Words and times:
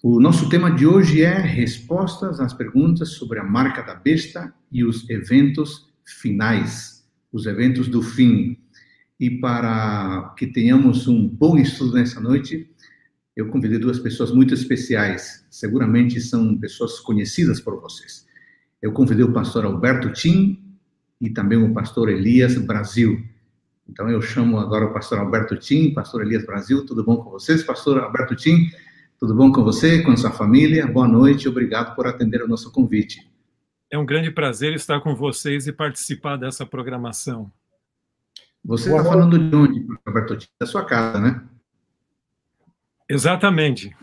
O 0.00 0.20
nosso 0.20 0.48
tema 0.48 0.70
de 0.70 0.86
hoje 0.86 1.22
é 1.22 1.36
respostas 1.36 2.38
às 2.38 2.54
perguntas 2.54 3.14
sobre 3.14 3.40
a 3.40 3.44
marca 3.44 3.82
da 3.82 3.96
besta 3.96 4.54
e 4.70 4.84
os 4.84 5.10
eventos 5.10 5.92
finais, 6.04 7.04
os 7.32 7.46
eventos 7.46 7.88
do 7.88 8.00
fim. 8.00 8.56
E 9.18 9.28
para 9.28 10.32
que 10.38 10.46
tenhamos 10.46 11.08
um 11.08 11.26
bom 11.26 11.58
estudo 11.58 11.94
nessa 11.94 12.20
noite, 12.20 12.70
eu 13.34 13.48
convidei 13.48 13.76
duas 13.76 13.98
pessoas 13.98 14.30
muito 14.30 14.54
especiais, 14.54 15.44
seguramente 15.50 16.20
são 16.20 16.56
pessoas 16.56 17.00
conhecidas 17.00 17.60
por 17.60 17.80
vocês. 17.80 18.24
Eu 18.80 18.92
convidei 18.92 19.24
o 19.24 19.32
pastor 19.32 19.64
Alberto 19.64 20.12
Tim 20.12 20.62
e 21.20 21.28
também 21.28 21.58
o 21.58 21.74
pastor 21.74 22.08
Elias 22.08 22.56
Brasil. 22.56 23.20
Então 23.88 24.08
eu 24.08 24.22
chamo 24.22 24.60
agora 24.60 24.84
o 24.84 24.92
pastor 24.92 25.18
Alberto 25.18 25.56
Tim, 25.56 25.92
pastor 25.92 26.22
Elias 26.22 26.46
Brasil, 26.46 26.86
tudo 26.86 27.02
bom 27.02 27.16
com 27.16 27.30
vocês? 27.30 27.64
Pastor 27.64 27.98
Alberto 27.98 28.36
Tim, 28.36 28.70
tudo 29.18 29.34
bom 29.34 29.50
com 29.50 29.64
você, 29.64 30.02
com 30.02 30.12
a 30.12 30.16
sua 30.16 30.30
família? 30.30 30.86
Boa 30.86 31.08
noite, 31.08 31.48
obrigado 31.48 31.94
por 31.96 32.06
atender 32.06 32.40
o 32.42 32.48
nosso 32.48 32.70
convite. 32.70 33.28
É 33.90 33.98
um 33.98 34.06
grande 34.06 34.30
prazer 34.30 34.74
estar 34.74 35.00
com 35.00 35.14
vocês 35.14 35.66
e 35.66 35.72
participar 35.72 36.36
dessa 36.36 36.64
programação. 36.64 37.50
Você 38.64 38.90
está 38.90 39.02
falando 39.02 39.38
de 39.38 39.56
onde, 39.56 39.86
Roberto? 40.06 40.38
Da 40.60 40.66
sua 40.66 40.84
casa, 40.84 41.20
né? 41.20 41.42
Exatamente. 43.08 43.96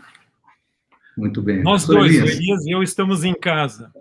Muito 1.16 1.40
bem. 1.40 1.62
Nós 1.62 1.82
Pastor 1.82 2.00
dois, 2.00 2.14
Elias. 2.14 2.36
Elias 2.36 2.66
e 2.66 2.70
eu, 2.72 2.82
estamos 2.82 3.24
em 3.24 3.34
casa. 3.34 3.92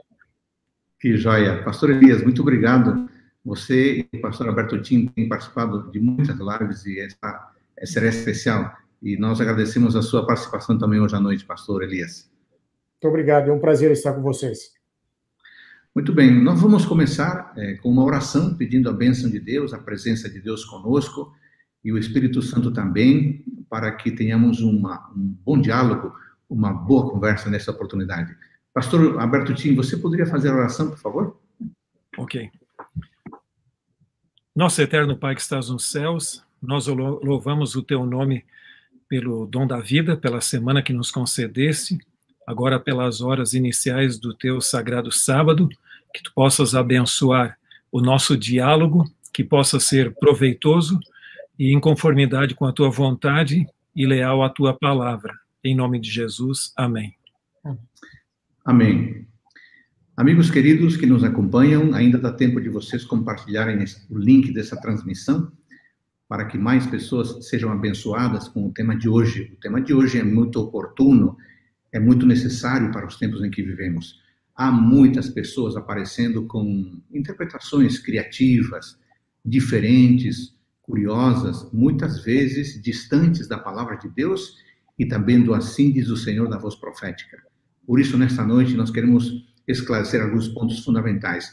Que 1.00 1.16
joia. 1.16 1.64
Pastor 1.64 1.92
Elias, 1.92 2.24
muito 2.24 2.42
obrigado. 2.42 3.10
Você 3.46 4.08
e 4.12 4.18
o 4.18 4.22
pastor 4.22 4.50
Alberto 4.50 4.82
Tim 4.82 5.06
têm 5.08 5.30
participado 5.30 5.90
de 5.92 6.00
muitas 6.00 6.36
lives 6.38 6.86
e 6.86 7.00
essa 7.00 7.54
será 7.86 8.08
especial. 8.08 8.76
E 9.02 9.18
nós 9.18 9.40
agradecemos 9.40 9.96
a 9.96 10.02
sua 10.02 10.26
participação 10.26 10.78
também 10.78 11.00
hoje 11.00 11.16
à 11.16 11.20
noite, 11.20 11.46
pastor 11.46 11.84
Elias. 11.84 12.30
Muito 12.94 13.08
obrigado, 13.08 13.50
é 13.50 13.54
um 13.54 13.60
prazer 13.60 13.92
estar 13.92 14.14
com 14.14 14.22
vocês. 14.22 14.74
Muito 15.94 16.12
bem, 16.12 16.44
nós 16.44 16.60
vamos 16.60 16.86
começar 16.86 17.54
é, 17.56 17.76
com 17.76 17.90
uma 17.90 18.04
oração 18.04 18.56
pedindo 18.56 18.90
a 18.90 18.94
bênção 18.94 19.30
de 19.30 19.40
Deus, 19.40 19.74
a 19.74 19.78
presença 19.78 20.30
de 20.30 20.42
Deus 20.42 20.66
conosco 20.66 21.34
e 21.84 21.92
o 21.92 21.98
Espírito 21.98 22.42
Santo 22.42 22.72
também, 22.72 23.46
para 23.70 23.92
que 23.92 24.12
tenhamos 24.12 24.60
uma, 24.60 25.10
um 25.16 25.38
bom 25.46 25.62
diálogo, 25.62 26.14
uma 26.50 26.74
boa 26.74 27.12
conversa 27.12 27.50
nessa 27.50 27.72
oportunidade. 27.72 28.36
Pastor 28.74 29.20
Alberto 29.22 29.54
Tim, 29.54 29.74
você 29.74 29.96
poderia 29.96 30.26
fazer 30.26 30.50
a 30.50 30.56
oração, 30.56 30.90
por 30.90 30.98
favor? 30.98 31.40
Ok. 32.18 32.50
Nosso 34.54 34.82
eterno 34.82 35.16
Pai 35.18 35.36
que 35.36 35.42
estás 35.42 35.70
nos 35.70 35.90
céus, 35.90 36.44
nós 36.62 36.88
louvamos 36.88 37.76
o 37.76 37.84
teu 37.84 38.06
nome 38.06 38.44
pelo 39.08 39.46
dom 39.46 39.68
da 39.68 39.80
vida, 39.80 40.18
pela 40.18 40.42
semana 40.42 40.82
que 40.82 40.94
nos 40.94 41.12
concedesse, 41.12 41.98
agora 42.48 42.80
pelas 42.80 43.22
horas 43.22 43.54
iniciais 43.54 44.20
do 44.20 44.34
teu 44.34 44.62
sagrado 44.62 45.12
sábado, 45.12 45.70
que 46.14 46.24
tu 46.24 46.32
possas 46.34 46.76
abençoar 46.76 47.58
o 47.92 48.02
nosso 48.02 48.38
diálogo, 48.38 49.10
que 49.34 49.44
possa 49.44 49.80
ser 49.80 50.14
proveitoso 50.16 51.00
e 51.58 51.74
em 51.74 51.80
conformidade 51.80 52.56
com 52.56 52.66
a 52.66 52.74
tua 52.74 52.90
vontade 52.90 53.68
e 53.96 54.06
leal 54.06 54.44
à 54.44 54.50
tua 54.50 54.74
palavra. 54.74 55.34
Em 55.64 55.76
nome 55.76 56.00
de 56.00 56.10
Jesus, 56.10 56.72
amém. 56.76 57.16
Amém. 58.64 59.28
Amigos 60.18 60.50
queridos 60.50 60.96
que 60.96 61.06
nos 61.06 61.24
acompanham, 61.24 61.94
ainda 61.94 62.18
dá 62.18 62.32
tempo 62.32 62.62
de 62.62 62.70
vocês 62.70 63.04
compartilharem 63.04 63.84
o 64.10 64.18
link 64.18 64.54
dessa 64.54 64.80
transmissão 64.80 65.52
para 66.28 66.46
que 66.46 66.58
mais 66.58 66.88
pessoas 66.88 67.48
sejam 67.48 67.72
abençoadas 67.72 68.48
com 68.48 68.68
o 68.68 68.72
tema 68.72 68.98
de 68.98 69.08
hoje. 69.08 69.54
O 69.54 69.60
tema 69.60 69.80
de 69.82 69.94
hoje 69.94 70.20
é 70.20 70.24
muito 70.24 70.60
oportuno, 70.60 71.38
é 71.92 72.00
muito 72.00 72.26
necessário 72.26 72.92
para 72.92 73.06
os 73.06 73.18
tempos 73.18 73.44
em 73.44 73.50
que 73.50 73.62
vivemos. 73.62 74.20
Há 74.56 74.72
muitas 74.72 75.30
pessoas 75.30 75.76
aparecendo 75.76 76.46
com 76.48 77.00
interpretações 77.14 78.00
criativas, 78.00 78.98
diferentes, 79.44 80.56
curiosas, 80.82 81.70
muitas 81.72 82.24
vezes 82.24 82.82
distantes 82.82 83.48
da 83.48 83.58
palavra 83.58 83.96
de 83.96 84.08
Deus 84.10 84.58
e 84.98 85.06
também 85.06 85.44
do 85.44 85.54
assim 85.54 85.92
diz 85.92 86.10
o 86.10 86.18
Senhor 86.18 86.48
da 86.48 86.58
voz 86.58 86.76
profética. 86.76 87.38
Por 87.86 88.00
isso, 88.00 88.18
nesta 88.18 88.46
noite, 88.46 88.76
nós 88.76 88.90
queremos 88.90 89.46
esclarecer 89.68 90.22
alguns 90.22 90.48
pontos 90.48 90.84
fundamentais. 90.84 91.52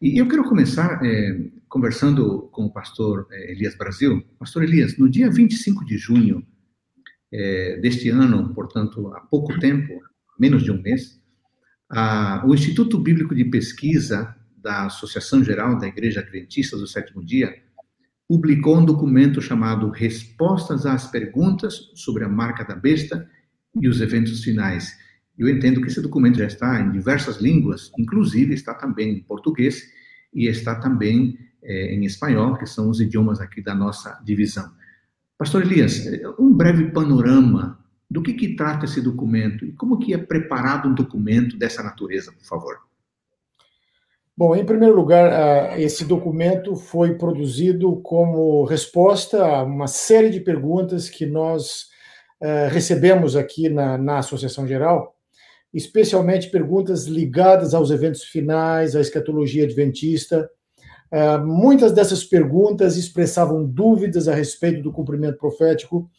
E 0.00 0.18
eu 0.20 0.28
quero 0.28 0.44
começar 0.44 1.00
é, 1.04 1.40
conversando 1.72 2.50
com 2.52 2.66
o 2.66 2.70
pastor 2.70 3.26
é, 3.32 3.52
Elias 3.52 3.74
Brasil. 3.74 4.22
Pastor 4.38 4.62
Elias, 4.62 4.98
no 4.98 5.08
dia 5.08 5.30
25 5.30 5.86
de 5.86 5.96
junho 5.96 6.46
é, 7.32 7.78
deste 7.80 8.10
ano, 8.10 8.52
portanto, 8.52 9.08
há 9.14 9.20
pouco 9.22 9.58
tempo, 9.58 9.98
menos 10.38 10.62
de 10.62 10.70
um 10.70 10.82
mês, 10.82 11.18
a, 11.88 12.44
o 12.46 12.52
Instituto 12.52 12.98
Bíblico 12.98 13.34
de 13.34 13.46
Pesquisa 13.46 14.36
da 14.54 14.84
Associação 14.84 15.42
Geral 15.42 15.78
da 15.78 15.86
Igreja 15.86 16.20
Adventista 16.20 16.76
do 16.76 16.86
Sétimo 16.86 17.24
Dia 17.24 17.54
publicou 18.28 18.76
um 18.76 18.84
documento 18.84 19.40
chamado 19.40 19.88
Respostas 19.88 20.84
às 20.84 21.10
Perguntas 21.10 21.90
sobre 21.94 22.22
a 22.22 22.28
Marca 22.28 22.64
da 22.64 22.76
Besta 22.76 23.26
e 23.80 23.88
os 23.88 24.02
Eventos 24.02 24.44
Finais. 24.44 24.94
Eu 25.38 25.48
entendo 25.48 25.80
que 25.80 25.86
esse 25.86 26.02
documento 26.02 26.36
já 26.36 26.46
está 26.46 26.82
em 26.82 26.92
diversas 26.92 27.38
línguas, 27.38 27.90
inclusive 27.98 28.52
está 28.52 28.74
também 28.74 29.08
em 29.08 29.22
português 29.22 29.82
e 30.34 30.46
está 30.48 30.74
também 30.74 31.38
é, 31.62 31.94
em 31.94 32.04
espanhol, 32.04 32.56
que 32.56 32.66
são 32.66 32.88
os 32.88 33.00
idiomas 33.00 33.40
aqui 33.40 33.62
da 33.62 33.74
nossa 33.74 34.20
divisão. 34.24 34.70
Pastor 35.38 35.62
Elias, 35.62 36.06
um 36.38 36.52
breve 36.52 36.90
panorama 36.90 37.78
do 38.10 38.22
que, 38.22 38.34
que 38.34 38.54
trata 38.54 38.84
esse 38.84 39.00
documento 39.00 39.64
e 39.64 39.72
como 39.72 39.98
que 39.98 40.12
é 40.12 40.18
preparado 40.18 40.88
um 40.88 40.94
documento 40.94 41.56
dessa 41.56 41.82
natureza, 41.82 42.32
por 42.32 42.44
favor. 42.44 42.78
Bom, 44.36 44.54
em 44.54 44.64
primeiro 44.64 44.94
lugar, 44.94 45.78
esse 45.78 46.04
documento 46.04 46.74
foi 46.74 47.14
produzido 47.14 48.00
como 48.02 48.64
resposta 48.64 49.44
a 49.44 49.62
uma 49.62 49.86
série 49.86 50.30
de 50.30 50.40
perguntas 50.40 51.08
que 51.08 51.26
nós 51.26 51.86
eh, 52.40 52.68
recebemos 52.68 53.36
aqui 53.36 53.68
na, 53.68 53.98
na 53.98 54.18
Associação 54.18 54.66
Geral 54.66 55.14
especialmente 55.72 56.50
perguntas 56.50 57.06
ligadas 57.06 57.72
aos 57.72 57.90
eventos 57.90 58.24
finais, 58.24 58.94
à 58.94 59.00
escatologia 59.00 59.64
adventista. 59.64 60.48
Uh, 61.12 61.46
muitas 61.46 61.92
dessas 61.92 62.24
perguntas 62.24 62.96
expressavam 62.96 63.62
dúvidas 63.66 64.28
a 64.28 64.34
respeito 64.34 64.82
do 64.82 64.90
cumprimento 64.90 65.36
profético 65.36 66.10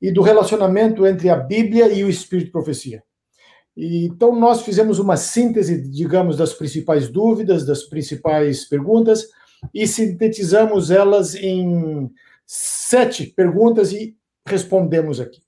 e 0.00 0.12
do 0.12 0.20
relacionamento 0.20 1.06
entre 1.06 1.30
a 1.30 1.36
Bíblia 1.36 1.88
e 1.88 2.04
o 2.04 2.10
Espírito 2.10 2.46
de 2.46 2.52
Profecia. 2.52 3.02
E, 3.74 4.04
então, 4.04 4.38
nós 4.38 4.60
fizemos 4.60 4.98
uma 4.98 5.16
síntese, 5.16 5.80
digamos, 5.90 6.36
das 6.36 6.52
principais 6.52 7.08
dúvidas, 7.08 7.64
das 7.64 7.84
principais 7.84 8.68
perguntas, 8.68 9.26
e 9.72 9.86
sintetizamos 9.86 10.90
elas 10.90 11.34
em 11.34 12.10
sete 12.46 13.26
perguntas 13.26 13.92
e 13.92 14.14
respondemos 14.46 15.18
aqui. 15.18 15.40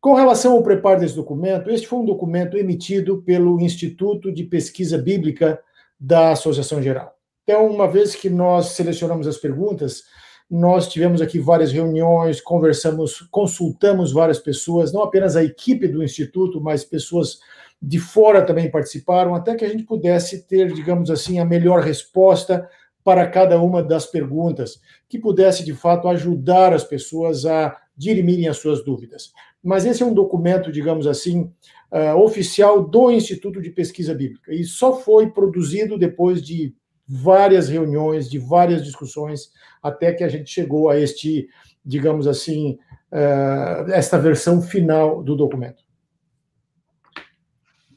Com 0.00 0.12
relação 0.12 0.52
ao 0.52 0.62
preparo 0.62 1.00
desse 1.00 1.16
documento, 1.16 1.70
este 1.70 1.86
foi 1.86 2.00
um 2.00 2.04
documento 2.04 2.58
emitido 2.58 3.22
pelo 3.22 3.58
Instituto 3.58 4.30
de 4.30 4.44
Pesquisa 4.44 4.98
Bíblica 4.98 5.58
da 5.98 6.32
Associação 6.32 6.82
Geral. 6.82 7.13
Então, 7.44 7.66
uma 7.66 7.86
vez 7.86 8.14
que 8.14 8.30
nós 8.30 8.68
selecionamos 8.68 9.26
as 9.26 9.36
perguntas, 9.36 10.04
nós 10.50 10.88
tivemos 10.88 11.20
aqui 11.20 11.38
várias 11.38 11.72
reuniões, 11.72 12.40
conversamos, 12.40 13.20
consultamos 13.30 14.12
várias 14.12 14.38
pessoas, 14.38 14.92
não 14.92 15.02
apenas 15.02 15.36
a 15.36 15.44
equipe 15.44 15.86
do 15.86 16.02
Instituto, 16.02 16.60
mas 16.60 16.84
pessoas 16.84 17.38
de 17.80 17.98
fora 17.98 18.44
também 18.44 18.70
participaram, 18.70 19.34
até 19.34 19.54
que 19.54 19.64
a 19.64 19.68
gente 19.68 19.84
pudesse 19.84 20.46
ter, 20.46 20.72
digamos 20.72 21.10
assim, 21.10 21.38
a 21.38 21.44
melhor 21.44 21.82
resposta 21.82 22.66
para 23.02 23.26
cada 23.28 23.60
uma 23.60 23.82
das 23.82 24.06
perguntas, 24.06 24.80
que 25.06 25.18
pudesse, 25.18 25.62
de 25.62 25.74
fato, 25.74 26.08
ajudar 26.08 26.72
as 26.72 26.82
pessoas 26.82 27.44
a 27.44 27.76
dirimirem 27.94 28.48
as 28.48 28.56
suas 28.56 28.82
dúvidas. 28.82 29.32
Mas 29.62 29.84
esse 29.84 30.02
é 30.02 30.06
um 30.06 30.14
documento, 30.14 30.72
digamos 30.72 31.06
assim, 31.06 31.52
uh, 31.92 32.16
oficial 32.16 32.82
do 32.82 33.10
Instituto 33.10 33.60
de 33.60 33.70
Pesquisa 33.70 34.14
Bíblica 34.14 34.52
e 34.52 34.64
só 34.64 34.96
foi 34.96 35.30
produzido 35.30 35.98
depois 35.98 36.42
de 36.42 36.74
várias 37.06 37.68
reuniões, 37.68 38.30
de 38.30 38.38
várias 38.38 38.84
discussões, 38.84 39.50
até 39.82 40.12
que 40.12 40.24
a 40.24 40.28
gente 40.28 40.50
chegou 40.50 40.88
a 40.88 40.98
este, 40.98 41.48
digamos 41.84 42.26
assim, 42.26 42.78
uh, 43.12 43.90
esta 43.90 44.18
versão 44.18 44.62
final 44.62 45.22
do 45.22 45.36
documento. 45.36 45.82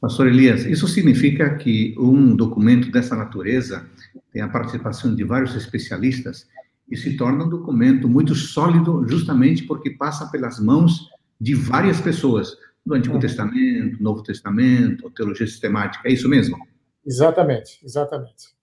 Pastor 0.00 0.28
Elias, 0.28 0.64
isso 0.64 0.86
significa 0.86 1.56
que 1.56 1.94
um 1.98 2.36
documento 2.36 2.90
dessa 2.90 3.16
natureza 3.16 3.88
tem 4.32 4.42
a 4.42 4.48
participação 4.48 5.14
de 5.14 5.24
vários 5.24 5.56
especialistas 5.56 6.46
e 6.88 6.96
se 6.96 7.16
torna 7.16 7.44
um 7.44 7.48
documento 7.48 8.08
muito 8.08 8.34
sólido, 8.34 9.04
justamente 9.08 9.64
porque 9.64 9.90
passa 9.90 10.30
pelas 10.30 10.60
mãos 10.60 11.10
de 11.40 11.54
várias 11.54 12.00
pessoas, 12.00 12.56
do 12.86 12.94
Antigo 12.94 13.16
uhum. 13.16 13.20
Testamento, 13.20 14.02
Novo 14.02 14.22
Testamento, 14.22 15.10
teologia 15.10 15.46
sistemática, 15.46 16.08
é 16.08 16.12
isso 16.12 16.28
mesmo? 16.28 16.56
Exatamente, 17.04 17.80
exatamente. 17.84 18.57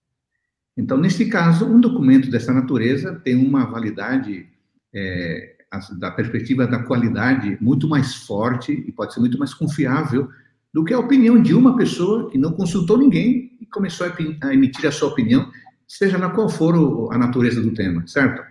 Então, 0.76 0.98
nesse 0.98 1.26
caso, 1.26 1.64
um 1.64 1.80
documento 1.80 2.30
dessa 2.30 2.52
natureza 2.52 3.14
tem 3.24 3.34
uma 3.34 3.64
validade, 3.64 4.46
é, 4.94 5.56
da 5.98 6.10
perspectiva 6.10 6.66
da 6.66 6.82
qualidade, 6.82 7.56
muito 7.60 7.88
mais 7.88 8.14
forte 8.14 8.72
e 8.72 8.92
pode 8.92 9.14
ser 9.14 9.20
muito 9.20 9.38
mais 9.38 9.54
confiável 9.54 10.28
do 10.72 10.84
que 10.84 10.92
a 10.92 10.98
opinião 10.98 11.40
de 11.40 11.54
uma 11.54 11.74
pessoa 11.76 12.28
que 12.30 12.36
não 12.36 12.52
consultou 12.52 12.98
ninguém 12.98 13.56
e 13.58 13.66
começou 13.66 14.06
a 14.42 14.52
emitir 14.52 14.86
a 14.86 14.92
sua 14.92 15.08
opinião, 15.08 15.50
seja 15.88 16.18
lá 16.18 16.28
qual 16.28 16.48
for 16.48 17.10
a 17.12 17.16
natureza 17.16 17.62
do 17.62 17.72
tema, 17.72 18.06
certo? 18.06 18.42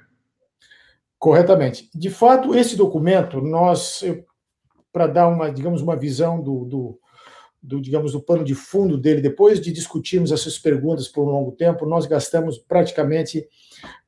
Corretamente. 1.19 1.89
De 1.93 2.09
fato, 2.09 2.55
esse 2.55 2.75
documento, 2.75 3.41
nós, 3.41 4.03
para 4.91 5.05
dar 5.05 5.27
uma, 5.27 5.51
digamos, 5.51 5.81
uma 5.81 5.95
visão 5.95 6.41
do, 6.41 6.65
do, 6.65 6.99
do, 7.65 7.81
digamos, 7.81 8.11
do 8.11 8.21
pano 8.21 8.43
de 8.43 8.53
fundo 8.53 8.97
dele, 8.97 9.21
depois 9.21 9.59
de 9.59 9.71
discutirmos 9.71 10.31
essas 10.31 10.57
perguntas 10.57 11.07
por 11.07 11.27
um 11.27 11.31
longo 11.31 11.51
tempo, 11.51 11.85
nós 11.85 12.05
gastamos 12.05 12.57
praticamente 12.57 13.47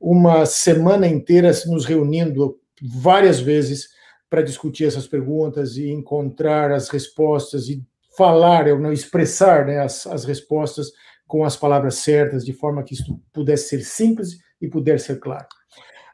uma 0.00 0.46
semana 0.46 1.06
inteira 1.06 1.50
nos 1.66 1.84
reunindo 1.84 2.58
várias 2.82 3.40
vezes 3.40 3.88
para 4.30 4.42
discutir 4.42 4.84
essas 4.84 5.06
perguntas 5.06 5.76
e 5.76 5.90
encontrar 5.90 6.70
as 6.70 6.88
respostas 6.88 7.68
e 7.68 7.82
falar, 8.16 8.66
não 8.78 8.92
expressar 8.92 9.66
né, 9.66 9.80
as, 9.80 10.06
as 10.06 10.24
respostas 10.24 10.88
com 11.26 11.44
as 11.44 11.56
palavras 11.56 11.96
certas, 11.96 12.44
de 12.44 12.52
forma 12.52 12.82
que 12.82 12.94
isso 12.94 13.20
pudesse 13.32 13.68
ser 13.68 13.80
simples 13.82 14.38
e 14.60 14.68
pudesse 14.68 15.06
ser 15.06 15.20
claro. 15.20 15.46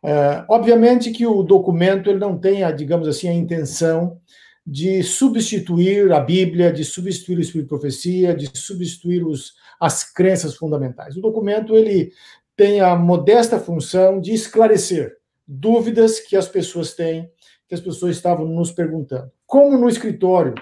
Uh, 0.03 0.45
obviamente 0.51 1.11
que 1.11 1.27
o 1.27 1.43
documento 1.43 2.11
ele 2.11 2.19
não 2.19 2.37
tem, 2.39 2.61
digamos 2.77 3.09
assim, 3.09 3.27
a 3.27 3.33
intenção 3.33 4.21
de 4.67 5.03
substituir 5.03 6.11
a 6.13 6.21
Bíblia, 6.21 6.73
de 6.73 6.85
substituir 6.85 7.37
o 7.37 7.41
Espírito 7.41 7.65
de 7.65 7.69
Profecia, 7.69 8.35
de 8.35 8.51
substituir 8.57 9.25
os, 9.25 9.55
as 9.79 10.05
crenças 10.11 10.55
fundamentais. 10.55 11.17
O 11.17 11.21
documento 11.21 11.77
ele 11.77 12.13
tem 12.57 12.81
a 12.81 12.97
modesta 12.97 13.59
função 13.59 14.21
de 14.21 14.33
esclarecer 14.33 15.17
dúvidas 15.47 16.19
que 16.19 16.37
as 16.37 16.49
pessoas 16.49 16.95
têm, 16.95 17.31
que 17.69 17.75
as 17.75 17.81
pessoas 17.81 18.17
estavam 18.17 18.47
nos 18.47 18.73
perguntando. 18.73 19.31
Como 19.47 19.77
no 19.77 19.89
escritório 19.89 20.55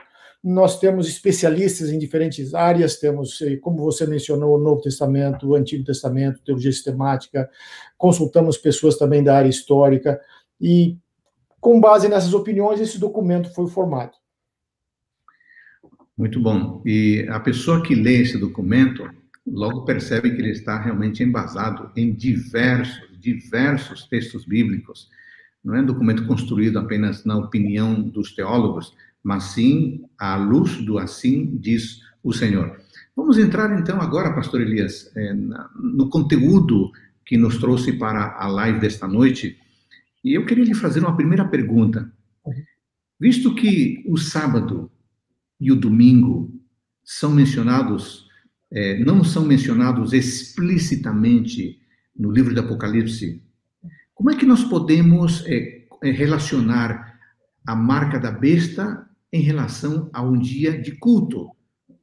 nós 0.42 0.80
temos 0.80 1.06
especialistas 1.06 1.90
em 1.90 1.98
diferentes 1.98 2.52
áreas, 2.52 2.96
temos, 2.96 3.40
eh, 3.42 3.56
como 3.58 3.78
você 3.78 4.04
mencionou, 4.06 4.56
o 4.56 4.58
Novo 4.58 4.80
Testamento, 4.80 5.46
o 5.46 5.54
Antigo 5.54 5.84
Testamento, 5.84 6.42
teologia 6.44 6.72
sistemática, 6.72 7.48
consultamos 7.96 8.56
pessoas 8.56 8.96
também 8.98 9.22
da 9.22 9.36
área 9.36 9.48
histórica, 9.48 10.20
e 10.60 10.96
com 11.62 11.80
base 11.80 12.08
nessas 12.08 12.34
opiniões, 12.34 12.80
esse 12.80 12.98
documento 12.98 13.54
foi 13.54 13.68
formado. 13.68 14.10
Muito 16.18 16.40
bom. 16.40 16.82
E 16.84 17.24
a 17.30 17.38
pessoa 17.38 17.80
que 17.80 17.94
lê 17.94 18.20
esse 18.20 18.36
documento 18.36 19.08
logo 19.46 19.84
percebe 19.84 20.32
que 20.34 20.42
ele 20.42 20.50
está 20.50 20.76
realmente 20.76 21.22
embasado 21.22 21.88
em 21.96 22.12
diversos, 22.12 23.08
diversos 23.16 24.08
textos 24.08 24.44
bíblicos. 24.44 25.08
Não 25.64 25.76
é 25.76 25.80
um 25.80 25.86
documento 25.86 26.26
construído 26.26 26.80
apenas 26.80 27.24
na 27.24 27.36
opinião 27.36 27.94
dos 28.02 28.34
teólogos, 28.34 28.92
mas 29.22 29.44
sim 29.44 30.04
à 30.18 30.34
luz 30.34 30.84
do 30.84 30.98
assim 30.98 31.56
diz 31.60 32.00
o 32.24 32.32
Senhor. 32.32 32.76
Vamos 33.14 33.38
entrar 33.38 33.78
então 33.78 34.00
agora, 34.00 34.34
pastor 34.34 34.62
Elias, 34.62 35.12
é, 35.16 35.32
no 35.32 36.10
conteúdo 36.10 36.90
que 37.24 37.36
nos 37.36 37.58
trouxe 37.58 37.92
para 37.92 38.36
a 38.36 38.48
live 38.48 38.80
desta 38.80 39.06
noite. 39.06 39.56
E 40.24 40.34
eu 40.34 40.46
queria 40.46 40.64
lhe 40.64 40.74
fazer 40.74 41.00
uma 41.00 41.16
primeira 41.16 41.44
pergunta. 41.44 42.12
Visto 43.18 43.54
que 43.54 44.04
o 44.06 44.16
sábado 44.16 44.90
e 45.60 45.70
o 45.70 45.76
domingo 45.76 46.52
são 47.04 47.32
mencionados, 47.32 48.26
é, 48.70 48.98
não 49.04 49.22
são 49.22 49.44
mencionados 49.44 50.12
explicitamente 50.12 51.80
no 52.16 52.30
livro 52.30 52.54
do 52.54 52.60
Apocalipse, 52.60 53.42
como 54.14 54.30
é 54.30 54.36
que 54.36 54.46
nós 54.46 54.62
podemos 54.64 55.44
é, 55.46 55.84
é 56.02 56.10
relacionar 56.10 57.18
a 57.66 57.74
marca 57.74 58.18
da 58.18 58.30
besta 58.30 59.08
em 59.32 59.40
relação 59.40 60.10
a 60.12 60.22
um 60.22 60.38
dia 60.38 60.80
de 60.80 60.92
culto? 60.92 61.50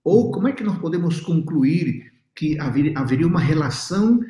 Ou 0.04 0.32
como 0.32 0.48
é 0.48 0.52
que 0.52 0.64
nós 0.64 0.78
podemos 0.80 1.20
concluir 1.20 2.12
que 2.36 2.58
haveria 2.60 3.28
uma 3.28 3.40
relação 3.40 4.22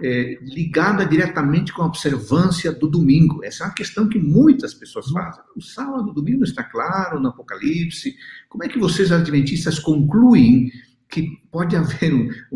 é, 0.00 0.38
ligada 0.40 1.04
diretamente 1.04 1.72
com 1.72 1.82
a 1.82 1.86
observância 1.86 2.72
do 2.72 2.88
domingo? 2.88 3.44
Essa 3.44 3.64
é 3.64 3.66
uma 3.66 3.74
questão 3.74 4.08
que 4.08 4.18
muitas 4.18 4.74
pessoas 4.74 5.10
fazem. 5.10 5.42
O 5.56 5.60
sábado, 5.60 6.10
o 6.10 6.14
domingo 6.14 6.44
está 6.44 6.62
claro 6.62 7.20
no 7.20 7.28
Apocalipse. 7.28 8.14
Como 8.48 8.64
é 8.64 8.68
que 8.68 8.78
vocês, 8.78 9.10
adventistas, 9.10 9.78
concluem 9.78 10.70
que 11.08 11.28
pode 11.50 11.74
haver 11.74 12.12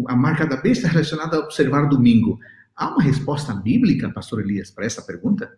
a 0.06 0.16
marca 0.16 0.46
da 0.46 0.56
besta 0.56 0.86
relacionada 0.88 1.36
a 1.36 1.40
observar 1.40 1.84
o 1.84 1.88
domingo? 1.88 2.38
Há 2.76 2.90
uma 2.90 3.02
resposta 3.02 3.54
bíblica, 3.54 4.10
pastor 4.10 4.40
Elias, 4.40 4.70
para 4.70 4.86
essa 4.86 5.02
pergunta? 5.02 5.52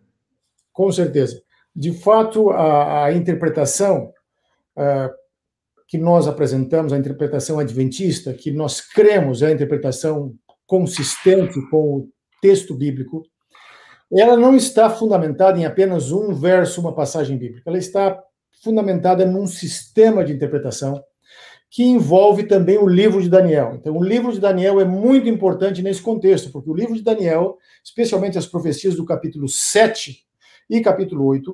Com 0.72 0.90
certeza. 0.90 1.40
De 1.74 1.92
fato, 1.92 2.50
a, 2.50 3.06
a 3.06 3.12
interpretação 3.12 4.12
uh, 4.76 5.10
que 5.86 5.98
nós 5.98 6.26
apresentamos, 6.26 6.92
a 6.92 6.98
interpretação 6.98 7.58
adventista, 7.58 8.32
que 8.32 8.50
nós 8.50 8.80
cremos 8.80 9.42
é 9.42 9.48
a 9.48 9.52
interpretação 9.52 10.34
consistente 10.66 11.60
com 11.70 11.96
o 11.96 12.08
texto 12.40 12.74
bíblico, 12.74 13.22
ela 14.12 14.36
não 14.36 14.54
está 14.54 14.88
fundamentada 14.90 15.58
em 15.58 15.66
apenas 15.66 16.12
um 16.12 16.32
verso, 16.32 16.80
uma 16.80 16.94
passagem 16.94 17.36
bíblica. 17.36 17.62
Ela 17.66 17.78
está 17.78 18.22
fundamentada 18.62 19.26
num 19.26 19.46
sistema 19.46 20.24
de 20.24 20.32
interpretação 20.32 21.02
que 21.70 21.82
envolve 21.82 22.44
também 22.44 22.78
o 22.78 22.86
livro 22.86 23.20
de 23.20 23.28
Daniel. 23.28 23.72
Então, 23.74 23.96
o 23.96 24.04
livro 24.04 24.32
de 24.32 24.38
Daniel 24.38 24.80
é 24.80 24.84
muito 24.84 25.28
importante 25.28 25.82
nesse 25.82 26.00
contexto, 26.00 26.52
porque 26.52 26.70
o 26.70 26.74
livro 26.74 26.94
de 26.94 27.02
Daniel, 27.02 27.58
especialmente 27.82 28.38
as 28.38 28.46
profecias 28.46 28.94
do 28.94 29.04
capítulo 29.04 29.48
7 29.48 30.24
e 30.70 30.80
capítulo 30.80 31.26
8, 31.26 31.52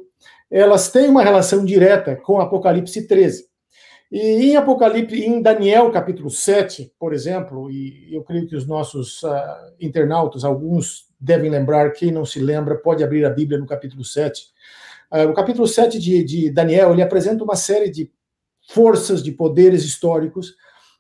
elas 0.51 0.91
têm 0.91 1.09
uma 1.09 1.23
relação 1.23 1.65
direta 1.65 2.17
com 2.17 2.39
Apocalipse 2.39 3.07
13. 3.07 3.50
E 4.11 4.19
em 4.19 4.57
Apocalipse, 4.57 5.25
em 5.25 5.41
Daniel 5.41 5.91
capítulo 5.93 6.29
7, 6.29 6.93
por 6.99 7.13
exemplo, 7.15 7.71
e 7.71 8.13
eu 8.13 8.25
creio 8.25 8.47
que 8.49 8.57
os 8.57 8.67
nossos 8.67 9.23
uh, 9.23 9.31
internautas, 9.81 10.45
alguns 10.45 11.09
devem 11.21 11.49
lembrar, 11.49 11.93
quem 11.93 12.11
não 12.11 12.25
se 12.25 12.41
lembra, 12.41 12.77
pode 12.77 13.05
abrir 13.05 13.25
a 13.25 13.31
Bíblia 13.31 13.59
no 13.59 13.67
capítulo 13.67 14.05
7. 14.05 14.49
Uh, 15.13 15.29
o 15.29 15.35
capítulo 15.35 15.69
7 15.69 15.97
de, 16.01 16.25
de 16.25 16.51
Daniel, 16.51 16.93
ele 16.93 17.03
apresenta 17.03 17.45
uma 17.45 17.55
série 17.55 17.89
de 17.89 18.11
forças, 18.69 19.23
de 19.23 19.31
poderes 19.31 19.85
históricos 19.85 20.57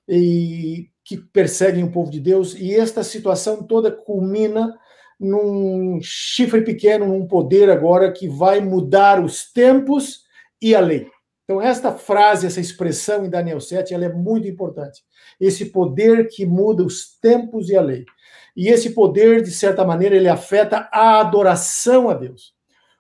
e 0.08 0.88
que 1.04 1.16
perseguem 1.16 1.82
o 1.82 1.90
povo 1.90 2.12
de 2.12 2.20
Deus, 2.20 2.54
e 2.54 2.72
esta 2.72 3.02
situação 3.02 3.64
toda 3.64 3.90
culmina 3.90 4.72
num 5.18 5.98
chifre 6.00 6.62
pequeno, 6.62 7.06
num 7.06 7.26
poder 7.26 7.68
agora 7.68 8.12
que 8.12 8.28
vai 8.28 8.60
mudar 8.60 9.22
os 9.22 9.52
tempos 9.52 10.22
e 10.62 10.74
a 10.76 10.80
lei. 10.80 11.08
Então, 11.50 11.60
esta 11.60 11.90
frase, 11.90 12.46
essa 12.46 12.60
expressão 12.60 13.26
em 13.26 13.28
Daniel 13.28 13.60
7, 13.60 13.92
ela 13.92 14.04
é 14.04 14.08
muito 14.08 14.46
importante. 14.46 15.02
Esse 15.40 15.64
poder 15.64 16.28
que 16.28 16.46
muda 16.46 16.84
os 16.84 17.18
tempos 17.18 17.68
e 17.68 17.76
a 17.76 17.82
lei. 17.82 18.04
E 18.56 18.68
esse 18.68 18.90
poder, 18.90 19.42
de 19.42 19.50
certa 19.50 19.84
maneira, 19.84 20.14
ele 20.14 20.28
afeta 20.28 20.88
a 20.92 21.18
adoração 21.18 22.08
a 22.08 22.14
Deus. 22.14 22.54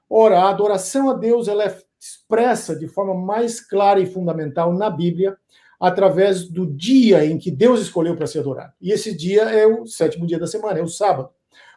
Ora, 0.08 0.40
a 0.40 0.50
adoração 0.50 1.08
a 1.08 1.14
Deus 1.14 1.46
ela 1.46 1.62
é 1.62 1.78
expressa 2.00 2.74
de 2.74 2.88
forma 2.88 3.14
mais 3.14 3.60
clara 3.60 4.00
e 4.00 4.06
fundamental 4.06 4.72
na 4.72 4.90
Bíblia, 4.90 5.36
através 5.78 6.42
do 6.42 6.66
dia 6.66 7.24
em 7.24 7.38
que 7.38 7.52
Deus 7.52 7.80
escolheu 7.80 8.16
para 8.16 8.26
ser 8.26 8.40
adorado. 8.40 8.72
E 8.80 8.90
esse 8.90 9.16
dia 9.16 9.42
é 9.42 9.64
o 9.64 9.86
sétimo 9.86 10.26
dia 10.26 10.40
da 10.40 10.48
semana, 10.48 10.80
é 10.80 10.82
o 10.82 10.88
sábado. 10.88 11.30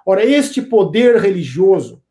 Ora, 0.03 0.25
este 0.25 0.59
poder 0.59 1.17
religioso 1.17 2.02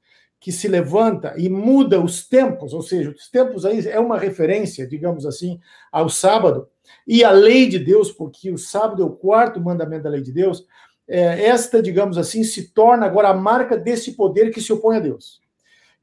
que 0.43 0.51
se 0.51 0.67
levanta 0.67 1.35
e 1.39 1.49
muda 1.49 2.03
os 2.03 2.27
tempos, 2.27 2.75
ou 2.75 2.83
seja, 2.83 3.11
os 3.11 3.31
tempos 3.31 3.65
aí 3.65 3.87
é 3.87 4.01
uma 4.01 4.19
referência, 4.19 4.85
digamos 4.85 5.25
assim, 5.25 5.61
ao 5.93 6.09
sábado 6.09 6.69
e 7.07 7.23
à 7.23 7.31
lei 7.31 7.69
de 7.69 7.79
Deus, 7.79 8.11
porque 8.11 8.51
o 8.51 8.59
sábado 8.59 9.05
é 9.05 9.07
o 9.07 9.15
quarto 9.15 9.61
mandamento 9.61 10.03
da 10.03 10.11
lei 10.11 10.21
de 10.21 10.33
Deus. 10.33 10.67
É, 11.07 11.45
esta, 11.45 11.81
digamos 11.81 12.19
assim, 12.19 12.43
se 12.43 12.73
torna 12.75 13.07
agora 13.07 13.29
a 13.29 13.35
marca 13.35 13.77
desse 13.77 14.17
poder 14.17 14.51
que 14.51 14.61
se 14.61 14.73
opõe 14.73 14.97
a 14.97 15.01
Deus. 15.01 15.41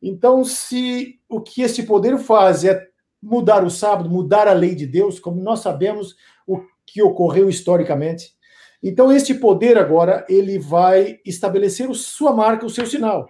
Então, 0.02 0.46
se 0.46 1.20
o 1.28 1.42
que 1.42 1.62
esse 1.62 1.84
poder 1.84 2.18
faz 2.18 2.64
é 2.64 2.88
mudar 3.22 3.66
o 3.66 3.70
sábado, 3.70 4.10
mudar 4.10 4.48
a 4.48 4.54
lei 4.54 4.74
de 4.74 4.88
Deus, 4.88 5.20
como 5.20 5.44
nós 5.44 5.60
sabemos 5.60 6.16
o 6.48 6.62
que 6.86 7.04
ocorreu 7.04 7.50
historicamente, 7.50 8.34
então, 8.82 9.12
este 9.12 9.34
poder 9.34 9.78
agora, 9.78 10.26
ele 10.30 10.58
vai 10.58 11.20
estabelecer 11.26 11.94
sua 11.94 12.34
marca, 12.34 12.66
o 12.66 12.70
seu 12.70 12.86
sinal. 12.86 13.30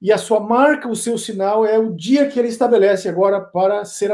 E 0.00 0.10
a 0.10 0.18
sua 0.18 0.40
marca, 0.40 0.88
o 0.88 0.96
seu 0.96 1.18
sinal, 1.18 1.66
é 1.66 1.78
o 1.78 1.92
dia 1.92 2.26
que 2.26 2.38
ele 2.38 2.48
estabelece 2.48 3.08
agora 3.08 3.40
para 3.40 3.84
ser, 3.84 4.12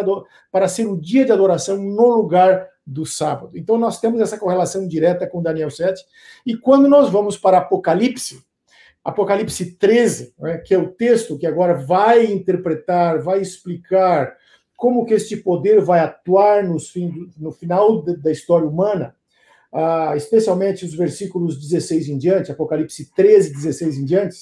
para 0.51 0.67
ser 0.67 0.87
o 0.87 0.97
dia 0.97 1.25
de 1.25 1.33
adoração 1.33 1.77
no 1.77 2.09
lugar 2.09 2.69
do 2.85 3.07
sábado. 3.07 3.57
Então, 3.57 3.79
nós 3.79 4.01
temos 4.01 4.21
essa 4.21 4.39
correlação 4.39 4.87
direta 4.87 5.27
com 5.27 5.43
Daniel 5.43 5.71
7. 5.71 6.05
E 6.45 6.57
quando 6.57 6.89
nós 6.89 7.11
vamos 7.11 7.37
para 7.37 7.59
Apocalipse, 7.59 8.45
Apocalipse 9.05 9.77
13, 9.77 10.35
né, 10.37 10.59
que 10.59 10.75
é 10.75 10.79
o 10.79 10.89
texto 10.89 11.39
que 11.39 11.47
agora 11.47 11.75
vai 11.75 12.27
interpretar, 12.27 13.23
vai 13.23 13.41
explicar 13.41 14.37
como 14.77 15.07
que 15.07 15.15
este 15.15 15.37
poder 15.37 15.81
vai 15.81 16.01
atuar 16.01 16.65
nos 16.65 16.91
fim, 16.91 17.31
no 17.39 17.53
final 17.53 18.03
da 18.03 18.31
história 18.31 18.69
humana, 18.69 19.15
ah, 19.73 20.15
especialmente 20.17 20.85
os 20.85 20.95
versículos 20.95 21.57
16 21.57 22.09
em 22.09 22.19
diante, 22.19 22.51
Apocalipse 22.51 23.13
13, 23.15 23.53
16 23.53 23.99
em 23.99 24.05
diante, 24.05 24.37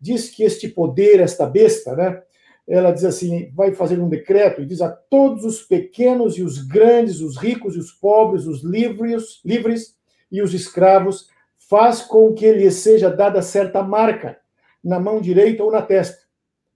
diz 0.00 0.30
que 0.30 0.42
este 0.42 0.68
poder, 0.68 1.20
esta 1.20 1.46
besta, 1.46 1.94
né, 1.96 2.22
ela 2.66 2.92
diz 2.92 3.04
assim: 3.04 3.50
vai 3.54 3.72
fazer 3.72 3.98
um 3.98 4.08
decreto 4.08 4.60
e 4.60 4.66
diz 4.66 4.80
a 4.80 4.90
todos 4.90 5.44
os 5.44 5.62
pequenos 5.62 6.36
e 6.36 6.42
os 6.42 6.58
grandes, 6.58 7.20
os 7.20 7.36
ricos 7.36 7.74
e 7.74 7.78
os 7.78 7.90
pobres, 7.90 8.46
os 8.46 8.62
livres, 8.62 9.40
livres 9.44 9.96
e 10.30 10.42
os 10.42 10.52
escravos, 10.52 11.28
faz 11.56 12.02
com 12.02 12.34
que 12.34 12.52
lhes 12.52 12.74
seja 12.74 13.10
dada 13.10 13.40
certa 13.40 13.82
marca 13.82 14.38
na 14.84 15.00
mão 15.00 15.20
direita 15.20 15.64
ou 15.64 15.72
na 15.72 15.82
testa, 15.82 16.22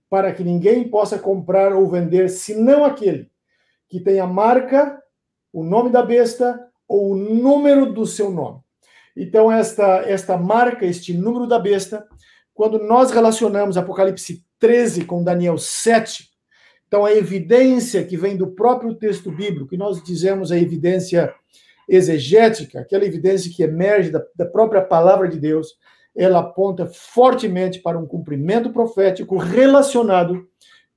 para 0.09 0.33
que 0.33 0.43
ninguém 0.43 0.87
possa 0.87 1.17
comprar 1.17 1.73
ou 1.73 1.87
vender, 1.89 2.29
senão 2.29 2.83
aquele 2.83 3.31
que 3.87 3.99
tem 3.99 4.19
a 4.19 4.27
marca, 4.27 5.01
o 5.51 5.63
nome 5.63 5.91
da 5.91 6.01
besta 6.01 6.67
ou 6.87 7.11
o 7.11 7.15
número 7.15 7.93
do 7.93 8.05
seu 8.05 8.31
nome. 8.31 8.59
Então, 9.15 9.51
esta, 9.51 9.97
esta 10.07 10.37
marca, 10.37 10.85
este 10.85 11.13
número 11.13 11.47
da 11.47 11.59
besta, 11.59 12.07
quando 12.53 12.79
nós 12.79 13.11
relacionamos 13.11 13.77
Apocalipse 13.77 14.45
13 14.59 15.05
com 15.05 15.23
Daniel 15.23 15.57
7, 15.57 16.29
então 16.87 17.05
a 17.05 17.11
evidência 17.11 18.05
que 18.05 18.15
vem 18.15 18.37
do 18.37 18.51
próprio 18.51 18.93
texto 18.93 19.31
bíblico, 19.31 19.67
que 19.67 19.77
nós 19.77 20.01
dizemos 20.03 20.51
a 20.51 20.57
evidência 20.57 21.33
exegética, 21.89 22.81
aquela 22.81 23.05
evidência 23.05 23.51
que 23.53 23.63
emerge 23.63 24.11
da, 24.11 24.23
da 24.35 24.45
própria 24.45 24.81
palavra 24.81 25.27
de 25.27 25.39
Deus, 25.39 25.75
ela 26.15 26.39
aponta 26.39 26.85
fortemente 26.85 27.79
para 27.79 27.97
um 27.97 28.05
cumprimento 28.05 28.71
profético 28.71 29.37
relacionado 29.37 30.47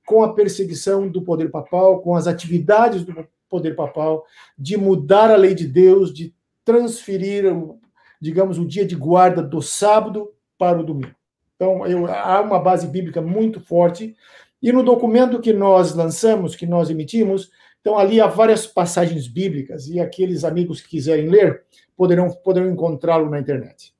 com 0.05 0.23
a 0.23 0.33
perseguição 0.33 1.09
do 1.09 1.23
poder 1.23 1.49
papal, 1.49 2.01
com 2.01 2.15
as 2.15 2.27
atividades 2.27 3.03
do 3.03 3.27
poder 3.49 3.75
papal, 3.75 4.23
de 4.57 4.77
mudar 4.77 5.31
a 5.31 5.35
lei 5.35 5.55
de 5.55 5.67
Deus, 5.67 6.13
de 6.13 6.33
transferir, 6.63 7.43
digamos, 8.21 8.59
o 8.59 8.65
dia 8.65 8.85
de 8.85 8.95
guarda 8.95 9.41
do 9.41 9.61
sábado 9.61 10.31
para 10.57 10.79
o 10.79 10.83
domingo. 10.83 11.16
Então, 11.57 11.85
eu, 11.87 12.05
há 12.05 12.39
uma 12.41 12.59
base 12.59 12.87
bíblica 12.87 13.19
muito 13.19 13.59
forte. 13.59 14.15
E 14.61 14.71
no 14.71 14.83
documento 14.83 15.41
que 15.41 15.51
nós 15.51 15.93
lançamos, 15.93 16.55
que 16.55 16.65
nós 16.65 16.89
emitimos, 16.89 17.49
então 17.81 17.97
ali 17.97 18.21
há 18.21 18.27
várias 18.27 18.65
passagens 18.65 19.27
bíblicas 19.27 19.87
e 19.87 19.99
aqueles 19.99 20.43
amigos 20.43 20.81
que 20.81 20.89
quiserem 20.89 21.29
ler 21.29 21.63
poderão, 21.95 22.29
poderão 22.43 22.69
encontrá-lo 22.69 23.29
na 23.29 23.39
internet. 23.39 23.93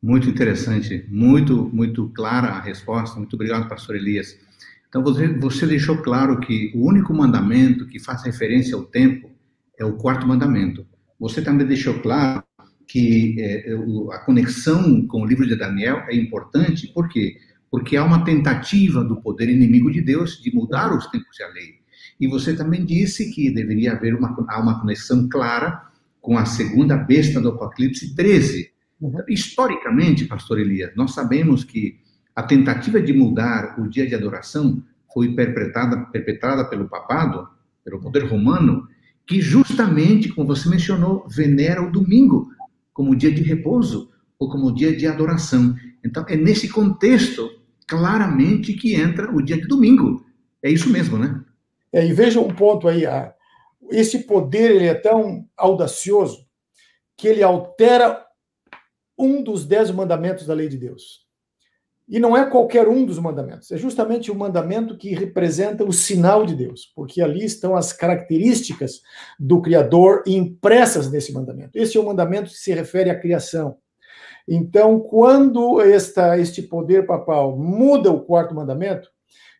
Muito 0.00 0.28
interessante, 0.28 1.04
muito, 1.08 1.68
muito 1.72 2.08
clara 2.10 2.48
a 2.48 2.60
resposta. 2.60 3.18
Muito 3.18 3.34
obrigado, 3.34 3.68
pastor 3.68 3.96
Elias. 3.96 4.38
Então, 4.88 5.02
você, 5.02 5.26
você 5.26 5.66
deixou 5.66 6.00
claro 6.00 6.38
que 6.38 6.72
o 6.74 6.86
único 6.86 7.12
mandamento 7.12 7.86
que 7.86 7.98
faz 7.98 8.22
referência 8.22 8.76
ao 8.76 8.84
tempo 8.84 9.30
é 9.76 9.84
o 9.84 9.96
quarto 9.96 10.26
mandamento. 10.26 10.86
Você 11.18 11.42
também 11.42 11.66
deixou 11.66 12.00
claro 12.00 12.44
que 12.88 13.36
é, 13.38 13.72
a 14.12 14.18
conexão 14.20 15.06
com 15.06 15.22
o 15.22 15.26
livro 15.26 15.46
de 15.46 15.54
Daniel 15.54 15.98
é 16.08 16.16
importante, 16.16 16.88
por 16.88 17.08
quê? 17.08 17.36
Porque 17.70 17.96
há 17.96 18.02
uma 18.02 18.24
tentativa 18.24 19.04
do 19.04 19.20
poder 19.20 19.48
inimigo 19.48 19.92
de 19.92 20.00
Deus 20.00 20.42
de 20.42 20.52
mudar 20.52 20.92
os 20.96 21.06
tempos 21.08 21.38
e 21.38 21.42
a 21.44 21.48
lei. 21.48 21.74
E 22.18 22.26
você 22.26 22.56
também 22.56 22.84
disse 22.84 23.30
que 23.30 23.50
deveria 23.50 23.92
haver 23.92 24.14
uma, 24.14 24.34
uma 24.58 24.80
conexão 24.80 25.28
clara 25.28 25.82
com 26.20 26.36
a 26.36 26.44
segunda 26.44 26.96
besta 26.96 27.40
do 27.40 27.50
Apocalipse 27.50 28.14
13, 28.16 28.72
Uhum. 29.00 29.22
Historicamente, 29.28 30.24
pastor 30.24 30.58
Elias, 30.58 30.92
nós 30.96 31.12
sabemos 31.12 31.62
que 31.62 31.98
a 32.34 32.42
tentativa 32.42 33.00
de 33.00 33.12
mudar 33.12 33.76
o 33.78 33.88
dia 33.88 34.06
de 34.06 34.14
adoração 34.14 34.82
foi 35.12 35.34
perpetrada, 35.34 35.96
perpetrada 36.06 36.64
pelo 36.64 36.88
papado, 36.88 37.48
pelo 37.84 38.00
poder 38.00 38.24
romano, 38.24 38.86
que 39.26 39.40
justamente, 39.40 40.28
como 40.30 40.46
você 40.46 40.68
mencionou, 40.68 41.26
venera 41.28 41.82
o 41.82 41.90
domingo 41.90 42.50
como 42.98 43.14
dia 43.14 43.30
de 43.30 43.44
repouso 43.44 44.10
ou 44.40 44.50
como 44.50 44.74
dia 44.74 44.94
de 44.96 45.06
adoração. 45.06 45.72
Então, 46.04 46.26
é 46.28 46.34
nesse 46.34 46.68
contexto, 46.68 47.48
claramente, 47.86 48.72
que 48.72 48.96
entra 48.96 49.32
o 49.32 49.40
dia 49.40 49.56
de 49.56 49.68
domingo. 49.68 50.26
É 50.60 50.68
isso 50.68 50.90
mesmo, 50.90 51.16
né? 51.16 51.40
É, 51.92 52.04
e 52.04 52.12
veja 52.12 52.40
um 52.40 52.48
ponto 52.52 52.88
aí, 52.88 53.04
esse 53.88 54.24
poder 54.24 54.72
ele 54.72 54.86
é 54.86 54.94
tão 54.94 55.48
audacioso 55.56 56.44
que 57.16 57.28
ele 57.28 57.40
altera 57.40 58.26
um 59.16 59.44
dos 59.44 59.64
dez 59.64 59.92
mandamentos 59.92 60.44
da 60.44 60.54
lei 60.54 60.68
de 60.68 60.76
Deus. 60.76 61.24
E 62.08 62.18
não 62.18 62.34
é 62.34 62.48
qualquer 62.48 62.88
um 62.88 63.04
dos 63.04 63.18
mandamentos, 63.18 63.70
é 63.70 63.76
justamente 63.76 64.30
o 64.30 64.34
mandamento 64.34 64.96
que 64.96 65.14
representa 65.14 65.84
o 65.84 65.92
sinal 65.92 66.46
de 66.46 66.54
Deus, 66.54 66.90
porque 66.96 67.20
ali 67.20 67.44
estão 67.44 67.76
as 67.76 67.92
características 67.92 69.02
do 69.38 69.60
Criador 69.60 70.22
impressas 70.26 71.10
nesse 71.10 71.34
mandamento. 71.34 71.76
Esse 71.78 71.98
é 71.98 72.00
o 72.00 72.06
mandamento 72.06 72.50
que 72.50 72.56
se 72.56 72.72
refere 72.72 73.10
à 73.10 73.18
criação. 73.18 73.76
Então, 74.48 74.98
quando 74.98 75.82
esta, 75.82 76.38
este 76.38 76.62
poder 76.62 77.06
papal 77.06 77.58
muda 77.58 78.10
o 78.10 78.22
quarto 78.22 78.54
mandamento, 78.54 79.10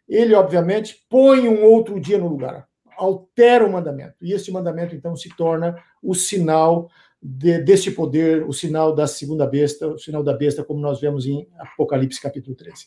ele, 0.09 0.35
obviamente, 0.35 1.05
põe 1.11 1.47
um 1.47 1.63
outro 1.65 2.01
dia 2.01 2.17
no 2.17 2.29
lugar, 2.29 2.67
altera 2.97 3.67
o 3.67 3.71
mandamento. 3.71 4.15
E 4.23 4.33
este 4.33 4.51
mandamento, 4.51 4.95
então, 4.95 5.15
se 5.15 5.29
torna 5.37 5.77
o 6.03 6.15
sinal 6.15 6.89
de, 7.23 7.59
deste 7.63 7.91
poder, 7.91 8.45
o 8.45 8.53
sinal 8.53 8.95
da 8.95 9.07
segunda 9.07 9.47
besta, 9.47 9.89
o 9.89 9.99
sinal 9.99 10.23
da 10.23 10.33
besta, 10.33 10.65
como 10.65 10.81
nós 10.81 11.01
vemos 11.01 11.27
em 11.27 11.49
Apocalipse 11.59 12.21
capítulo 12.21 12.57
13. 12.57 12.87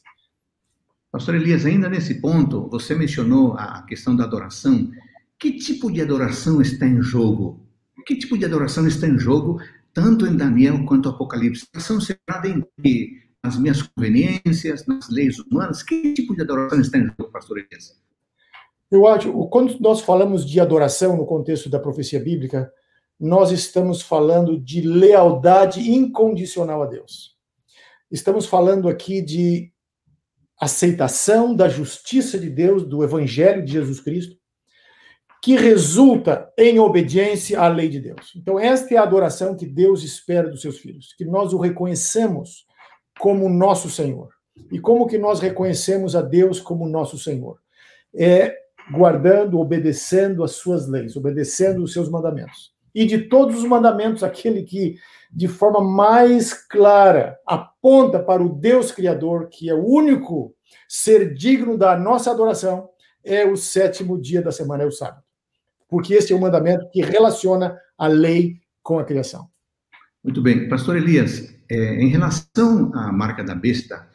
Pastor 1.12 1.36
Elias, 1.36 1.66
ainda 1.66 1.90
nesse 1.90 2.22
ponto, 2.22 2.70
você 2.70 2.96
mencionou 2.96 3.54
a 3.54 3.84
questão 3.84 4.16
da 4.16 4.24
adoração. 4.24 4.90
Que 5.38 5.52
tipo 5.52 5.92
de 5.92 6.02
adoração 6.02 6.62
está 6.62 6.88
em 6.88 7.02
jogo? 7.02 7.66
Que 8.06 8.16
tipo 8.16 8.38
de 8.38 8.46
adoração 8.46 8.88
está 8.88 9.06
em 9.08 9.20
jogo, 9.20 9.60
tanto 9.94 10.26
em 10.26 10.38
Daniel 10.38 10.86
quanto 10.86 11.10
em 11.10 11.12
Apocalipse? 11.12 11.68
Adoração 11.70 12.00
separada 12.00 12.48
entre 12.48 13.22
as 13.44 13.58
minhas 13.60 13.82
conveniências, 13.82 14.86
nas 14.88 15.10
leis 15.10 15.38
humanas? 15.40 15.84
Que 15.84 16.14
tipo 16.14 16.34
de 16.34 16.44
adoração 16.44 16.80
está 16.80 16.98
em 16.98 17.06
jogo, 17.06 17.32
pastor 17.32 17.58
Elias? 17.58 18.00
Eu 18.90 19.06
acho, 19.08 19.32
quando 19.48 19.78
nós 19.80 20.02
falamos 20.02 20.50
de 20.50 20.60
adoração 20.60 21.18
no 21.18 21.26
contexto 21.26 21.70
da 21.70 21.80
profecia 21.80 22.20
bíblica, 22.20 22.72
nós 23.22 23.52
estamos 23.52 24.02
falando 24.02 24.60
de 24.60 24.82
lealdade 24.82 25.92
incondicional 25.92 26.82
a 26.82 26.88
Deus. 26.88 27.38
Estamos 28.10 28.48
falando 28.48 28.90
aqui 28.90 29.22
de 29.22 29.72
aceitação 30.60 31.56
da 31.56 31.70
justiça 31.70 32.40
de 32.40 32.50
Deus, 32.50 32.84
do 32.84 33.04
Evangelho 33.04 33.64
de 33.64 33.74
Jesus 33.74 34.00
Cristo, 34.00 34.36
que 35.40 35.56
resulta 35.56 36.52
em 36.58 36.80
obediência 36.80 37.60
à 37.60 37.68
lei 37.68 37.90
de 37.90 38.00
Deus. 38.00 38.34
Então, 38.36 38.60
esta 38.60 38.96
é 38.96 38.98
a 38.98 39.04
adoração 39.04 39.56
que 39.56 39.68
Deus 39.68 40.04
espera 40.04 40.50
dos 40.50 40.62
seus 40.62 40.80
filhos, 40.80 41.14
que 41.14 41.24
nós 41.24 41.54
o 41.54 41.60
reconhecemos 41.60 42.66
como 43.20 43.48
nosso 43.48 43.88
Senhor. 43.88 44.30
E 44.72 44.80
como 44.80 45.06
que 45.06 45.20
nós 45.20 45.40
reconhecemos 45.40 46.16
a 46.16 46.24
Deus 46.24 46.60
como 46.60 46.90
nosso 46.90 47.20
Senhor? 47.20 47.60
É 48.16 48.56
guardando, 48.92 49.60
obedecendo 49.60 50.44
as 50.44 50.54
suas 50.54 50.88
leis, 50.88 51.16
obedecendo 51.16 51.84
os 51.84 51.94
seus 51.94 52.10
mandamentos 52.10 52.72
e 52.94 53.06
de 53.06 53.20
todos 53.20 53.58
os 53.58 53.66
mandamentos, 53.66 54.24
aquele 54.24 54.64
que, 54.64 54.96
de 55.32 55.48
forma 55.48 55.82
mais 55.82 56.54
clara, 56.54 57.38
aponta 57.46 58.20
para 58.20 58.44
o 58.44 58.50
Deus 58.50 58.92
Criador, 58.92 59.48
que 59.50 59.70
é 59.70 59.74
o 59.74 59.86
único 59.86 60.54
ser 60.88 61.34
digno 61.34 61.78
da 61.78 61.98
nossa 61.98 62.32
adoração, 62.32 62.90
é 63.24 63.46
o 63.46 63.56
sétimo 63.56 64.20
dia 64.20 64.42
da 64.42 64.52
semana, 64.52 64.84
é 64.84 64.86
o 64.86 64.92
sábado. 64.92 65.24
Porque 65.88 66.14
esse 66.14 66.34
é 66.34 66.36
o 66.36 66.42
mandamento 66.42 66.90
que 66.90 67.02
relaciona 67.02 67.78
a 67.98 68.08
lei 68.08 68.56
com 68.82 69.00
a 69.00 69.04
criação. 69.04 69.48
Muito 70.24 70.42
bem. 70.42 70.70
Pastor 70.70 70.98
Elias, 70.98 71.54
é, 71.70 71.96
em 71.96 72.08
relação 72.08 72.92
à 72.94 73.12
marca 73.12 73.44
da 73.44 73.56
besta, 73.56 74.08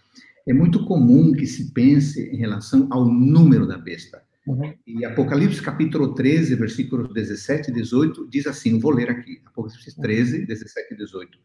é 0.46 0.52
muito 0.52 0.84
comum 0.84 1.32
que 1.32 1.46
se 1.46 1.72
pense 1.72 2.22
em 2.30 2.36
relação 2.36 2.86
ao 2.90 3.04
número 3.04 3.66
da 3.66 3.76
besta. 3.76 4.22
Uhum. 4.46 4.72
E 4.86 5.04
Apocalipse 5.04 5.60
capítulo 5.60 6.14
13, 6.14 6.54
versículos 6.54 7.12
17 7.12 7.70
e 7.70 7.74
18, 7.74 8.28
diz 8.28 8.46
assim: 8.46 8.78
vou 8.78 8.92
ler 8.92 9.10
aqui, 9.10 9.42
Apocalipse 9.44 10.00
13, 10.00 10.46
17 10.46 10.94
e 10.94 10.96
18. 10.96 11.38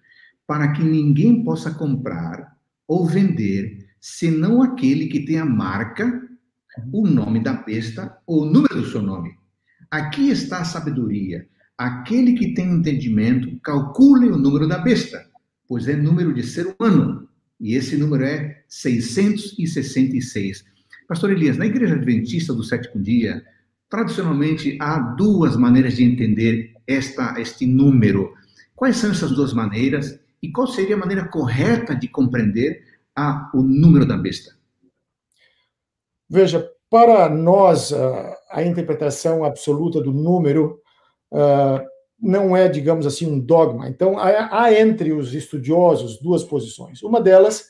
Para 0.46 0.72
que 0.72 0.84
ninguém 0.84 1.44
possa 1.44 1.72
comprar 1.74 2.56
ou 2.88 3.08
vender, 3.08 3.88
senão 4.00 4.62
aquele 4.62 5.08
que 5.08 5.26
tem 5.26 5.40
a 5.40 5.46
marca, 5.46 6.30
o 6.92 7.08
nome 7.08 7.42
da 7.42 7.54
besta 7.54 8.18
ou 8.26 8.44
o 8.44 8.46
número 8.46 8.76
do 8.76 8.86
seu 8.86 9.02
nome. 9.02 9.36
Aqui 9.90 10.30
está 10.30 10.60
a 10.60 10.66
sabedoria. 10.66 11.48
Aquele 11.78 12.34
que 12.34 12.54
tem 12.54 12.72
entendimento, 12.72 13.60
calcule 13.62 14.30
o 14.30 14.38
número 14.38 14.68
da 14.68 14.78
besta, 14.78 15.26
pois 15.68 15.88
é 15.88 15.96
número 15.96 16.34
de 16.34 16.44
ser 16.44 16.76
humano, 16.80 17.28
e 17.60 17.76
esse 17.76 17.98
número 17.98 18.24
é 18.24 18.64
666. 18.68 20.64
Pastor 21.12 21.30
Elias, 21.30 21.58
na 21.58 21.66
Igreja 21.66 21.96
Adventista 21.96 22.54
do 22.54 22.64
Sétimo 22.64 23.04
Dia, 23.04 23.46
tradicionalmente 23.90 24.78
há 24.80 24.98
duas 24.98 25.58
maneiras 25.58 25.98
de 25.98 26.06
entender 26.06 26.74
esta, 26.88 27.36
este 27.38 27.66
número. 27.66 28.34
Quais 28.74 28.96
são 28.96 29.12
essas 29.12 29.32
duas 29.32 29.52
maneiras 29.52 30.18
e 30.42 30.50
qual 30.50 30.68
seria 30.68 30.96
a 30.96 30.98
maneira 30.98 31.28
correta 31.28 31.94
de 31.94 32.08
compreender 32.08 32.86
a, 33.14 33.52
o 33.54 33.62
número 33.62 34.06
da 34.06 34.16
besta? 34.16 34.56
Veja, 36.30 36.66
para 36.90 37.28
nós, 37.28 37.92
a 38.50 38.64
interpretação 38.64 39.44
absoluta 39.44 40.00
do 40.00 40.14
número 40.14 40.80
uh, 41.30 41.86
não 42.22 42.56
é, 42.56 42.70
digamos 42.70 43.06
assim, 43.06 43.30
um 43.30 43.38
dogma. 43.38 43.90
Então, 43.90 44.18
há 44.18 44.74
entre 44.74 45.12
os 45.12 45.34
estudiosos 45.34 46.22
duas 46.22 46.42
posições. 46.46 47.04
Uma 47.04 47.20
delas 47.20 47.66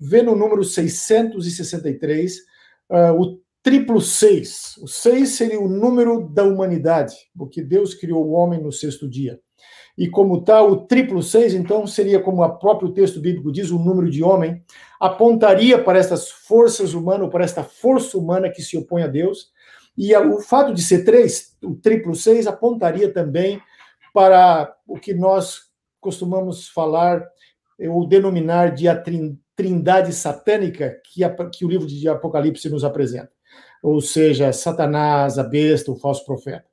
vê 0.00 0.22
no 0.22 0.34
número 0.34 0.64
663 0.64 2.55
uh, 2.90 3.20
o 3.20 3.40
triplo 3.62 4.00
seis. 4.00 4.76
O 4.80 4.86
seis 4.86 5.30
seria 5.30 5.60
o 5.60 5.68
número 5.68 6.28
da 6.28 6.44
humanidade, 6.44 7.14
porque 7.36 7.62
Deus 7.62 7.94
criou 7.94 8.24
o 8.26 8.32
homem 8.32 8.62
no 8.62 8.70
sexto 8.70 9.08
dia. 9.08 9.40
E 9.98 10.08
como 10.10 10.42
tal, 10.42 10.70
o 10.70 10.86
triplo 10.86 11.22
seis, 11.22 11.54
então, 11.54 11.86
seria, 11.86 12.20
como 12.20 12.44
o 12.44 12.58
próprio 12.58 12.92
texto 12.92 13.18
bíblico 13.18 13.50
diz, 13.50 13.70
o 13.70 13.78
número 13.78 14.10
de 14.10 14.22
homem, 14.22 14.62
apontaria 15.00 15.82
para 15.82 15.98
estas 15.98 16.30
forças 16.30 16.92
humanas, 16.92 17.30
para 17.30 17.44
esta 17.44 17.64
força 17.64 18.18
humana 18.18 18.50
que 18.50 18.60
se 18.60 18.76
opõe 18.76 19.02
a 19.02 19.06
Deus. 19.06 19.50
E 19.96 20.14
o 20.14 20.40
fato 20.40 20.74
de 20.74 20.82
ser 20.82 21.04
três, 21.04 21.56
o 21.64 21.74
triplo 21.74 22.14
seis, 22.14 22.46
apontaria 22.46 23.10
também 23.10 23.58
para 24.12 24.76
o 24.86 24.98
que 24.98 25.14
nós 25.14 25.60
costumamos 25.98 26.68
falar 26.68 27.26
ou 27.80 28.06
denominar 28.06 28.74
de 28.74 28.86
a 28.88 28.94
trindade 29.56 30.12
satânica 30.12 31.00
que, 31.04 31.24
a, 31.24 31.34
que 31.48 31.64
o 31.64 31.68
livro 31.68 31.86
de 31.86 32.08
Apocalipse 32.08 32.68
nos 32.68 32.84
apresenta. 32.84 33.30
Ou 33.82 34.00
seja, 34.00 34.52
Satanás, 34.52 35.38
a 35.38 35.42
besta, 35.42 35.90
o 35.90 35.96
falso 35.96 36.24
profeta. 36.24 36.64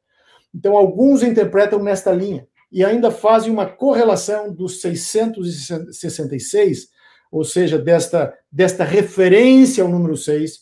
Então, 0.53 0.77
alguns 0.77 1.23
interpretam 1.23 1.81
nesta 1.81 2.11
linha 2.11 2.45
e 2.71 2.83
ainda 2.83 3.09
fazem 3.09 3.51
uma 3.51 3.65
correlação 3.65 4.53
dos 4.53 4.81
666, 4.81 6.89
ou 7.31 7.43
seja, 7.43 7.79
desta, 7.79 8.33
desta 8.51 8.83
referência 8.83 9.83
ao 9.83 9.89
número 9.89 10.17
6, 10.17 10.59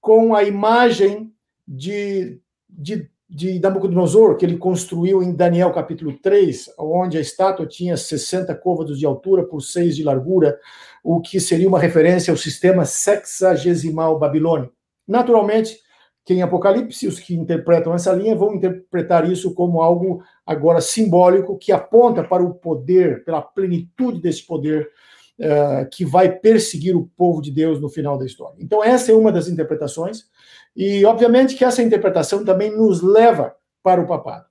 com 0.00 0.34
a 0.34 0.42
imagem 0.42 1.32
de, 1.66 2.40
de, 2.68 3.08
de 3.30 3.60
Nabucodonosor, 3.60 4.36
que 4.36 4.44
ele 4.44 4.56
construiu 4.56 5.22
em 5.22 5.32
Daniel 5.32 5.72
capítulo 5.72 6.12
3, 6.20 6.74
onde 6.76 7.16
a 7.16 7.20
estátua 7.20 7.64
tinha 7.64 7.96
60 7.96 8.52
côvados 8.56 8.98
de 8.98 9.06
altura 9.06 9.44
por 9.44 9.60
6 9.60 9.94
de 9.94 10.02
largura, 10.02 10.58
o 11.04 11.20
que 11.20 11.38
seria 11.38 11.68
uma 11.68 11.78
referência 11.78 12.32
ao 12.32 12.36
sistema 12.36 12.84
sexagesimal 12.84 14.18
babilônico. 14.18 14.74
Naturalmente, 15.06 15.78
que 16.24 16.34
em 16.34 16.42
Apocalipse, 16.42 17.06
os 17.06 17.20
que 17.20 17.34
interpretam 17.34 17.94
essa 17.94 18.12
linha 18.12 18.34
vão 18.34 18.52
interpretar 18.52 19.30
isso 19.30 19.54
como 19.54 19.80
algo 19.80 20.22
agora 20.44 20.80
simbólico 20.80 21.56
que 21.56 21.70
aponta 21.70 22.24
para 22.24 22.42
o 22.42 22.54
poder, 22.54 23.24
pela 23.24 23.40
plenitude 23.40 24.20
desse 24.20 24.44
poder 24.44 24.88
uh, 25.40 25.88
que 25.90 26.04
vai 26.04 26.30
perseguir 26.30 26.94
o 26.94 27.10
povo 27.16 27.40
de 27.40 27.50
Deus 27.50 27.80
no 27.80 27.88
final 27.88 28.18
da 28.18 28.26
história. 28.26 28.56
Então, 28.60 28.84
essa 28.84 29.10
é 29.10 29.14
uma 29.14 29.32
das 29.32 29.48
interpretações, 29.48 30.24
e 30.76 31.04
obviamente 31.04 31.56
que 31.56 31.64
essa 31.64 31.82
interpretação 31.82 32.44
também 32.44 32.76
nos 32.76 33.02
leva 33.02 33.54
para 33.82 34.00
o 34.00 34.06
papado. 34.06 34.44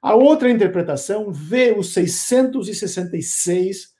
A 0.00 0.14
outra 0.14 0.50
interpretação 0.50 1.32
vê 1.32 1.74
os 1.76 1.92
666 1.94 3.94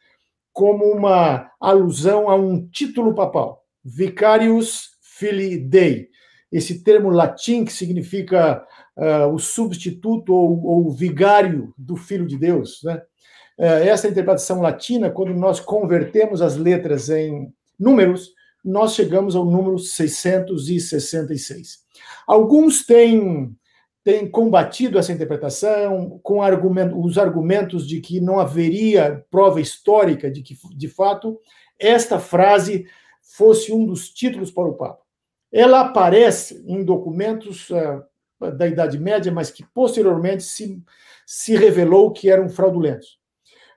como 0.52 0.84
uma 0.84 1.50
alusão 1.60 2.28
a 2.28 2.36
um 2.36 2.68
título 2.68 3.14
papal, 3.14 3.64
Vicarius 3.82 4.90
Filii 5.00 5.58
Dei, 5.58 6.08
esse 6.52 6.84
termo 6.84 7.10
latim 7.10 7.64
que 7.64 7.72
significa 7.72 8.64
uh, 8.96 9.32
o 9.32 9.38
substituto 9.38 10.32
ou, 10.32 10.64
ou 10.64 10.90
vigário 10.90 11.74
do 11.76 11.96
Filho 11.96 12.26
de 12.26 12.38
Deus. 12.38 12.80
Né? 12.84 13.02
Uh, 13.58 13.86
essa 13.86 14.08
interpretação 14.08 14.60
latina, 14.60 15.10
quando 15.10 15.34
nós 15.34 15.60
convertemos 15.60 16.42
as 16.42 16.56
letras 16.56 17.08
em 17.08 17.52
números, 17.78 18.32
nós 18.64 18.94
chegamos 18.94 19.36
ao 19.36 19.44
número 19.44 19.78
666. 19.78 21.84
Alguns 22.26 22.86
têm, 22.86 23.54
têm 24.02 24.28
combatido 24.28 24.98
essa 24.98 25.12
interpretação 25.12 26.18
com 26.22 26.42
argumento, 26.42 26.98
os 26.98 27.18
argumentos 27.18 27.86
de 27.86 28.00
que 28.00 28.20
não 28.20 28.40
haveria 28.40 29.24
prova 29.30 29.60
histórica 29.60 30.30
de 30.30 30.42
que, 30.42 30.56
de 30.74 30.88
fato, 30.88 31.38
esta 31.78 32.18
frase 32.18 32.86
fosse 33.20 33.72
um 33.72 33.84
dos 33.84 34.08
títulos 34.08 34.50
para 34.50 34.68
o 34.68 34.74
Papa. 34.74 35.04
Ela 35.52 35.80
aparece 35.80 36.64
em 36.66 36.82
documentos 36.82 37.68
uh, 37.70 38.02
da 38.56 38.66
Idade 38.66 38.98
Média, 38.98 39.30
mas 39.30 39.50
que 39.50 39.64
posteriormente 39.74 40.42
se, 40.42 40.82
se 41.26 41.54
revelou 41.54 42.12
que 42.12 42.30
eram 42.30 42.48
fraudulentos. 42.48 43.22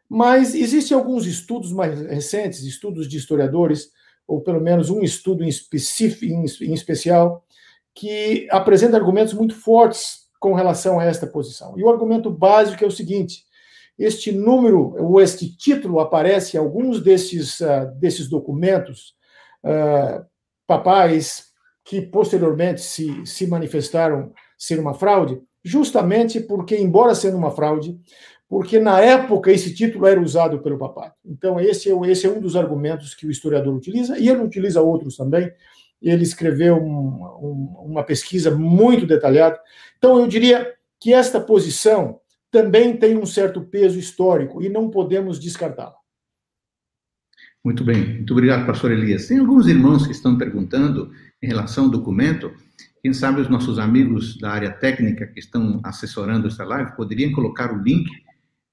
Mas 0.09 0.55
existem 0.55 0.95
alguns 0.95 1.25
estudos 1.25 1.71
mais 1.71 1.99
recentes, 1.99 2.63
estudos 2.63 3.07
de 3.07 3.17
historiadores, 3.17 3.89
ou 4.27 4.41
pelo 4.41 4.61
menos 4.61 4.89
um 4.89 5.01
estudo 5.01 5.43
em, 5.43 5.47
específico, 5.47 6.25
em, 6.25 6.73
especial, 6.73 7.45
que 7.93 8.47
apresenta 8.51 8.97
argumentos 8.97 9.33
muito 9.33 9.55
fortes 9.55 10.27
com 10.39 10.53
relação 10.53 10.99
a 10.99 11.03
esta 11.03 11.27
posição. 11.27 11.77
E 11.77 11.83
o 11.83 11.89
argumento 11.89 12.29
básico 12.29 12.83
é 12.83 12.87
o 12.87 12.91
seguinte: 12.91 13.43
este 13.97 14.31
número, 14.31 14.95
ou 14.97 15.19
este 15.19 15.55
título, 15.55 15.99
aparece 15.99 16.55
em 16.55 16.59
alguns 16.59 17.01
desses, 17.01 17.59
uh, 17.59 17.91
desses 17.99 18.29
documentos 18.29 19.15
uh, 19.63 20.25
papais 20.65 21.47
que 21.83 22.01
posteriormente 22.01 22.81
se, 22.81 23.25
se 23.25 23.47
manifestaram 23.47 24.33
ser 24.57 24.79
uma 24.79 24.93
fraude, 24.93 25.41
justamente 25.63 26.39
porque, 26.41 26.75
embora 26.75 27.15
sendo 27.15 27.37
uma 27.37 27.51
fraude, 27.51 27.97
porque 28.49 28.79
na 28.79 28.99
época 28.99 29.51
esse 29.51 29.73
título 29.73 30.05
era 30.05 30.21
usado 30.21 30.59
pelo 30.59 30.77
papado. 30.77 31.13
Então, 31.25 31.59
esse 31.59 31.91
é, 31.91 32.09
esse 32.09 32.25
é 32.25 32.29
um 32.29 32.39
dos 32.39 32.55
argumentos 32.55 33.13
que 33.13 33.27
o 33.27 33.31
historiador 33.31 33.75
utiliza, 33.75 34.17
e 34.17 34.29
ele 34.29 34.41
utiliza 34.41 34.81
outros 34.81 35.17
também. 35.17 35.51
Ele 36.01 36.23
escreveu 36.23 36.77
um, 36.77 37.23
um, 37.41 37.75
uma 37.85 38.03
pesquisa 38.03 38.51
muito 38.51 39.05
detalhada. 39.05 39.59
Então, 39.97 40.19
eu 40.19 40.27
diria 40.27 40.73
que 40.99 41.13
esta 41.13 41.41
posição 41.41 42.19
também 42.49 42.95
tem 42.95 43.17
um 43.17 43.25
certo 43.25 43.61
peso 43.61 43.99
histórico 43.99 44.63
e 44.63 44.69
não 44.69 44.89
podemos 44.89 45.39
descartá-la. 45.39 45.95
Muito 47.63 47.83
bem, 47.83 48.15
muito 48.15 48.31
obrigado, 48.31 48.65
pastor 48.65 48.91
Elias. 48.91 49.27
Tem 49.27 49.39
alguns 49.39 49.67
irmãos 49.67 50.05
que 50.05 50.13
estão 50.13 50.37
perguntando 50.37 51.11
em 51.41 51.47
relação 51.47 51.85
ao 51.85 51.89
documento. 51.89 52.53
Quem 53.01 53.11
sabe 53.11 53.41
os 53.41 53.49
nossos 53.49 53.77
amigos 53.77 54.37
da 54.39 54.51
área 54.51 54.71
técnica 54.71 55.27
que 55.27 55.39
estão 55.39 55.81
assessorando 55.83 56.47
esta 56.47 56.63
live 56.63 56.95
poderiam 56.95 57.33
colocar 57.33 57.73
o 57.73 57.81
link 57.81 58.09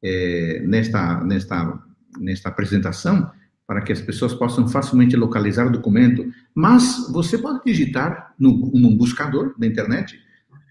é, 0.05 0.63
nesta, 0.67 1.25
nesta, 1.25 1.83
nesta 2.21 2.51
apresentação 2.51 3.31
para 3.67 3.81
que 3.81 3.93
as 3.93 4.01
pessoas 4.03 4.35
possam 4.35 4.69
facilmente 4.69 5.17
localizar 5.17 5.67
o 5.67 5.73
documento. 5.73 6.31
Mas 6.55 7.09
você 7.11 7.39
pode 7.39 7.65
digitar 7.65 8.35
no, 8.39 8.71
no 8.75 8.95
buscador 8.97 9.55
da 9.59 9.67
internet 9.67 10.21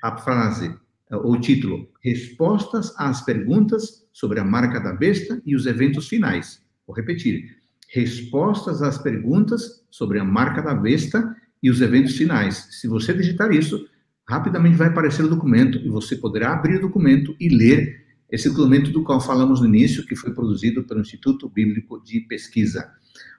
a 0.03 0.15
frase 0.17 0.73
ou 1.09 1.39
título 1.39 1.89
Respostas 2.03 2.93
às 2.97 3.21
perguntas 3.21 4.05
sobre 4.11 4.39
a 4.39 4.43
marca 4.43 4.79
da 4.79 4.93
besta 4.93 5.41
e 5.45 5.55
os 5.55 5.65
eventos 5.65 6.07
finais. 6.07 6.61
Vou 6.85 6.95
repetir. 6.95 7.57
Respostas 7.89 8.81
às 8.81 8.97
perguntas 8.97 9.83
sobre 9.89 10.19
a 10.19 10.23
marca 10.23 10.61
da 10.61 10.73
besta 10.73 11.35
e 11.61 11.69
os 11.69 11.81
eventos 11.81 12.15
finais. 12.15 12.67
Se 12.71 12.87
você 12.87 13.13
digitar 13.13 13.51
isso, 13.51 13.87
rapidamente 14.27 14.75
vai 14.75 14.87
aparecer 14.87 15.23
o 15.23 15.29
documento 15.29 15.77
e 15.77 15.89
você 15.89 16.15
poderá 16.15 16.53
abrir 16.53 16.77
o 16.77 16.81
documento 16.81 17.35
e 17.39 17.49
ler 17.49 18.02
esse 18.33 18.49
documento 18.49 18.89
do 18.89 19.03
qual 19.03 19.21
falamos 19.21 19.61
no 19.61 19.67
início, 19.67 20.03
que 20.07 20.15
foi 20.15 20.33
produzido 20.33 20.83
pelo 20.85 21.01
Instituto 21.01 21.47
Bíblico 21.47 22.03
de 22.03 22.21
Pesquisa. 22.21 22.91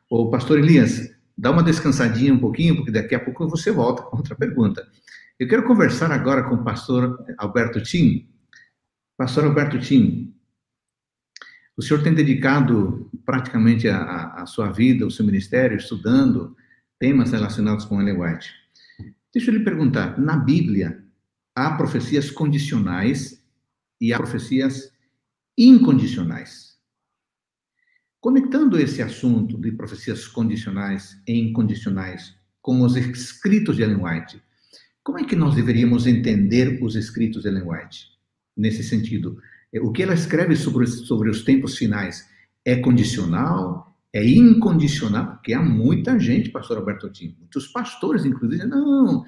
O 0.08 0.30
pastor 0.30 0.60
Elias, 0.60 1.12
dá 1.36 1.50
uma 1.50 1.64
descansadinha 1.64 2.32
um 2.32 2.38
pouquinho, 2.38 2.76
porque 2.76 2.92
daqui 2.92 3.12
a 3.12 3.18
pouco 3.18 3.48
você 3.48 3.72
volta 3.72 4.04
com 4.04 4.16
outra 4.16 4.36
pergunta. 4.36 4.86
Eu 5.36 5.48
quero 5.48 5.64
conversar 5.64 6.12
agora 6.12 6.44
com 6.44 6.54
o 6.54 6.62
pastor 6.62 7.18
Alberto 7.38 7.82
Tim. 7.82 8.28
Pastor 9.16 9.46
Alberto 9.46 9.80
Tim, 9.80 10.32
o 11.76 11.82
senhor 11.82 12.00
tem 12.04 12.14
dedicado 12.14 13.10
praticamente 13.26 13.88
a, 13.88 14.26
a 14.34 14.46
sua 14.46 14.70
vida, 14.70 15.04
o 15.04 15.10
seu 15.10 15.26
ministério, 15.26 15.76
estudando 15.76 16.56
temas 17.00 17.32
relacionados 17.32 17.84
com 17.84 18.00
Ellen 18.00 18.20
White. 18.20 18.48
Deixa 19.32 19.50
eu 19.50 19.58
lhe 19.58 19.64
perguntar, 19.64 20.20
na 20.20 20.36
Bíblia 20.36 21.02
há 21.52 21.72
profecias 21.72 22.30
condicionais 22.30 23.43
e 24.04 24.12
há 24.12 24.18
profecias 24.18 24.92
incondicionais. 25.56 26.74
Conectando 28.20 28.78
esse 28.78 29.00
assunto 29.00 29.58
de 29.58 29.72
profecias 29.72 30.26
condicionais 30.28 31.20
e 31.26 31.38
incondicionais 31.38 32.34
com 32.60 32.82
os 32.82 32.96
escritos 32.96 33.76
de 33.76 33.82
Ellen 33.82 34.04
White, 34.04 34.42
como 35.02 35.18
é 35.18 35.24
que 35.24 35.34
nós 35.34 35.54
deveríamos 35.54 36.06
entender 36.06 36.82
os 36.82 36.96
escritos 36.96 37.42
de 37.42 37.48
Ellen 37.48 37.64
White 37.66 38.08
nesse 38.56 38.82
sentido? 38.82 39.40
O 39.80 39.90
que 39.90 40.02
ela 40.02 40.14
escreve 40.14 40.54
sobre, 40.54 40.86
sobre 40.86 41.30
os 41.30 41.42
tempos 41.42 41.76
finais 41.76 42.28
é 42.64 42.76
condicional? 42.76 43.90
é 44.14 44.24
incondicional, 44.24 45.32
porque 45.32 45.52
há 45.52 45.60
muita 45.60 46.16
gente, 46.20 46.48
pastor 46.48 46.76
Alberto 46.76 47.10
Tim, 47.10 47.34
muitos 47.36 47.66
pastores, 47.66 48.24
inclusive, 48.24 48.64
não, 48.64 49.24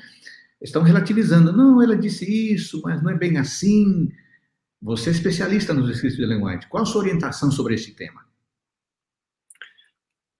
estão 0.62 0.81
relativizando, 0.83 1.53
não, 1.53 1.83
ela 1.83 1.97
disse 1.97 2.25
isso, 2.55 2.81
mas 2.85 3.03
não 3.03 3.11
é 3.11 3.19
bem 3.19 3.37
assim. 3.37 4.12
Você 4.83 5.11
é 5.11 5.12
especialista 5.12 5.73
nos 5.73 5.89
escritos 5.91 6.17
de 6.17 6.23
Ellen 6.23 6.45
White, 6.45 6.69
qual 6.69 6.83
a 6.83 6.87
sua 6.87 7.03
orientação 7.03 7.51
sobre 7.51 7.75
esse 7.75 7.95
tema? 7.95 8.25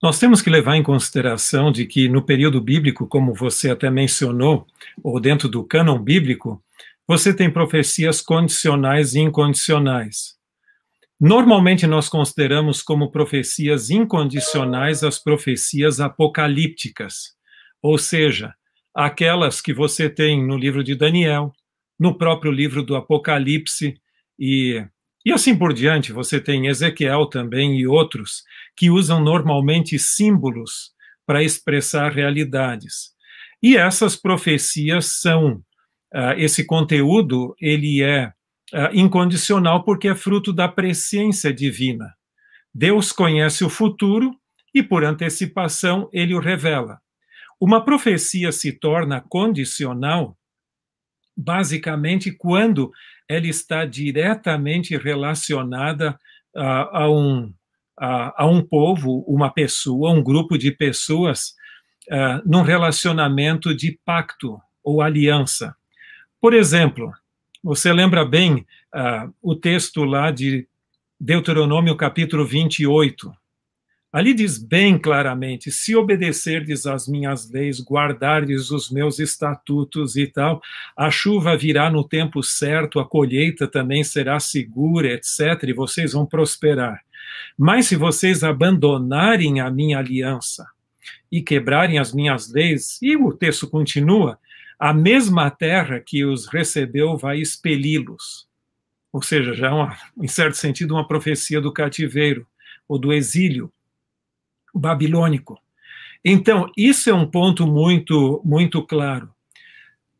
Nós 0.03 0.19
temos 0.19 0.43
que 0.43 0.51
levar 0.51 0.77
em 0.77 0.83
consideração 0.83 1.73
de 1.73 1.87
que 1.87 2.09
no 2.09 2.23
período 2.23 2.61
bíblico, 2.61 3.07
como 3.07 3.35
você 3.35 3.71
até 3.71 3.91
mencionou, 3.91 4.67
ou 5.03 5.19
dentro 5.19 5.49
do 5.49 5.65
cânon 5.65 5.99
bíblico, 5.99 6.63
você 7.09 7.33
tem 7.35 7.51
profecias 7.51 8.21
condicionais 8.21 9.15
e 9.15 9.21
incondicionais. 9.21 10.37
Normalmente 11.19 11.87
nós 11.87 12.11
consideramos 12.11 12.83
como 12.83 13.11
profecias 13.11 13.89
incondicionais 13.89 15.03
as 15.03 15.19
profecias 15.19 15.99
apocalípticas, 15.99 17.35
ou 17.81 17.97
seja, 17.97 18.55
aquelas 18.95 19.63
que 19.63 19.73
você 19.73 20.11
tem 20.11 20.47
no 20.47 20.59
livro 20.59 20.85
de 20.85 20.95
Daniel, 20.95 21.53
no 21.99 22.19
próprio 22.19 22.53
livro 22.53 22.83
do 22.83 22.95
Apocalipse 22.95 23.99
e 24.39 24.85
e 25.27 25.33
assim 25.33 25.59
por 25.59 25.75
diante, 25.75 26.13
você 26.13 26.41
tem 26.41 26.69
Ezequiel 26.69 27.27
também 27.27 27.81
e 27.81 27.85
outros 27.85 28.45
que 28.77 28.89
usam 28.89 29.21
normalmente 29.21 29.99
símbolos 29.99 30.93
para 31.27 31.43
expressar 31.43 32.13
realidades. 32.13 33.11
E 33.61 33.77
essas 33.77 34.15
profecias 34.15 35.21
são 35.21 35.55
uh, 36.15 36.31
esse 36.37 36.65
conteúdo, 36.65 37.57
ele 37.61 38.05
é 38.05 38.29
uh, 38.73 38.95
incondicional 38.95 39.83
porque 39.83 40.07
é 40.07 40.15
fruto 40.15 40.53
da 40.53 40.69
presciência 40.69 41.53
divina. 41.53 42.15
Deus 42.73 43.11
conhece 43.11 43.65
o 43.65 43.69
futuro 43.69 44.31
e 44.73 44.81
por 44.81 45.05
antecipação 45.05 46.09
ele 46.13 46.37
o 46.37 46.41
revela. 46.41 47.01
Uma 47.61 47.85
profecia 47.85 48.53
se 48.53 48.71
torna 48.71 49.21
condicional 49.21 50.39
basicamente 51.37 52.31
quando 52.31 52.93
ela 53.29 53.47
está 53.47 53.85
diretamente 53.85 54.97
relacionada 54.97 56.19
a, 56.55 57.03
a 57.03 57.11
um, 57.11 57.53
a, 57.99 58.45
a, 58.45 58.47
um 58.47 58.63
povo, 58.63 59.25
uma 59.27 59.51
pessoa, 59.51 60.11
um 60.11 60.23
grupo 60.23 60.57
de 60.57 60.71
pessoas, 60.71 61.55
uh, 62.11 62.43
num 62.45 62.63
relacionamento 62.63 63.75
de 63.75 63.99
pacto 64.05 64.61
ou 64.83 65.03
aliança. 65.03 65.75
Por 66.41 66.55
exemplo, 66.55 67.13
você 67.63 67.93
lembra 67.93 68.25
bem 68.25 68.67
uh, 68.95 69.35
o 69.43 69.57
texto 69.57 70.05
lá 70.05 70.31
de 70.31 70.69
Deuteronômio 71.19 71.97
capítulo 71.97 72.45
28, 72.45 73.33
Ali 74.17 74.33
diz 74.33 74.57
bem 74.57 74.99
claramente: 74.99 75.71
se 75.71 75.95
obedecerdes 75.95 76.87
às 76.87 77.07
minhas 77.07 77.51
leis, 77.51 77.85
guardardes 77.85 78.71
os 78.71 78.91
meus 78.91 79.19
estatutos 79.19 80.17
e 80.17 80.27
tal, 80.27 80.63
a 80.97 81.11
chuva 81.11 81.55
virá 81.55 81.91
no 81.91 82.03
tempo 82.03 82.43
certo, 82.43 82.99
a 82.99 83.07
colheita 83.07 83.69
também 83.69 84.03
será 84.03 84.41
segura, 84.41 85.13
etc., 85.13 85.65
e 85.65 85.75
vocês 85.75 86.15
vão 86.15 86.25
prosperar. 86.25 87.03
Mas 87.59 87.89
se 87.89 87.97
vocês 87.97 88.43
abandonarem 88.43 89.61
a 89.61 89.71
minha 89.71 89.99
aliança 89.99 90.67
e 91.31 91.43
quebrarem 91.43 91.99
as 91.99 92.15
minhas 92.15 92.51
leis, 92.51 92.99
e 93.03 93.19
o 93.19 93.35
texto 93.35 93.69
continua, 93.69 94.39
a 94.79 94.95
mesma 94.95 95.51
terra 95.51 96.01
que 96.01 96.25
os 96.25 96.47
recebeu 96.47 97.19
vai 97.19 97.39
expeli-los. 97.39 98.49
Ou 99.13 99.21
seja, 99.21 99.53
já 99.53 99.67
é 99.67 99.73
uma, 99.73 99.95
em 100.17 100.27
certo 100.27 100.55
sentido, 100.55 100.95
uma 100.95 101.07
profecia 101.07 101.61
do 101.61 101.71
cativeiro 101.71 102.47
ou 102.89 102.99
do 102.99 103.13
exílio 103.13 103.71
babilônico. 104.77 105.59
Então, 106.25 106.71
isso 106.77 107.09
é 107.09 107.15
um 107.15 107.27
ponto 107.27 107.67
muito, 107.67 108.41
muito 108.45 108.83
claro. 108.83 109.31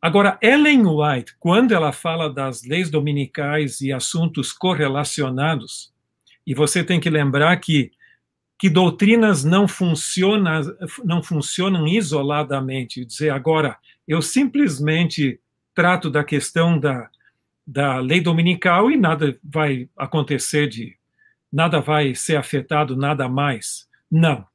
Agora, 0.01 0.37
Ellen 0.41 0.85
White, 0.85 1.35
quando 1.39 1.73
ela 1.73 1.91
fala 1.91 2.31
das 2.31 2.63
leis 2.63 2.89
dominicais 2.89 3.81
e 3.81 3.91
assuntos 3.91 4.53
correlacionados, 4.53 5.91
e 6.45 6.53
você 6.53 6.83
tem 6.83 6.99
que 6.99 7.09
lembrar 7.09 7.57
que, 7.57 7.91
que 8.57 8.69
doutrinas 8.69 9.43
não, 9.43 9.67
funciona, 9.67 10.61
não 11.03 11.21
funcionam 11.21 11.85
isoladamente. 11.85 13.03
Dizer 13.03 13.31
agora, 13.31 13.77
eu 14.07 14.21
simplesmente 14.21 15.41
trato 15.75 16.09
da 16.09 16.23
questão 16.23 16.79
da, 16.79 17.09
da 17.65 17.99
lei 17.99 18.21
dominical 18.21 18.89
e 18.89 18.95
nada 18.95 19.37
vai 19.43 19.89
acontecer 19.97 20.67
de. 20.69 20.95
nada 21.51 21.81
vai 21.81 22.15
ser 22.15 22.37
afetado, 22.37 22.95
nada 22.95 23.27
mais. 23.27 23.87
Não. 24.11 24.45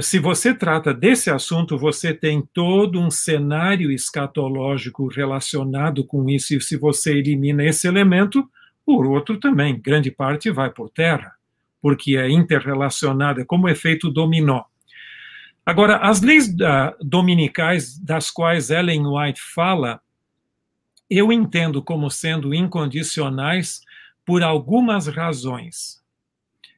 Se 0.00 0.18
você 0.18 0.52
trata 0.52 0.92
desse 0.92 1.30
assunto, 1.30 1.78
você 1.78 2.12
tem 2.12 2.42
todo 2.52 3.00
um 3.00 3.10
cenário 3.10 3.92
escatológico 3.92 5.06
relacionado 5.06 6.04
com 6.04 6.28
isso, 6.28 6.54
e 6.54 6.60
se 6.60 6.76
você 6.76 7.16
elimina 7.16 7.64
esse 7.64 7.86
elemento, 7.86 8.48
o 8.84 9.02
outro 9.08 9.38
também, 9.38 9.80
grande 9.80 10.10
parte 10.10 10.50
vai 10.50 10.70
por 10.70 10.90
terra, 10.90 11.34
porque 11.80 12.16
é 12.16 12.28
interrelacionado, 12.28 13.40
é 13.40 13.44
como 13.44 13.68
efeito 13.68 14.10
dominó. 14.10 14.64
Agora, 15.64 15.96
as 15.98 16.20
leis 16.20 16.48
uh, 16.48 16.94
dominicais 17.00 17.98
das 17.98 18.30
quais 18.30 18.70
Ellen 18.70 19.06
White 19.06 19.40
fala, 19.40 20.00
eu 21.08 21.32
entendo 21.32 21.82
como 21.82 22.10
sendo 22.10 22.52
incondicionais 22.52 23.80
por 24.26 24.42
algumas 24.42 25.06
razões. 25.06 26.03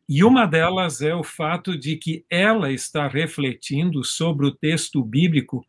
E 0.09 0.23
uma 0.23 0.47
delas 0.47 1.01
é 1.01 1.15
o 1.15 1.25
fato 1.25 1.77
de 1.77 1.97
que 1.97 2.25
ela 2.31 2.71
está 2.71 3.09
refletindo 3.09 4.05
sobre 4.05 4.47
o 4.47 4.53
texto 4.53 5.03
bíblico, 5.03 5.67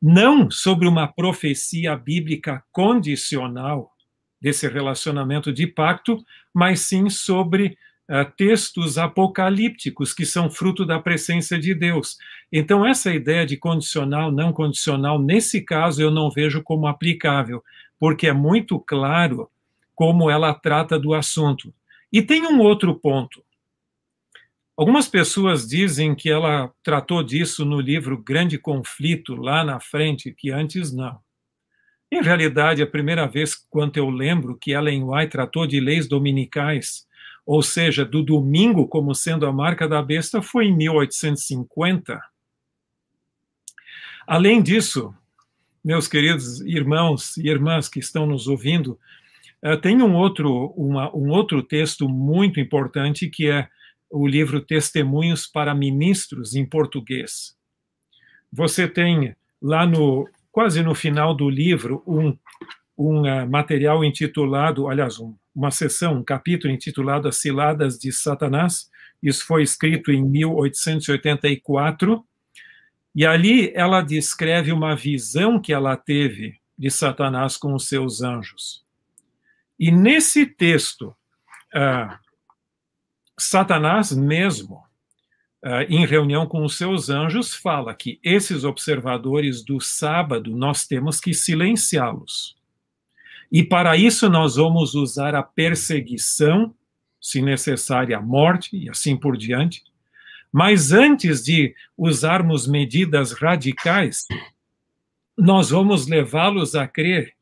não 0.00 0.50
sobre 0.50 0.88
uma 0.88 1.06
profecia 1.06 1.94
bíblica 1.94 2.64
condicional 2.72 3.92
desse 4.40 4.68
relacionamento 4.68 5.52
de 5.52 5.66
pacto, 5.66 6.22
mas 6.52 6.80
sim 6.80 7.10
sobre 7.10 7.76
uh, 8.08 8.30
textos 8.36 8.96
apocalípticos 8.96 10.12
que 10.14 10.24
são 10.24 10.50
fruto 10.50 10.86
da 10.86 10.98
presença 10.98 11.58
de 11.58 11.74
Deus. 11.74 12.16
Então, 12.50 12.86
essa 12.86 13.12
ideia 13.12 13.44
de 13.44 13.56
condicional, 13.56 14.30
não 14.30 14.52
condicional, 14.52 15.18
nesse 15.18 15.60
caso 15.60 16.00
eu 16.00 16.10
não 16.10 16.30
vejo 16.30 16.62
como 16.62 16.86
aplicável, 16.86 17.62
porque 17.98 18.26
é 18.26 18.32
muito 18.32 18.78
claro 18.78 19.48
como 19.94 20.30
ela 20.30 20.54
trata 20.54 20.98
do 20.98 21.14
assunto. 21.14 21.72
E 22.12 22.22
tem 22.22 22.46
um 22.46 22.60
outro 22.60 22.94
ponto. 22.94 23.42
Algumas 24.76 25.06
pessoas 25.06 25.68
dizem 25.68 26.16
que 26.16 26.28
ela 26.28 26.72
tratou 26.82 27.22
disso 27.22 27.64
no 27.64 27.80
livro 27.80 28.20
Grande 28.20 28.58
Conflito, 28.58 29.36
lá 29.36 29.62
na 29.62 29.78
frente, 29.78 30.34
que 30.36 30.50
antes 30.50 30.92
não. 30.92 31.20
Em 32.10 32.20
realidade, 32.20 32.82
a 32.82 32.86
primeira 32.86 33.26
vez 33.26 33.54
quanto 33.54 33.98
eu 33.98 34.10
lembro 34.10 34.58
que 34.58 34.72
Ellen 34.72 35.04
White 35.04 35.30
tratou 35.30 35.64
de 35.64 35.78
leis 35.78 36.08
dominicais, 36.08 37.06
ou 37.46 37.62
seja, 37.62 38.04
do 38.04 38.20
domingo 38.20 38.88
como 38.88 39.14
sendo 39.14 39.46
a 39.46 39.52
marca 39.52 39.86
da 39.86 40.02
besta, 40.02 40.42
foi 40.42 40.66
em 40.66 40.76
1850. 40.76 42.20
Além 44.26 44.60
disso, 44.60 45.14
meus 45.84 46.08
queridos 46.08 46.60
irmãos 46.62 47.36
e 47.36 47.48
irmãs 47.48 47.88
que 47.88 48.00
estão 48.00 48.26
nos 48.26 48.48
ouvindo, 48.48 48.98
eh, 49.62 49.76
tem 49.76 50.02
um 50.02 50.16
outro, 50.16 50.72
uma, 50.76 51.14
um 51.14 51.30
outro 51.30 51.62
texto 51.62 52.08
muito 52.08 52.58
importante 52.58 53.28
que 53.28 53.48
é 53.48 53.68
o 54.14 54.26
livro 54.28 54.60
Testemunhos 54.60 55.44
para 55.44 55.74
Ministros 55.74 56.54
em 56.54 56.64
português. 56.64 57.56
Você 58.52 58.86
tem 58.86 59.34
lá 59.60 59.84
no 59.84 60.28
quase 60.52 60.84
no 60.84 60.94
final 60.94 61.34
do 61.34 61.50
livro 61.50 62.00
um, 62.06 62.38
um 62.96 63.22
uh, 63.22 63.50
material 63.50 64.04
intitulado, 64.04 64.86
aliás, 64.86 65.18
um, 65.18 65.34
uma 65.52 65.72
sessão, 65.72 66.18
um 66.18 66.22
capítulo 66.22 66.72
intitulado 66.72 67.26
As 67.26 67.38
Ciladas 67.38 67.98
de 67.98 68.12
Satanás. 68.12 68.88
Isso 69.20 69.44
foi 69.44 69.64
escrito 69.64 70.12
em 70.12 70.22
1884. 70.22 72.24
E 73.16 73.26
ali 73.26 73.72
ela 73.74 74.00
descreve 74.00 74.70
uma 74.70 74.94
visão 74.94 75.60
que 75.60 75.72
ela 75.72 75.96
teve 75.96 76.60
de 76.78 76.88
Satanás 76.88 77.56
com 77.56 77.74
os 77.74 77.88
seus 77.88 78.22
anjos. 78.22 78.84
E 79.76 79.90
nesse 79.90 80.46
texto, 80.46 81.08
uh, 81.74 82.23
Satanás 83.38 84.12
mesmo, 84.12 84.76
uh, 85.64 85.82
em 85.88 86.06
reunião 86.06 86.46
com 86.46 86.64
os 86.64 86.76
seus 86.76 87.10
anjos, 87.10 87.54
fala 87.54 87.94
que 87.94 88.20
esses 88.22 88.64
observadores 88.64 89.64
do 89.64 89.80
sábado 89.80 90.56
nós 90.56 90.86
temos 90.86 91.20
que 91.20 91.34
silenciá-los. 91.34 92.56
E 93.50 93.62
para 93.62 93.96
isso 93.96 94.28
nós 94.28 94.56
vamos 94.56 94.94
usar 94.94 95.34
a 95.34 95.42
perseguição, 95.42 96.74
se 97.20 97.40
necessária 97.40 98.18
a 98.18 98.22
morte 98.22 98.76
e 98.76 98.88
assim 98.88 99.16
por 99.16 99.36
diante. 99.36 99.82
Mas 100.52 100.92
antes 100.92 101.42
de 101.42 101.74
usarmos 101.96 102.66
medidas 102.66 103.32
radicais, 103.32 104.26
nós 105.36 105.70
vamos 105.70 106.06
levá-los 106.06 106.74
a 106.74 106.86
crer 106.86 107.34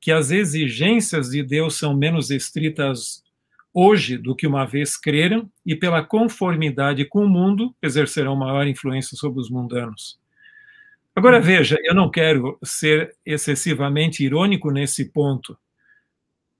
que 0.00 0.12
as 0.12 0.30
exigências 0.30 1.30
de 1.30 1.42
Deus 1.42 1.76
são 1.76 1.96
menos 1.96 2.30
estritas 2.30 3.22
hoje 3.72 4.16
do 4.16 4.34
que 4.34 4.46
uma 4.46 4.64
vez 4.64 4.96
creram 4.96 5.50
e 5.64 5.76
pela 5.76 6.02
conformidade 6.02 7.04
com 7.04 7.24
o 7.24 7.28
mundo 7.28 7.74
exercerão 7.82 8.34
maior 8.34 8.66
influência 8.66 9.16
sobre 9.16 9.40
os 9.40 9.50
mundanos. 9.50 10.18
Agora 11.14 11.40
veja, 11.40 11.76
eu 11.82 11.94
não 11.94 12.10
quero 12.10 12.58
ser 12.62 13.14
excessivamente 13.26 14.24
irônico 14.24 14.70
nesse 14.70 15.06
ponto, 15.06 15.58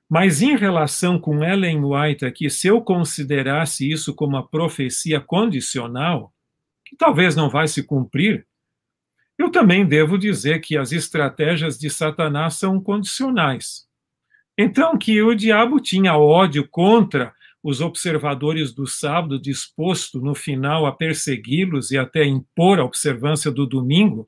mas 0.08 0.42
em 0.42 0.56
relação 0.56 1.18
com 1.18 1.44
Ellen 1.44 1.84
White 1.84 2.24
aqui, 2.24 2.48
se 2.48 2.66
eu 2.66 2.80
considerasse 2.80 3.90
isso 3.90 4.14
como 4.14 4.36
uma 4.36 4.46
profecia 4.46 5.20
condicional, 5.20 6.32
que 6.84 6.96
talvez 6.96 7.36
não 7.36 7.50
vai 7.50 7.68
se 7.68 7.82
cumprir, 7.82 8.46
eu 9.38 9.50
também 9.50 9.86
devo 9.86 10.18
dizer 10.18 10.60
que 10.60 10.76
as 10.76 10.90
estratégias 10.90 11.78
de 11.78 11.88
Satanás 11.88 12.54
são 12.54 12.80
condicionais. 12.80 13.87
Então, 14.60 14.98
que 14.98 15.22
o 15.22 15.36
diabo 15.36 15.78
tinha 15.78 16.18
ódio 16.18 16.66
contra 16.68 17.32
os 17.62 17.80
observadores 17.80 18.74
do 18.74 18.88
sábado, 18.88 19.40
disposto 19.40 20.20
no 20.20 20.34
final 20.34 20.84
a 20.84 20.90
persegui-los 20.90 21.92
e 21.92 21.98
até 21.98 22.24
impor 22.24 22.80
a 22.80 22.84
observância 22.84 23.52
do 23.52 23.64
domingo, 23.64 24.26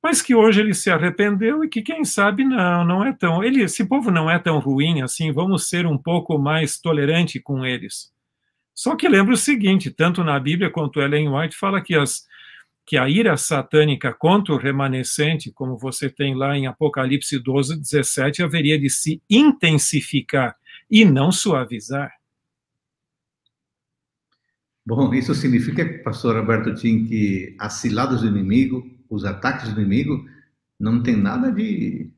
mas 0.00 0.22
que 0.22 0.32
hoje 0.32 0.60
ele 0.60 0.74
se 0.74 0.90
arrependeu 0.90 1.64
e 1.64 1.68
que 1.68 1.82
quem 1.82 2.04
sabe 2.04 2.44
não, 2.44 2.84
não 2.84 3.04
é 3.04 3.12
tão, 3.12 3.42
ele, 3.42 3.62
esse 3.62 3.84
povo 3.84 4.12
não 4.12 4.30
é 4.30 4.38
tão 4.38 4.60
ruim 4.60 5.02
assim, 5.02 5.32
vamos 5.32 5.68
ser 5.68 5.86
um 5.86 5.98
pouco 5.98 6.38
mais 6.38 6.80
tolerante 6.80 7.40
com 7.40 7.66
eles. 7.66 8.12
Só 8.72 8.94
que 8.94 9.08
lembra 9.08 9.34
o 9.34 9.36
seguinte, 9.36 9.90
tanto 9.90 10.22
na 10.22 10.38
Bíblia 10.38 10.70
quanto 10.70 11.00
Ellen 11.00 11.30
White 11.30 11.56
fala 11.56 11.80
que 11.80 11.96
as 11.96 12.27
que 12.88 12.96
a 12.96 13.06
ira 13.06 13.36
satânica 13.36 14.14
contra 14.14 14.54
o 14.54 14.56
remanescente, 14.56 15.52
como 15.52 15.76
você 15.76 16.08
tem 16.08 16.34
lá 16.34 16.56
em 16.56 16.66
Apocalipse 16.66 17.38
12, 17.38 17.78
17, 17.78 18.42
haveria 18.42 18.80
de 18.80 18.88
se 18.88 19.20
intensificar 19.28 20.56
e 20.90 21.04
não 21.04 21.30
suavizar. 21.30 22.10
Bom, 24.86 25.12
isso 25.12 25.34
significa, 25.34 25.84
pastor 26.02 26.38
Alberto 26.38 26.74
Tim, 26.76 27.04
que 27.04 27.54
as 27.58 27.74
ciladas 27.74 28.22
do 28.22 28.28
inimigo, 28.28 28.82
os 29.10 29.22
ataques 29.26 29.70
do 29.74 29.82
inimigo, 29.82 30.24
não 30.80 31.02
tem 31.02 31.14
nada 31.14 31.52
de, 31.52 32.10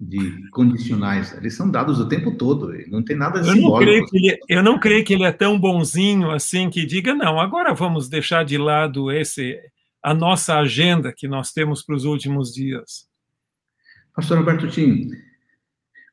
de 0.00 0.48
condicionais, 0.48 1.36
eles 1.36 1.54
são 1.54 1.70
dados 1.70 2.00
o 2.00 2.08
tempo 2.08 2.38
todo, 2.38 2.72
não 2.88 3.04
tem 3.04 3.16
nada 3.16 3.40
eu 3.40 3.54
Não 3.54 3.82
ele, 3.82 4.38
eu 4.48 4.62
não 4.62 4.80
creio 4.80 5.04
que 5.04 5.12
ele 5.12 5.24
é 5.24 5.32
tão 5.32 5.60
bonzinho 5.60 6.30
assim 6.30 6.70
que 6.70 6.86
diga, 6.86 7.14
não, 7.14 7.38
agora 7.38 7.74
vamos 7.74 8.08
deixar 8.08 8.46
de 8.46 8.56
lado 8.56 9.12
esse 9.12 9.60
a 10.06 10.14
nossa 10.14 10.56
agenda 10.56 11.12
que 11.12 11.26
nós 11.26 11.50
temos 11.50 11.82
para 11.82 11.96
os 11.96 12.04
últimos 12.04 12.54
dias. 12.54 13.08
Pastor 14.14 14.38
Alberto 14.38 14.68
Tim, 14.68 15.10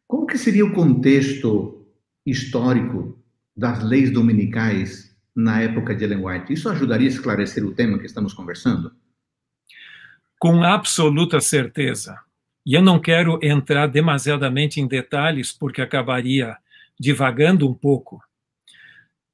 como 0.07 0.25
que 0.25 0.35
seria 0.35 0.65
o 0.65 0.73
contexto 0.73 1.85
histórico 2.25 3.23
das 3.55 3.83
leis 3.83 4.09
dominicais 4.09 5.15
na 5.35 5.61
época 5.61 5.93
de 5.93 6.05
Ellen 6.05 6.25
White? 6.25 6.51
Isso 6.51 6.69
ajudaria 6.69 7.07
a 7.07 7.11
esclarecer 7.11 7.63
o 7.63 7.75
tema 7.75 7.99
que 7.99 8.07
estamos 8.07 8.33
conversando? 8.33 8.91
Com 10.39 10.63
absoluta 10.63 11.39
certeza. 11.39 12.19
E 12.65 12.73
eu 12.73 12.81
não 12.81 12.99
quero 12.99 13.37
entrar 13.43 13.85
demasiadamente 13.85 14.81
em 14.81 14.87
detalhes, 14.87 15.51
porque 15.51 15.83
acabaria 15.83 16.57
divagando 16.99 17.69
um 17.69 17.75
pouco. 17.75 18.19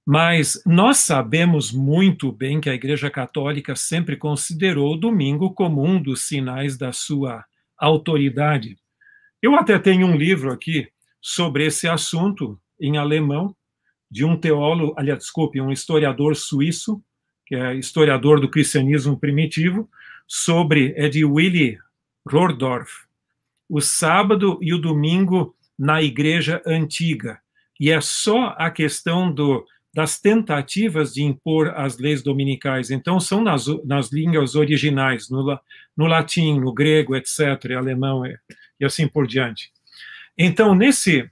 Mas 0.06 0.62
nós 0.66 0.98
sabemos 0.98 1.72
muito 1.72 2.32
bem 2.32 2.60
que 2.60 2.70
a 2.70 2.74
Igreja 2.74 3.10
Católica 3.10 3.76
sempre 3.76 4.18
considerou 4.18 4.94
o 4.94 4.98
domingo 4.98 5.54
como 5.54 5.86
um 5.86 6.02
dos 6.02 6.28
sinais 6.28 6.78
da 6.78 6.92
sua 6.92 7.46
autoridade. 7.78 8.78
Eu 9.42 9.56
até 9.56 9.78
tenho 9.78 10.08
um 10.08 10.16
livro 10.16 10.52
aqui 10.52 10.88
sobre 11.22 11.66
esse 11.66 11.88
assunto 11.88 12.60
em 12.80 12.98
alemão, 12.98 13.56
de 14.10 14.26
um 14.26 14.36
teólogo, 14.36 14.96
aliás, 14.98 15.20
desculpe, 15.20 15.62
um 15.62 15.72
historiador 15.72 16.36
suíço, 16.36 17.02
que 17.46 17.56
é 17.56 17.76
historiador 17.76 18.40
do 18.40 18.50
cristianismo 18.50 19.18
primitivo, 19.18 19.90
sobre, 20.28 20.94
é 20.96 21.08
de 21.08 21.24
Willy 21.24 21.78
Rohrdorf, 22.28 23.06
o 23.68 23.82
sábado 23.82 24.58
e 24.62 24.74
o 24.74 24.80
domingo 24.80 25.56
na 25.78 26.02
igreja 26.02 26.62
antiga. 26.66 27.40
E 27.80 27.92
é 27.92 28.02
só 28.02 28.56
a 28.58 28.70
questão 28.70 29.32
do 29.32 29.66
das 29.94 30.20
tentativas 30.20 31.14
de 31.14 31.24
impor 31.24 31.70
as 31.76 31.98
leis 31.98 32.22
dominicais. 32.22 32.92
Então, 32.92 33.20
são 33.20 33.44
nas, 33.44 33.66
nas 33.86 34.12
línguas 34.12 34.56
originais, 34.56 35.30
no, 35.30 35.60
no 35.98 36.06
latim, 36.06 36.60
no 36.60 36.74
grego, 36.74 37.16
etc., 37.16 37.72
alemão 37.78 38.26
e, 38.26 38.38
e 38.80 38.86
assim 38.86 39.08
por 39.08 39.26
diante. 39.26 39.72
Então, 40.38 40.76
nesse, 40.76 41.30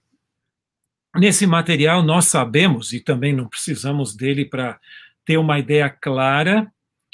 nesse 1.16 1.46
material, 1.46 2.02
nós 2.02 2.26
sabemos, 2.26 2.94
e 2.94 3.00
também 3.00 3.34
não 3.34 3.48
precisamos 3.48 4.16
dele 4.16 4.44
para 4.44 4.80
ter 5.24 5.38
uma 5.38 5.60
ideia 5.60 5.90
clara 5.90 6.72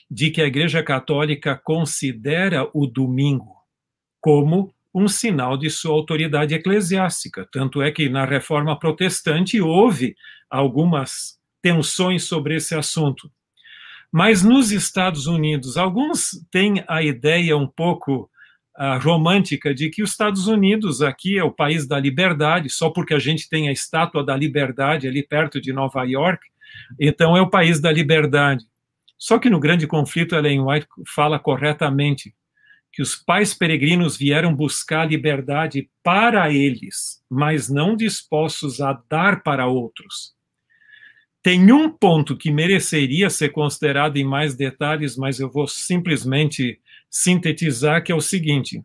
de 0.10 0.30
que 0.30 0.42
a 0.42 0.46
Igreja 0.46 0.82
Católica 0.84 1.60
considera 1.62 2.70
o 2.74 2.86
domingo 2.86 3.58
como 4.22 4.74
um 4.94 5.08
sinal 5.08 5.58
de 5.58 5.70
sua 5.70 5.94
autoridade 5.94 6.54
eclesiástica. 6.54 7.48
Tanto 7.52 7.82
é 7.82 7.92
que 7.92 8.10
na 8.10 8.26
reforma 8.26 8.78
protestante 8.78 9.60
houve 9.60 10.16
algumas 10.50 11.40
tensões 11.62 12.26
sobre 12.26 12.56
esse 12.56 12.76
assunto. 12.76 13.32
Mas 14.12 14.44
nos 14.44 14.72
Estados 14.72 15.26
Unidos, 15.26 15.76
alguns 15.78 16.40
têm 16.52 16.84
a 16.88 17.02
ideia 17.02 17.58
um 17.58 17.66
pouco 17.66 18.30
uh, 18.78 19.00
romântica 19.02 19.74
de 19.74 19.90
que 19.90 20.04
os 20.04 20.12
Estados 20.12 20.46
Unidos 20.46 21.02
aqui 21.02 21.40
é 21.40 21.44
o 21.44 21.52
país 21.52 21.88
da 21.88 22.00
liberdade, 22.00 22.70
só 22.70 22.92
porque 22.92 23.16
a 23.16 23.20
gente 23.20 23.50
tem 23.50 23.70
a 23.70 23.72
estátua 23.72 24.24
da 24.24 24.36
liberdade 24.36 25.08
ali 25.08 25.26
perto 25.26 25.60
de 25.60 25.74
Nova 25.74 26.04
York, 26.04 26.46
então 27.00 27.36
é 27.36 27.42
o 27.42 27.50
país 27.50 27.80
da 27.80 27.92
liberdade. 27.92 28.66
Só 29.18 29.40
que 29.40 29.50
no 29.50 29.60
grande 29.60 29.88
conflito, 29.88 30.36
Ellen 30.36 30.62
White 30.62 30.88
fala 31.08 31.40
corretamente 31.40 32.36
que 32.94 33.02
os 33.02 33.16
pais 33.16 33.56
peregrinos 33.56 34.16
vieram 34.16 34.56
buscar 34.56 35.10
liberdade 35.10 35.90
para 36.04 36.54
eles, 36.54 37.24
mas 37.28 37.68
não 37.68 37.96
dispostos 37.96 38.80
a 38.80 38.94
dar 39.10 39.42
para 39.42 39.66
outros. 39.66 40.36
Tem 41.42 41.72
um 41.72 41.90
ponto 41.90 42.38
que 42.38 42.52
mereceria 42.52 43.32
ser 43.32 43.50
considerado 43.50 44.18
em 44.18 44.24
mais 44.24 44.56
detalhes, 44.56 45.18
mas 45.18 45.40
eu 45.40 45.50
vou 45.50 45.68
simplesmente 45.68 46.80
sintetizar, 47.10 48.04
que 48.04 48.12
é 48.12 48.16
o 48.16 48.22
seguinte: 48.22 48.80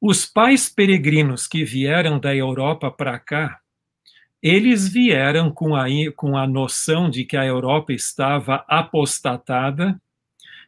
os 0.00 0.24
pais 0.24 0.70
peregrinos 0.70 1.46
que 1.46 1.64
vieram 1.64 2.18
da 2.18 2.34
Europa 2.34 2.90
para 2.90 3.18
cá, 3.18 3.60
eles 4.42 4.88
vieram 4.88 5.52
com 5.52 5.76
a, 5.76 5.84
com 6.16 6.34
a 6.34 6.46
noção 6.46 7.10
de 7.10 7.26
que 7.26 7.36
a 7.36 7.44
Europa 7.44 7.92
estava 7.92 8.64
apostatada 8.66 10.00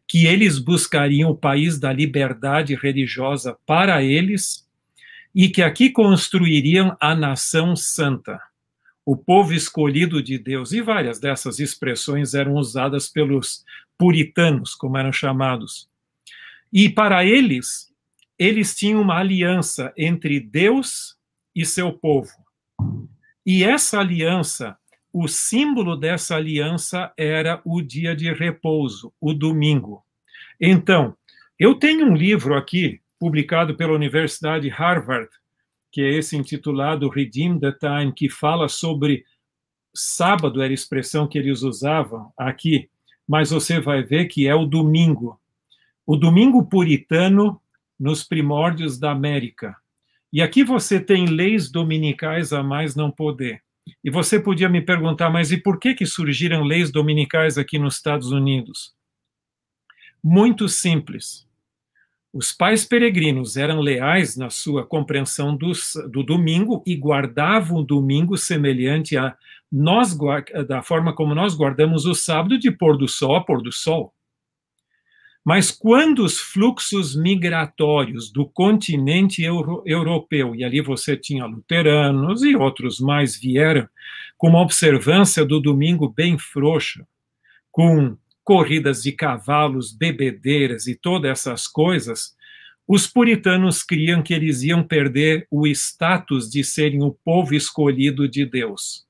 que 0.07 0.27
eles 0.27 0.59
buscariam 0.59 1.31
o 1.31 1.37
país 1.37 1.79
da 1.79 1.93
liberdade 1.93 2.75
religiosa 2.75 3.57
para 3.67 4.03
eles 4.03 4.69
e 5.35 5.49
que 5.49 5.63
aqui 5.63 5.91
construiriam 5.91 6.97
a 7.01 7.15
nação 7.15 7.75
santa, 7.75 8.41
o 9.05 9.17
povo 9.17 9.53
escolhido 9.53 10.23
de 10.23 10.39
Deus. 10.39 10.73
E 10.73 10.81
várias 10.81 11.19
dessas 11.19 11.59
expressões 11.59 12.35
eram 12.35 12.55
usadas 12.55 13.09
pelos 13.09 13.65
puritanos, 13.99 14.75
como 14.75 14.97
eram 14.97 15.13
chamados. 15.13 15.89
E 16.73 16.89
para 16.89 17.25
eles, 17.25 17.93
eles 18.39 18.75
tinham 18.75 19.01
uma 19.01 19.19
aliança 19.19 19.93
entre 19.97 20.39
Deus 20.39 21.17
e 21.55 21.65
seu 21.65 21.93
povo. 21.93 22.33
E 23.47 23.63
essa 23.63 24.01
aliança 24.01 24.77
o 25.17 25.29
símbolo 25.29 25.97
dessa 25.97 26.35
aliança 26.35 27.13
era 27.17 27.63
o 27.65 27.81
dia 27.81 28.17
de 28.17 28.33
repouso, 28.33 29.13
o 29.21 29.33
domingo. 29.33 30.05
Então, 30.61 31.17
eu 31.57 31.77
tenho 31.77 32.07
um 32.07 32.17
livro 32.17 32.57
aqui, 32.57 33.01
publicado 33.17 33.77
pela 33.77 33.93
Universidade 33.93 34.69
Harvard, 34.69 35.29
que 35.93 36.03
é 36.03 36.19
esse 36.19 36.37
intitulado 36.37 37.09
Redeem 37.09 37.61
the 37.61 37.71
Time, 37.71 38.13
que 38.13 38.29
fala 38.29 38.69
sobre 38.69 39.25
sábado, 39.95 40.61
era 40.61 40.73
a 40.73 40.75
expressão 40.75 41.29
que 41.29 41.39
eles 41.39 41.63
usavam 41.63 42.33
aqui, 42.37 42.91
mas 43.27 43.51
você 43.51 43.79
vai 43.79 44.03
ver 44.03 44.25
que 44.25 44.49
é 44.49 44.55
o 44.55 44.67
domingo. 44.67 45.41
O 46.05 46.17
domingo 46.17 46.67
puritano 46.67 47.63
nos 47.97 48.25
primórdios 48.25 48.99
da 48.99 49.13
América. 49.13 49.77
E 50.33 50.43
aqui 50.43 50.65
você 50.65 50.99
tem 50.99 51.27
leis 51.27 51.71
dominicais 51.71 52.53
a 52.53 52.65
mais 52.65 52.97
não 52.97 53.13
poder. 53.13 53.64
E 54.03 54.11
você 54.11 54.41
podia 54.41 54.69
me 54.69 54.81
perguntar, 54.81 55.31
mas 55.31 55.53
e 55.53 55.57
por 55.57 55.79
que 55.79 55.95
que 55.95 56.07
surgiram 56.07 56.63
leis 56.63 56.91
dominicais 56.91 57.59
aqui 57.59 57.79
nos 57.79 57.97
Estados 57.97 58.31
Unidos? 58.31 58.95
Muito 60.23 60.69
simples. 60.69 61.47
Os 62.33 62.53
pais 62.53 62.85
peregrinos 62.85 63.57
eram 63.57 63.81
leais 63.81 64.37
na 64.37 64.51
sua 64.51 64.85
compreensão 64.85 65.57
do, 65.57 65.71
do 66.11 66.23
domingo 66.23 66.83
e 66.85 66.97
guardavam 66.97 67.79
o 67.79 67.85
domingo 67.85 68.37
semelhante 68.37 69.17
a 69.17 69.37
nós 69.71 70.17
da 70.67 70.83
forma 70.83 71.15
como 71.15 71.35
nós 71.35 71.55
guardamos 71.55 72.07
o 72.07 72.15
sábado 72.15 72.59
de 72.59 72.71
pôr 72.71 72.97
do 72.97 73.07
sol 73.07 73.37
a 73.37 73.45
pôr 73.45 73.63
do 73.63 73.71
sol. 73.71 74.13
Mas 75.45 75.71
quando 75.71 76.25
os 76.25 76.39
fluxos 76.39 77.15
migratórios 77.15 78.33
do 78.33 78.47
continente 78.49 79.43
euro, 79.43 79.83
europeu, 79.85 80.55
e 80.55 80.65
ali 80.65 80.81
você 80.81 81.17
tinha 81.17 81.45
luteranos 81.45 82.43
e 82.43 82.57
outros 82.57 82.99
mais 82.99 83.39
vieram, 83.39 83.87
com 84.39 84.49
uma 84.49 84.63
observância 84.63 85.45
do 85.45 85.61
domingo 85.61 86.09
bem 86.09 86.39
frouxa, 86.39 87.07
com 87.71 88.17
corridas 88.43 89.03
de 89.03 89.13
cavalos, 89.13 89.93
bebedeiras 89.93 90.87
e 90.87 90.95
todas 90.95 91.31
essas 91.31 91.67
coisas, 91.67 92.35
os 92.87 93.07
puritanos 93.07 93.83
criam 93.83 94.23
que 94.23 94.33
eles 94.33 94.63
iam 94.63 94.83
perder 94.83 95.47
o 95.51 95.67
status 95.67 96.51
de 96.51 96.63
serem 96.65 97.03
o 97.03 97.17
povo 97.25 97.55
escolhido 97.55 98.29
de 98.29 98.47
Deus. 98.47 99.05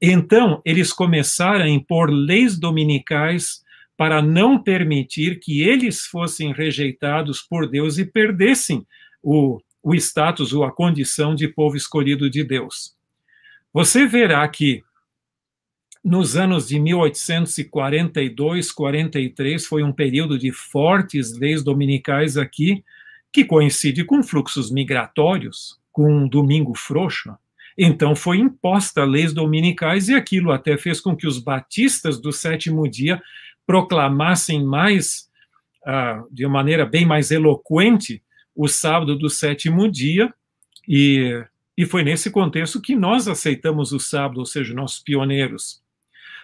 Então, 0.00 0.60
eles 0.64 0.92
começaram 0.92 1.64
a 1.64 1.68
impor 1.68 2.10
leis 2.10 2.58
dominicais 2.58 3.64
para 3.96 4.20
não 4.20 4.62
permitir 4.62 5.40
que 5.40 5.62
eles 5.62 6.02
fossem 6.06 6.52
rejeitados 6.52 7.40
por 7.40 7.68
Deus 7.68 7.98
e 7.98 8.04
perdessem 8.04 8.86
o, 9.22 9.58
o 9.82 9.94
status 9.94 10.52
ou 10.52 10.64
a 10.64 10.72
condição 10.72 11.34
de 11.34 11.48
povo 11.48 11.76
escolhido 11.76 12.28
de 12.28 12.44
Deus. 12.44 12.94
Você 13.72 14.06
verá 14.06 14.46
que 14.48 14.82
nos 16.06 16.36
anos 16.36 16.68
de 16.68 16.78
1842, 16.78 18.70
43, 18.70 19.66
foi 19.66 19.82
um 19.82 19.92
período 19.92 20.38
de 20.38 20.52
fortes 20.52 21.36
leis 21.36 21.64
dominicais 21.64 22.36
aqui, 22.36 22.84
que 23.32 23.44
coincide 23.44 24.04
com 24.04 24.22
fluxos 24.22 24.70
migratórios, 24.70 25.80
com 25.90 26.08
um 26.08 26.28
domingo 26.28 26.74
frouxo. 26.76 27.34
Então 27.76 28.14
foi 28.14 28.38
imposta 28.38 29.04
leis 29.04 29.32
dominicais 29.32 30.08
e 30.08 30.14
aquilo 30.14 30.52
até 30.52 30.78
fez 30.78 31.00
com 31.00 31.16
que 31.16 31.26
os 31.26 31.38
batistas 31.40 32.20
do 32.20 32.32
sétimo 32.32 32.88
dia 32.88 33.20
proclamassem 33.66 34.64
mais, 34.64 35.28
uh, 35.86 36.26
de 36.32 36.46
uma 36.46 36.54
maneira 36.54 36.86
bem 36.86 37.04
mais 37.04 37.30
eloquente, 37.30 38.22
o 38.54 38.68
sábado 38.68 39.16
do 39.16 39.28
sétimo 39.28 39.90
dia, 39.90 40.32
e, 40.88 41.44
e 41.76 41.84
foi 41.84 42.02
nesse 42.02 42.30
contexto 42.30 42.80
que 42.80 42.94
nós 42.94 43.28
aceitamos 43.28 43.92
o 43.92 43.98
sábado, 43.98 44.38
ou 44.38 44.46
seja, 44.46 44.72
nossos 44.72 45.00
pioneiros. 45.00 45.82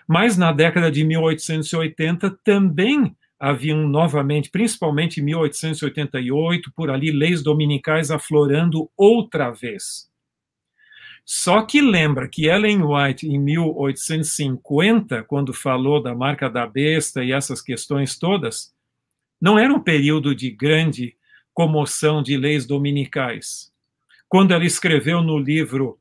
Mas 0.06 0.36
na 0.36 0.52
década 0.52 0.90
de 0.90 1.04
1880 1.04 2.38
também 2.44 3.16
haviam 3.38 3.88
novamente, 3.88 4.50
principalmente 4.50 5.20
em 5.20 5.24
1888, 5.24 6.72
por 6.76 6.90
ali, 6.90 7.10
leis 7.10 7.42
dominicais 7.42 8.10
aflorando 8.10 8.90
outra 8.96 9.50
vez. 9.50 10.11
Só 11.24 11.62
que 11.62 11.80
lembra 11.80 12.28
que 12.28 12.46
Ellen 12.46 12.82
White, 12.82 13.28
em 13.28 13.38
1850, 13.38 15.22
quando 15.24 15.54
falou 15.54 16.02
da 16.02 16.14
marca 16.14 16.50
da 16.50 16.66
besta 16.66 17.24
e 17.24 17.32
essas 17.32 17.62
questões 17.62 18.18
todas, 18.18 18.74
não 19.40 19.58
era 19.58 19.72
um 19.72 19.80
período 19.80 20.34
de 20.34 20.50
grande 20.50 21.16
comoção 21.54 22.22
de 22.22 22.36
leis 22.36 22.66
dominicais. 22.66 23.72
Quando 24.28 24.52
ela 24.52 24.64
escreveu 24.64 25.22
no 25.22 25.38
livro, 25.38 25.98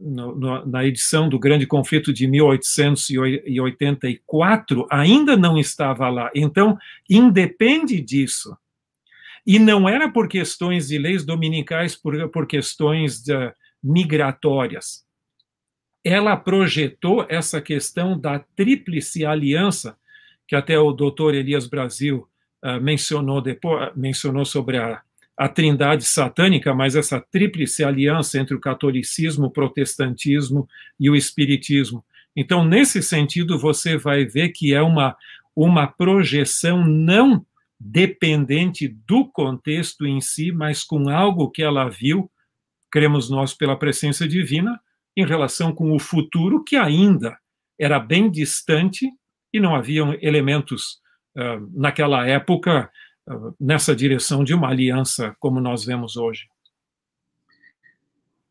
no, 0.00 0.66
na 0.66 0.84
edição 0.84 1.28
do 1.28 1.38
Grande 1.38 1.64
Conflito 1.66 2.12
de 2.12 2.26
1884, 2.26 4.86
ainda 4.90 5.36
não 5.36 5.56
estava 5.58 6.08
lá. 6.08 6.28
Então, 6.34 6.76
independe 7.08 8.00
disso. 8.00 8.56
E 9.46 9.58
não 9.58 9.86
era 9.88 10.10
por 10.10 10.26
questões 10.26 10.88
de 10.88 10.98
leis 10.98 11.24
dominicais, 11.24 11.94
por, 11.94 12.28
por 12.30 12.46
questões 12.46 13.22
de, 13.22 13.52
migratórias. 13.84 15.04
Ela 16.02 16.36
projetou 16.36 17.26
essa 17.28 17.60
questão 17.60 18.18
da 18.18 18.38
tríplice 18.38 19.26
aliança, 19.26 19.96
que 20.48 20.56
até 20.56 20.78
o 20.78 20.92
doutor 20.92 21.34
Elias 21.34 21.66
Brasil 21.66 22.26
uh, 22.64 22.80
mencionou 22.80 23.42
depois, 23.42 23.90
mencionou 23.94 24.44
sobre 24.44 24.78
a, 24.78 25.02
a 25.36 25.48
trindade 25.48 26.04
satânica, 26.04 26.74
mas 26.74 26.96
essa 26.96 27.20
tríplice 27.20 27.84
aliança 27.84 28.38
entre 28.38 28.54
o 28.54 28.60
catolicismo, 28.60 29.46
o 29.46 29.50
protestantismo 29.50 30.66
e 30.98 31.10
o 31.10 31.16
espiritismo. 31.16 32.04
Então, 32.34 32.64
nesse 32.64 33.02
sentido, 33.02 33.58
você 33.58 33.96
vai 33.96 34.24
ver 34.24 34.48
que 34.50 34.74
é 34.74 34.82
uma, 34.82 35.16
uma 35.54 35.86
projeção 35.86 36.84
não 36.86 37.44
dependente 37.78 38.88
do 38.88 39.26
contexto 39.26 40.06
em 40.06 40.20
si, 40.20 40.50
mas 40.50 40.82
com 40.82 41.08
algo 41.08 41.50
que 41.50 41.62
ela 41.62 41.88
viu 41.88 42.30
cremos 42.94 43.28
nós 43.28 43.52
pela 43.52 43.76
presença 43.76 44.28
divina, 44.28 44.80
em 45.16 45.26
relação 45.26 45.74
com 45.74 45.90
o 45.90 45.98
futuro, 45.98 46.62
que 46.62 46.76
ainda 46.76 47.36
era 47.76 47.98
bem 47.98 48.30
distante 48.30 49.10
e 49.52 49.58
não 49.58 49.74
haviam 49.74 50.16
elementos 50.22 51.00
uh, 51.36 51.68
naquela 51.72 52.24
época 52.24 52.88
uh, 53.28 53.52
nessa 53.58 53.96
direção 53.96 54.44
de 54.44 54.54
uma 54.54 54.68
aliança 54.68 55.34
como 55.40 55.60
nós 55.60 55.84
vemos 55.84 56.16
hoje. 56.16 56.44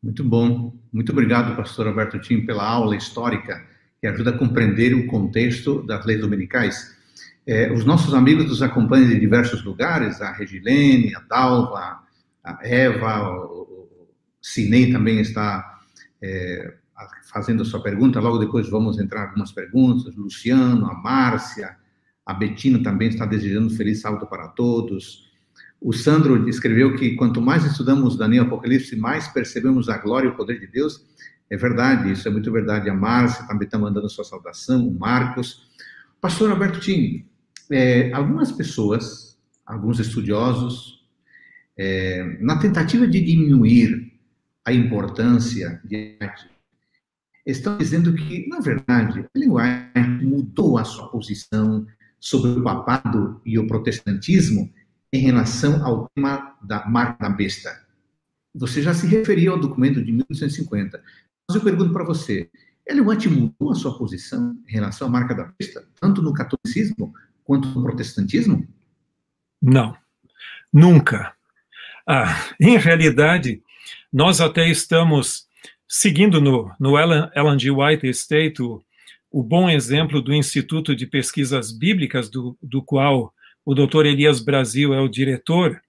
Muito 0.02 0.22
bom. 0.22 0.74
Muito 0.92 1.10
obrigado, 1.10 1.56
pastor 1.56 1.86
Alberto 1.86 2.18
Tim, 2.18 2.44
pela 2.44 2.68
aula 2.68 2.94
histórica 2.94 3.66
que 3.98 4.06
ajuda 4.06 4.28
a 4.28 4.38
compreender 4.38 4.92
o 4.92 5.06
contexto 5.06 5.82
das 5.86 6.04
leis 6.04 6.20
dominicais. 6.20 6.94
É, 7.46 7.72
os 7.72 7.86
nossos 7.86 8.12
amigos 8.12 8.44
nos 8.44 8.60
acompanham 8.60 9.08
de 9.08 9.18
diversos 9.18 9.64
lugares, 9.64 10.20
a 10.20 10.32
Regilene, 10.32 11.14
a 11.14 11.20
Dalva, 11.20 12.04
a 12.44 12.58
Eva, 12.62 13.63
o, 14.44 14.46
Sinei 14.46 14.92
também 14.92 15.20
está 15.20 15.80
é, 16.22 16.74
fazendo 17.32 17.62
a 17.62 17.64
sua 17.64 17.82
pergunta, 17.82 18.20
logo 18.20 18.38
depois 18.38 18.68
vamos 18.68 18.98
entrar 18.98 19.28
algumas 19.28 19.50
perguntas. 19.50 20.14
Luciano, 20.14 20.86
a 20.86 20.94
Márcia, 20.94 21.76
a 22.26 22.34
Betina 22.34 22.82
também 22.82 23.08
está 23.08 23.24
desejando 23.24 23.68
um 23.68 23.76
feliz 23.76 24.00
sábado 24.02 24.26
para 24.26 24.48
todos. 24.48 25.32
O 25.80 25.92
Sandro 25.92 26.48
escreveu 26.48 26.94
que 26.94 27.14
quanto 27.16 27.40
mais 27.40 27.64
estudamos 27.64 28.16
Daniel 28.16 28.44
Apocalipse, 28.44 28.96
mais 28.96 29.28
percebemos 29.28 29.88
a 29.88 29.98
glória 29.98 30.28
e 30.28 30.30
o 30.30 30.36
poder 30.36 30.60
de 30.60 30.66
Deus. 30.66 31.04
É 31.50 31.56
verdade, 31.56 32.12
isso 32.12 32.28
é 32.28 32.30
muito 32.30 32.50
verdade. 32.52 32.88
A 32.88 32.94
Márcia 32.94 33.46
também 33.46 33.66
está 33.66 33.78
mandando 33.78 34.08
sua 34.08 34.24
saudação, 34.24 34.86
o 34.86 34.98
Marcos. 34.98 35.70
Pastor 36.20 36.50
Alberto 36.50 36.80
Tim, 36.80 37.26
é, 37.70 38.12
algumas 38.12 38.50
pessoas, 38.52 39.38
alguns 39.66 39.98
estudiosos, 39.98 41.04
é, 41.76 42.38
na 42.40 42.58
tentativa 42.58 43.06
de 43.06 43.20
diminuir 43.20 44.13
a 44.64 44.72
importância 44.72 45.80
de 45.84 46.16
arte, 46.20 46.48
estão 47.44 47.76
dizendo 47.76 48.14
que, 48.14 48.48
na 48.48 48.60
verdade, 48.60 49.26
Ellen 49.34 49.50
White 49.50 50.24
mudou 50.24 50.78
a 50.78 50.84
sua 50.84 51.08
posição 51.08 51.86
sobre 52.18 52.50
o 52.52 52.62
papado 52.62 53.40
e 53.44 53.58
o 53.58 53.66
protestantismo 53.66 54.72
em 55.12 55.18
relação 55.18 55.84
ao 55.84 56.08
tema 56.14 56.56
da 56.62 56.86
marca 56.86 57.28
da 57.28 57.34
besta. 57.34 57.84
Você 58.54 58.82
já 58.82 58.94
se 58.94 59.06
referiu 59.06 59.52
ao 59.52 59.60
documento 59.60 60.02
de 60.02 60.10
1850. 60.10 61.02
Mas 61.48 61.56
eu 61.56 61.62
pergunto 61.62 61.92
para 61.92 62.04
você, 62.04 62.48
White 62.90 63.28
mudou 63.28 63.72
a 63.72 63.74
sua 63.74 63.96
posição 63.98 64.56
em 64.66 64.72
relação 64.72 65.08
à 65.08 65.10
marca 65.10 65.34
da 65.34 65.52
besta, 65.58 65.86
tanto 66.00 66.22
no 66.22 66.32
catolicismo 66.32 67.12
quanto 67.44 67.68
no 67.68 67.82
protestantismo? 67.82 68.66
Não, 69.60 69.96
nunca. 70.72 71.34
Ah, 72.06 72.34
em 72.60 72.76
realidade, 72.78 73.62
nós 74.14 74.40
até 74.40 74.68
estamos 74.68 75.48
seguindo 75.88 76.40
no, 76.40 76.72
no 76.78 76.96
Ellen, 76.96 77.58
G. 77.58 77.72
White 77.72 78.06
Estate 78.06 78.62
o, 78.62 78.80
o 79.28 79.42
bom 79.42 79.68
exemplo 79.68 80.22
do 80.22 80.32
Instituto 80.32 80.94
de 80.94 81.04
Pesquisas 81.04 81.76
Bíblicas, 81.76 82.30
do, 82.30 82.56
do 82.62 82.80
qual 82.80 83.34
o 83.64 83.74
doutor 83.74 84.06
Elias 84.06 84.38
Brasil 84.38 84.94
é 84.94 85.00
o 85.00 85.08
diretor, 85.08 85.82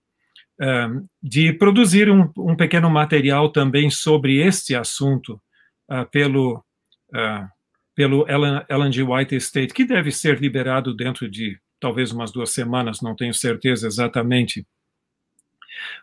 uh, 0.59 1.07
de 1.21 1.53
produzir 1.53 2.09
um, 2.09 2.27
um, 2.35 2.55
pequeno 2.55 2.89
material 2.89 3.51
também 3.51 3.91
sobre 3.91 4.41
este 4.41 4.73
assunto 4.73 5.39
uh, 5.88 6.09
pelo, 6.09 6.65
uh, 7.13 7.47
pelo 7.93 8.27
Ellen, 8.27 8.65
Ellen 8.67 8.91
G. 8.91 9.03
White 9.03 9.35
Estate, 9.35 9.71
que 9.71 9.85
deve 9.85 10.11
ser 10.11 10.41
liberado 10.41 10.95
dentro 10.95 11.29
de 11.29 11.59
talvez 11.79 12.11
umas 12.11 12.31
duas 12.31 12.49
semanas, 12.49 13.01
não 13.01 13.15
tenho 13.15 13.35
certeza 13.35 13.85
exatamente. 13.85 14.65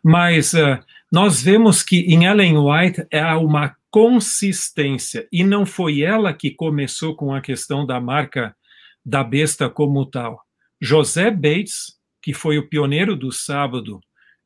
Mas 0.05 0.53
uh, 0.53 0.79
nós 1.13 1.43
vemos 1.43 1.83
que 1.83 2.01
em 2.01 2.25
Ellen 2.25 2.57
White 2.57 3.07
há 3.13 3.37
uma 3.37 3.77
consistência, 3.91 5.29
e 5.31 5.45
não 5.45 5.67
foi 5.67 6.01
ela 6.01 6.33
que 6.33 6.51
começou 6.51 7.15
com 7.15 7.35
a 7.35 7.43
questão 7.43 7.85
da 7.85 8.01
marca 8.01 8.57
da 9.05 9.23
besta 9.23 9.69
como 9.69 10.07
tal. 10.07 10.41
José 10.81 11.31
Bates, 11.31 11.99
que 12.23 12.33
foi 12.33 12.57
o 12.57 12.67
pioneiro 12.67 13.15
do 13.15 13.31
sábado, 13.31 14.01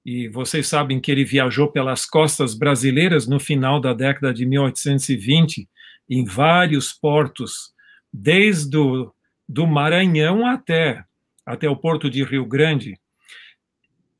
e 0.04 0.28
vocês 0.28 0.66
sabem 0.66 1.00
que 1.00 1.12
ele 1.12 1.24
viajou 1.24 1.70
pelas 1.70 2.04
costas 2.04 2.54
brasileiras 2.54 3.28
no 3.28 3.38
final 3.38 3.80
da 3.80 3.94
década 3.94 4.34
de 4.34 4.44
1820, 4.44 5.68
em 6.10 6.24
vários 6.24 6.92
portos, 6.92 7.72
desde 8.12 8.76
o 8.76 9.12
do 9.48 9.68
Maranhão 9.68 10.44
até, 10.44 11.04
até 11.44 11.68
o 11.68 11.76
porto 11.76 12.10
de 12.10 12.24
Rio 12.24 12.44
Grande. 12.44 12.98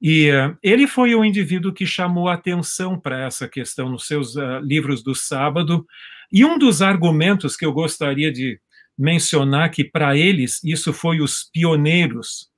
E 0.01 0.31
uh, 0.31 0.57
ele 0.63 0.87
foi 0.87 1.15
o 1.15 1.25
indivíduo 1.25 1.73
que 1.73 1.87
chamou 1.87 2.29
atenção 2.29 2.99
para 2.99 3.25
essa 3.25 3.49
questão 3.49 3.89
nos 3.89 4.07
seus 4.07 4.37
uh, 4.37 4.59
livros 4.63 5.03
do 5.03 5.15
sábado. 5.15 5.87
E 6.31 6.45
um 6.45 6.59
dos 6.59 6.83
argumentos 6.83 7.57
que 7.57 7.65
eu 7.65 7.73
gostaria 7.73 8.31
de 8.31 8.61
mencionar 8.99 9.71
que 9.71 9.85
para 9.85 10.17
eles 10.17 10.63
isso 10.65 10.93
foi 10.93 11.21
os 11.21 11.45
pioneiros. 11.53 12.51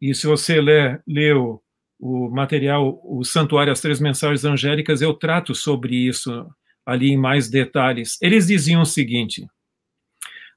E 0.00 0.14
se 0.14 0.26
você 0.26 0.60
ler, 0.60 1.02
ler 1.06 1.36
o, 1.36 1.62
o 1.98 2.28
material, 2.30 3.00
o 3.04 3.24
Santuário 3.24 3.72
as 3.72 3.80
Três 3.80 4.00
Mensagens 4.00 4.44
Angélicas, 4.44 5.00
eu 5.00 5.14
trato 5.14 5.54
sobre 5.54 5.96
isso 5.96 6.46
ali 6.84 7.10
em 7.10 7.16
mais 7.16 7.48
detalhes. 7.48 8.18
Eles 8.20 8.46
diziam 8.46 8.82
o 8.82 8.86
seguinte: 8.86 9.46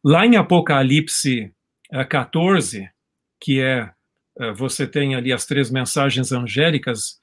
lá 0.03 0.25
em 0.25 0.35
Apocalipse 0.35 1.53
14, 2.09 2.81
eh, 2.81 2.89
que 3.39 3.61
é 3.61 3.91
você 4.55 4.85
tem 4.85 5.15
ali 5.15 5.33
as 5.33 5.45
três 5.45 5.71
mensagens 5.71 6.31
angélicas. 6.31 7.19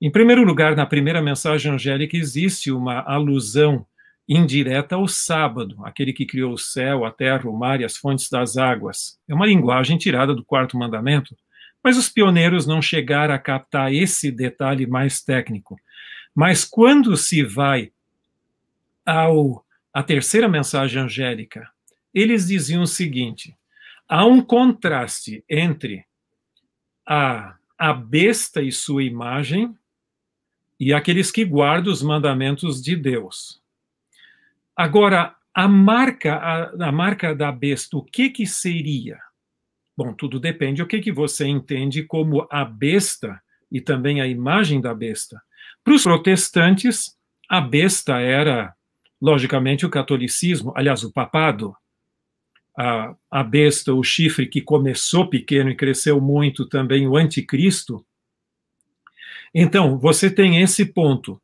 Em 0.00 0.10
primeiro 0.10 0.44
lugar, 0.44 0.74
na 0.76 0.86
primeira 0.86 1.22
mensagem 1.22 1.72
angélica 1.72 2.16
existe 2.16 2.70
uma 2.70 3.00
alusão 3.00 3.86
indireta 4.28 4.96
ao 4.96 5.06
sábado, 5.06 5.76
aquele 5.84 6.12
que 6.12 6.26
criou 6.26 6.52
o 6.52 6.58
céu, 6.58 7.04
a 7.04 7.12
terra, 7.12 7.48
o 7.48 7.56
mar 7.56 7.80
e 7.80 7.84
as 7.84 7.96
fontes 7.96 8.28
das 8.28 8.56
águas. 8.56 9.18
É 9.28 9.34
uma 9.34 9.46
linguagem 9.46 9.96
tirada 9.96 10.34
do 10.34 10.44
quarto 10.44 10.76
mandamento, 10.76 11.36
mas 11.82 11.96
os 11.96 12.08
pioneiros 12.08 12.66
não 12.66 12.82
chegaram 12.82 13.32
a 13.32 13.38
captar 13.38 13.92
esse 13.92 14.32
detalhe 14.32 14.86
mais 14.86 15.22
técnico. 15.22 15.76
Mas 16.34 16.64
quando 16.64 17.16
se 17.16 17.44
vai 17.44 17.92
ao, 19.04 19.64
a 19.94 20.02
terceira 20.02 20.48
mensagem 20.48 21.02
angélica, 21.02 21.68
eles 22.12 22.48
diziam 22.48 22.82
o 22.82 22.86
seguinte: 22.86 23.54
há 24.08 24.26
um 24.26 24.40
contraste 24.40 25.44
entre 25.48 26.04
a, 27.06 27.54
a 27.78 27.92
besta 27.92 28.62
e 28.62 28.72
sua 28.72 29.04
imagem 29.04 29.76
e 30.78 30.92
aqueles 30.92 31.30
que 31.30 31.44
guardam 31.44 31.92
os 31.92 32.02
mandamentos 32.02 32.82
de 32.82 32.96
Deus. 32.96 33.62
Agora, 34.76 35.34
a 35.54 35.66
marca, 35.66 36.34
a, 36.34 36.88
a 36.88 36.92
marca 36.92 37.34
da 37.34 37.50
besta, 37.50 37.96
o 37.96 38.02
que 38.02 38.28
que 38.28 38.46
seria? 38.46 39.18
Bom, 39.96 40.12
tudo 40.12 40.38
depende 40.38 40.82
do 40.82 40.86
que, 40.86 41.00
que 41.00 41.10
você 41.10 41.46
entende 41.46 42.02
como 42.02 42.46
a 42.50 42.64
besta 42.64 43.40
e 43.72 43.80
também 43.80 44.20
a 44.20 44.26
imagem 44.26 44.80
da 44.80 44.94
besta. 44.94 45.40
Para 45.82 45.94
os 45.94 46.02
protestantes, 46.02 47.16
a 47.48 47.60
besta 47.60 48.20
era, 48.20 48.74
logicamente, 49.20 49.86
o 49.86 49.90
catolicismo, 49.90 50.72
aliás, 50.76 51.02
o 51.02 51.12
papado. 51.12 51.74
A, 52.78 53.14
a 53.30 53.42
besta, 53.42 53.94
o 53.94 54.02
chifre 54.02 54.46
que 54.46 54.60
começou 54.60 55.28
pequeno 55.28 55.70
e 55.70 55.76
cresceu 55.76 56.20
muito, 56.20 56.68
também 56.68 57.06
o 57.06 57.16
anticristo. 57.16 58.04
Então, 59.54 59.98
você 59.98 60.30
tem 60.30 60.60
esse 60.60 60.84
ponto. 60.84 61.40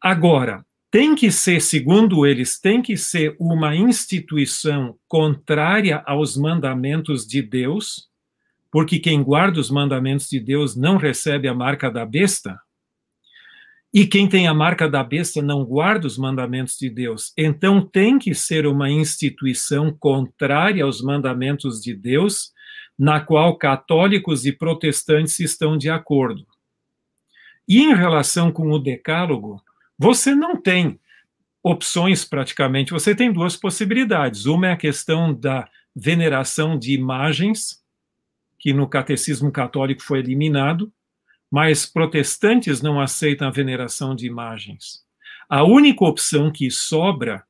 Agora, 0.00 0.64
tem 0.90 1.14
que 1.14 1.30
ser, 1.30 1.60
segundo 1.60 2.26
eles, 2.26 2.58
tem 2.58 2.82
que 2.82 2.96
ser 2.96 3.36
uma 3.38 3.76
instituição 3.76 4.98
contrária 5.06 6.02
aos 6.04 6.36
mandamentos 6.36 7.26
de 7.26 7.42
Deus, 7.42 8.08
porque 8.72 8.98
quem 8.98 9.22
guarda 9.22 9.60
os 9.60 9.70
mandamentos 9.70 10.28
de 10.28 10.40
Deus 10.40 10.74
não 10.74 10.96
recebe 10.96 11.46
a 11.46 11.54
marca 11.54 11.90
da 11.90 12.04
besta, 12.04 12.58
e 13.92 14.06
quem 14.06 14.28
tem 14.28 14.46
a 14.46 14.54
marca 14.54 14.88
da 14.88 15.02
besta 15.02 15.42
não 15.42 15.64
guarda 15.64 16.06
os 16.06 16.16
mandamentos 16.16 16.78
de 16.78 16.88
Deus. 16.88 17.32
Então 17.36 17.84
tem 17.84 18.18
que 18.18 18.34
ser 18.34 18.66
uma 18.66 18.88
instituição 18.88 19.92
contrária 19.92 20.84
aos 20.84 21.02
mandamentos 21.02 21.80
de 21.80 21.92
Deus, 21.92 22.52
na 22.96 23.20
qual 23.20 23.56
católicos 23.56 24.46
e 24.46 24.52
protestantes 24.52 25.40
estão 25.40 25.76
de 25.76 25.90
acordo. 25.90 26.46
E 27.66 27.82
em 27.82 27.94
relação 27.94 28.52
com 28.52 28.70
o 28.70 28.78
Decálogo, 28.78 29.60
você 29.98 30.34
não 30.34 30.56
tem 30.56 31.00
opções 31.62 32.24
praticamente, 32.24 32.92
você 32.92 33.14
tem 33.14 33.32
duas 33.32 33.56
possibilidades. 33.56 34.46
Uma 34.46 34.68
é 34.68 34.72
a 34.72 34.76
questão 34.76 35.34
da 35.34 35.68
veneração 35.94 36.78
de 36.78 36.94
imagens, 36.94 37.80
que 38.58 38.72
no 38.72 38.88
catecismo 38.88 39.50
católico 39.50 40.02
foi 40.02 40.20
eliminado, 40.20 40.92
mas 41.50 41.84
protestantes 41.84 42.80
não 42.80 43.00
aceitam 43.00 43.48
a 43.48 43.50
veneração 43.50 44.14
de 44.14 44.26
imagens. 44.26 45.00
A 45.48 45.64
única 45.64 46.04
opção 46.04 46.50
que 46.50 46.70
sobra 46.70 47.42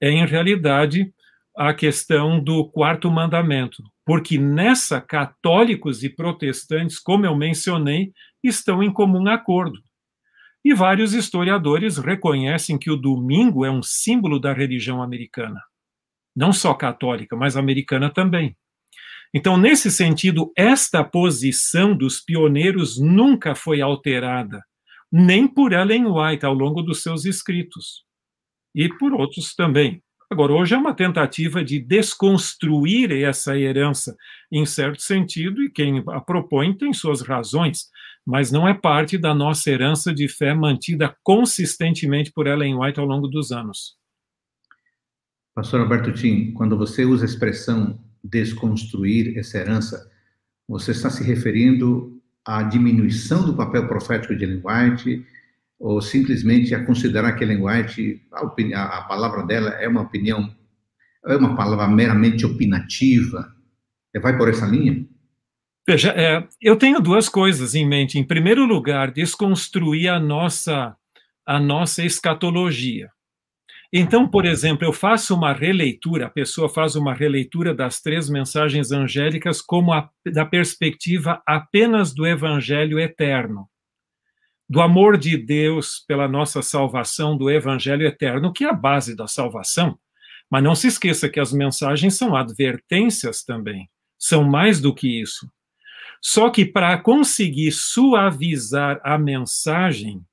é, 0.00 0.10
em 0.10 0.26
realidade, 0.26 1.12
a 1.56 1.72
questão 1.72 2.42
do 2.42 2.68
quarto 2.68 3.10
mandamento, 3.10 3.82
porque 4.04 4.36
nessa 4.36 5.00
católicos 5.00 6.02
e 6.02 6.08
protestantes, 6.08 6.98
como 6.98 7.24
eu 7.24 7.36
mencionei, 7.36 8.12
estão 8.42 8.82
em 8.82 8.92
comum 8.92 9.28
acordo. 9.28 9.78
E 10.64 10.74
vários 10.74 11.14
historiadores 11.14 11.98
reconhecem 11.98 12.78
que 12.78 12.90
o 12.90 12.96
domingo 12.96 13.64
é 13.64 13.70
um 13.70 13.82
símbolo 13.82 14.40
da 14.40 14.52
religião 14.52 15.02
americana. 15.02 15.60
Não 16.34 16.52
só 16.52 16.74
católica, 16.74 17.36
mas 17.36 17.56
americana 17.56 18.10
também. 18.10 18.56
Então, 19.36 19.56
nesse 19.56 19.90
sentido, 19.90 20.52
esta 20.56 21.02
posição 21.02 21.96
dos 21.96 22.20
pioneiros 22.20 23.00
nunca 23.00 23.56
foi 23.56 23.80
alterada, 23.80 24.62
nem 25.10 25.48
por 25.48 25.72
Ellen 25.72 26.06
White 26.06 26.46
ao 26.46 26.54
longo 26.54 26.80
dos 26.82 27.02
seus 27.02 27.24
escritos, 27.24 28.04
e 28.72 28.88
por 28.88 29.12
outros 29.12 29.52
também. 29.56 30.00
Agora, 30.30 30.52
hoje 30.52 30.74
é 30.74 30.78
uma 30.78 30.94
tentativa 30.94 31.64
de 31.64 31.80
desconstruir 31.80 33.10
essa 33.10 33.58
herança, 33.58 34.16
em 34.52 34.64
certo 34.64 35.02
sentido, 35.02 35.64
e 35.64 35.70
quem 35.70 36.04
a 36.08 36.20
propõe 36.20 36.72
tem 36.72 36.92
suas 36.92 37.20
razões, 37.20 37.88
mas 38.24 38.52
não 38.52 38.68
é 38.68 38.72
parte 38.72 39.18
da 39.18 39.34
nossa 39.34 39.68
herança 39.68 40.14
de 40.14 40.28
fé 40.28 40.54
mantida 40.54 41.14
consistentemente 41.24 42.30
por 42.32 42.46
Ellen 42.46 42.76
White 42.78 43.00
ao 43.00 43.06
longo 43.06 43.26
dos 43.26 43.50
anos. 43.50 43.96
Pastor 45.56 45.80
Alberto 45.80 46.12
Tim, 46.12 46.52
quando 46.52 46.76
você 46.76 47.04
usa 47.04 47.24
a 47.24 47.26
expressão 47.26 47.98
desconstruir 48.24 49.38
essa 49.38 49.58
herança, 49.58 50.10
você 50.66 50.92
está 50.92 51.10
se 51.10 51.22
referindo 51.22 52.20
à 52.44 52.62
diminuição 52.62 53.44
do 53.44 53.54
papel 53.54 53.86
profético 53.86 54.34
de 54.34 54.44
Ellen 54.44 54.62
White 54.64 55.26
ou 55.78 56.00
simplesmente 56.00 56.74
a 56.74 56.84
considerar 56.84 57.32
que 57.32 57.44
Ellen 57.44 57.62
White, 57.62 58.22
a, 58.32 58.98
a 58.98 59.02
palavra 59.02 59.44
dela 59.44 59.70
é 59.70 59.86
uma 59.86 60.02
opinião, 60.02 60.54
é 61.26 61.36
uma 61.36 61.54
palavra 61.54 61.86
meramente 61.88 62.46
opinativa? 62.46 63.52
Vai 64.22 64.36
por 64.36 64.48
essa 64.48 64.66
linha? 64.66 65.04
Veja, 65.86 66.12
é, 66.12 66.46
eu 66.62 66.76
tenho 66.76 67.00
duas 67.00 67.28
coisas 67.28 67.74
em 67.74 67.86
mente. 67.86 68.18
Em 68.18 68.24
primeiro 68.24 68.64
lugar, 68.64 69.10
desconstruir 69.10 70.08
a 70.08 70.18
nossa, 70.18 70.96
a 71.44 71.60
nossa 71.60 72.02
escatologia. 72.02 73.10
Então, 73.92 74.28
por 74.28 74.44
exemplo, 74.44 74.84
eu 74.84 74.92
faço 74.92 75.34
uma 75.34 75.52
releitura, 75.52 76.26
a 76.26 76.30
pessoa 76.30 76.68
faz 76.68 76.96
uma 76.96 77.14
releitura 77.14 77.74
das 77.74 78.00
três 78.00 78.28
mensagens 78.28 78.90
angélicas 78.90 79.60
como 79.60 79.92
a, 79.92 80.10
da 80.32 80.44
perspectiva 80.44 81.42
apenas 81.46 82.12
do 82.12 82.26
evangelho 82.26 82.98
eterno, 82.98 83.68
do 84.68 84.80
amor 84.80 85.16
de 85.16 85.36
Deus 85.36 86.04
pela 86.08 86.26
nossa 86.26 86.62
salvação, 86.62 87.36
do 87.36 87.50
evangelho 87.50 88.06
eterno, 88.06 88.52
que 88.52 88.64
é 88.64 88.70
a 88.70 88.72
base 88.72 89.14
da 89.14 89.28
salvação. 89.28 89.98
Mas 90.50 90.62
não 90.62 90.74
se 90.74 90.88
esqueça 90.88 91.28
que 91.28 91.40
as 91.40 91.52
mensagens 91.52 92.14
são 92.14 92.34
advertências 92.34 93.44
também, 93.44 93.88
são 94.18 94.44
mais 94.44 94.80
do 94.80 94.94
que 94.94 95.20
isso. 95.20 95.48
Só 96.20 96.48
que 96.48 96.64
para 96.64 96.96
conseguir 96.98 97.70
suavizar 97.72 99.00
a 99.04 99.18
mensagem, 99.18 100.24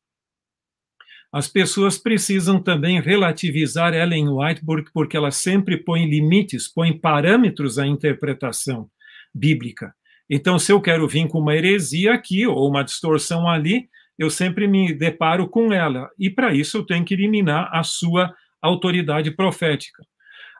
as 1.31 1.47
pessoas 1.47 1.97
precisam 1.97 2.61
também 2.61 2.99
relativizar 2.99 3.93
Ellen 3.93 4.27
White, 4.29 4.61
porque 4.93 5.15
ela 5.15 5.31
sempre 5.31 5.77
põe 5.77 6.05
limites, 6.05 6.67
põe 6.67 6.91
parâmetros 6.91 7.79
à 7.79 7.87
interpretação 7.87 8.89
bíblica. 9.33 9.93
Então, 10.29 10.59
se 10.59 10.71
eu 10.71 10.81
quero 10.81 11.07
vir 11.07 11.27
com 11.27 11.39
uma 11.39 11.55
heresia 11.55 12.13
aqui 12.13 12.45
ou 12.45 12.67
uma 12.69 12.83
distorção 12.83 13.47
ali, 13.47 13.89
eu 14.17 14.29
sempre 14.29 14.67
me 14.67 14.93
deparo 14.93 15.47
com 15.47 15.71
ela. 15.71 16.09
E 16.19 16.29
para 16.29 16.53
isso 16.53 16.77
eu 16.77 16.85
tenho 16.85 17.05
que 17.05 17.13
eliminar 17.13 17.69
a 17.73 17.81
sua 17.81 18.33
autoridade 18.61 19.31
profética. 19.31 20.03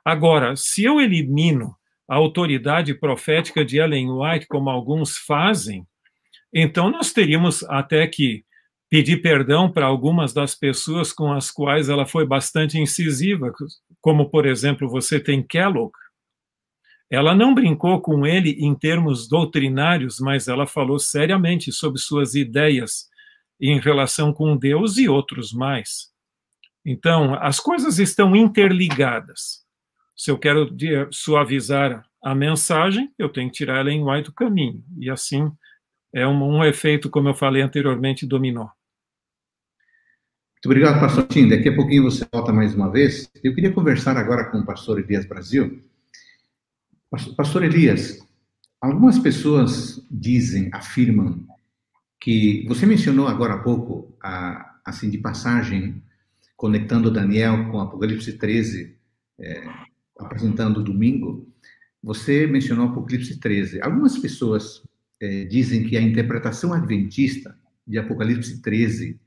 Agora, 0.04 0.56
se 0.56 0.84
eu 0.84 1.00
elimino 1.00 1.76
a 2.08 2.16
autoridade 2.16 2.94
profética 2.94 3.64
de 3.64 3.78
Ellen 3.78 4.10
White, 4.10 4.48
como 4.48 4.70
alguns 4.70 5.18
fazem, 5.18 5.86
então 6.54 6.90
nós 6.90 7.14
teríamos 7.14 7.64
até 7.66 8.08
que 8.08 8.44
pedir 8.92 9.22
perdão 9.22 9.72
para 9.72 9.86
algumas 9.86 10.34
das 10.34 10.54
pessoas 10.54 11.14
com 11.14 11.32
as 11.32 11.50
quais 11.50 11.88
ela 11.88 12.06
foi 12.06 12.28
bastante 12.28 12.78
incisiva, 12.78 13.54
como, 14.02 14.30
por 14.30 14.46
exemplo, 14.46 14.90
você 14.90 15.18
tem 15.18 15.42
Kellogg. 15.42 15.94
Ela 17.10 17.34
não 17.34 17.56
brincou 17.56 18.02
com 18.02 18.26
ele 18.26 18.52
em 18.60 18.76
termos 18.76 19.30
doutrinários, 19.30 20.20
mas 20.20 20.50
ela 20.50 20.68
falou 20.68 21.00
seriamente 21.00 21.72
sobre 21.72 22.02
suas 22.02 22.36
ideias 22.36 23.08
em 23.62 23.80
relação 23.80 24.34
com 24.34 24.58
Deus 24.58 24.98
e 24.98 25.08
outros 25.08 25.54
mais. 25.54 26.12
Então, 26.86 27.36
as 27.36 27.62
coisas 27.62 27.98
estão 27.98 28.36
interligadas. 28.36 29.62
Se 30.18 30.30
eu 30.30 30.38
quero 30.38 30.70
suavizar 31.12 32.06
a 32.22 32.36
mensagem, 32.36 33.10
eu 33.18 33.30
tenho 33.30 33.50
que 33.50 33.56
tirar 33.56 33.80
ela 33.80 33.92
em 33.92 34.04
White 34.04 34.32
do 34.32 34.34
caminho. 34.34 34.84
E 34.98 35.10
assim 35.10 35.50
é 36.14 36.28
um, 36.28 36.58
um 36.58 36.64
efeito, 36.66 37.10
como 37.10 37.30
eu 37.30 37.34
falei 37.34 37.62
anteriormente, 37.62 38.28
dominó. 38.28 38.68
Muito 40.64 40.78
obrigado, 40.78 41.00
pastor 41.00 41.24
Tim. 41.24 41.48
Daqui 41.48 41.70
a 41.70 41.76
pouquinho 41.76 42.04
você 42.04 42.24
volta 42.32 42.54
mais 42.54 42.76
uma 42.76 42.88
vez. 42.88 43.28
Eu 43.44 43.56
queria 43.56 43.74
conversar 43.74 44.16
agora 44.16 44.46
com 44.52 44.60
o 44.60 44.64
pastor 44.64 45.00
Elias 45.00 45.26
Brasil. 45.26 45.82
Pastor 47.36 47.64
Elias, 47.64 48.20
algumas 48.80 49.18
pessoas 49.18 50.06
dizem, 50.12 50.70
afirmam, 50.72 51.44
que 52.20 52.64
você 52.68 52.86
mencionou 52.86 53.28
agora 53.28 53.56
há 53.56 53.58
pouco, 53.58 54.16
assim, 54.86 55.10
de 55.10 55.18
passagem, 55.18 56.00
conectando 56.56 57.10
Daniel 57.10 57.72
com 57.72 57.80
Apocalipse 57.80 58.34
13, 58.34 58.96
é, 59.40 59.64
apresentando 60.20 60.84
domingo, 60.84 61.52
você 62.04 62.46
mencionou 62.46 62.90
Apocalipse 62.90 63.40
13. 63.40 63.82
Algumas 63.82 64.16
pessoas 64.20 64.84
é, 65.20 65.44
dizem 65.46 65.86
que 65.86 65.98
a 65.98 66.02
interpretação 66.04 66.72
adventista 66.72 67.58
de 67.88 67.98
Apocalipse 67.98 68.62
13 68.62 69.20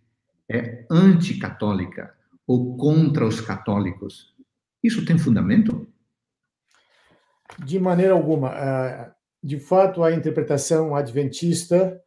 é 0.55 0.87
anticatólica 0.91 2.15
ou 2.47 2.77
contra 2.77 3.27
os 3.27 3.41
católicos. 3.41 4.35
Isso 4.83 5.05
tem 5.05 5.19
fundamento? 5.19 5.87
De 7.65 7.79
maneira 7.79 8.13
alguma. 8.13 8.49
Ah, 8.49 9.15
de 9.43 9.59
fato, 9.59 10.03
a 10.03 10.13
interpretação 10.13 10.95
adventista 10.95 12.01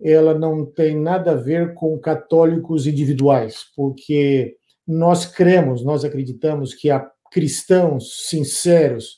ela 0.00 0.38
não 0.38 0.66
tem 0.66 0.96
nada 1.00 1.32
a 1.32 1.36
ver 1.36 1.74
com 1.74 1.98
católicos 1.98 2.86
individuais, 2.86 3.64
porque 3.76 4.56
nós 4.86 5.24
cremos, 5.24 5.84
nós 5.84 6.04
acreditamos 6.04 6.74
que 6.74 6.90
a 6.90 7.10
cristãos 7.30 8.28
sinceros 8.28 9.16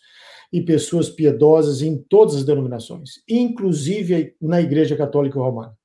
e 0.52 0.62
pessoas 0.62 1.10
piedosas 1.10 1.82
em 1.82 1.98
todas 1.98 2.36
as 2.36 2.44
denominações, 2.44 3.22
inclusive 3.28 4.34
na 4.40 4.60
Igreja 4.60 4.96
Católica 4.96 5.38
Romana. 5.38 5.76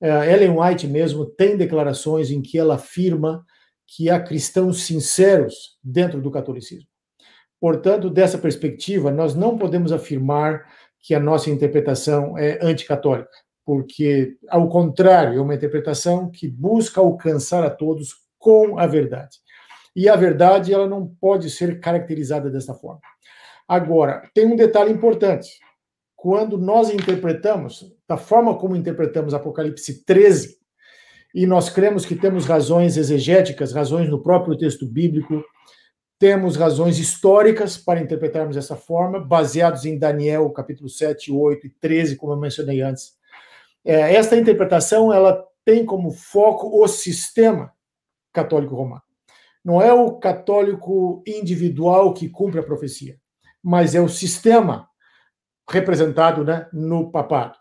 É, 0.00 0.32
Ellen 0.32 0.58
White 0.58 0.86
mesmo 0.86 1.26
tem 1.26 1.56
declarações 1.56 2.30
em 2.30 2.40
que 2.40 2.58
ela 2.58 2.74
afirma 2.76 3.44
que 3.86 4.10
há 4.10 4.20
cristãos 4.20 4.82
sinceros 4.82 5.78
dentro 5.82 6.20
do 6.20 6.30
catolicismo. 6.30 6.88
Portanto, 7.60 8.08
dessa 8.08 8.38
perspectiva, 8.38 9.10
nós 9.10 9.34
não 9.34 9.58
podemos 9.58 9.90
afirmar 9.90 10.64
que 11.00 11.14
a 11.14 11.20
nossa 11.20 11.50
interpretação 11.50 12.36
é 12.36 12.58
anticatólica, 12.62 13.30
porque, 13.64 14.36
ao 14.48 14.68
contrário, 14.68 15.38
é 15.38 15.42
uma 15.42 15.54
interpretação 15.54 16.30
que 16.30 16.46
busca 16.46 17.00
alcançar 17.00 17.64
a 17.64 17.70
todos 17.70 18.14
com 18.38 18.78
a 18.78 18.86
verdade. 18.86 19.38
E 19.96 20.08
a 20.08 20.14
verdade, 20.14 20.72
ela 20.72 20.86
não 20.86 21.08
pode 21.20 21.50
ser 21.50 21.80
caracterizada 21.80 22.48
dessa 22.50 22.74
forma. 22.74 23.00
Agora, 23.66 24.22
tem 24.32 24.46
um 24.46 24.54
detalhe 24.54 24.92
importante. 24.92 25.48
Quando 26.18 26.58
nós 26.58 26.90
interpretamos, 26.90 27.94
da 28.08 28.16
forma 28.16 28.58
como 28.58 28.74
interpretamos 28.74 29.34
Apocalipse 29.34 30.04
13, 30.04 30.58
e 31.32 31.46
nós 31.46 31.70
cremos 31.70 32.04
que 32.04 32.16
temos 32.16 32.44
razões 32.44 32.96
exegéticas, 32.96 33.72
razões 33.72 34.10
no 34.10 34.20
próprio 34.20 34.58
texto 34.58 34.84
bíblico, 34.84 35.44
temos 36.18 36.56
razões 36.56 36.98
históricas 36.98 37.78
para 37.78 38.00
interpretarmos 38.00 38.56
dessa 38.56 38.74
forma, 38.74 39.20
baseados 39.20 39.84
em 39.84 39.96
Daniel, 39.96 40.50
capítulo 40.50 40.88
7, 40.88 41.30
8 41.30 41.68
e 41.68 41.70
13, 41.70 42.16
como 42.16 42.32
eu 42.32 42.36
mencionei 42.36 42.80
antes. 42.80 43.12
É, 43.84 44.12
esta 44.12 44.36
interpretação 44.36 45.12
ela 45.12 45.46
tem 45.64 45.86
como 45.86 46.10
foco 46.10 46.82
o 46.82 46.88
sistema 46.88 47.72
católico 48.32 48.74
romano. 48.74 49.02
Não 49.64 49.80
é 49.80 49.92
o 49.92 50.18
católico 50.18 51.22
individual 51.24 52.12
que 52.12 52.28
cumpre 52.28 52.58
a 52.58 52.64
profecia, 52.64 53.20
mas 53.62 53.94
é 53.94 54.00
o 54.00 54.08
sistema 54.08 54.87
representado 55.68 56.44
né, 56.44 56.66
no 56.72 57.10
papado. 57.10 57.56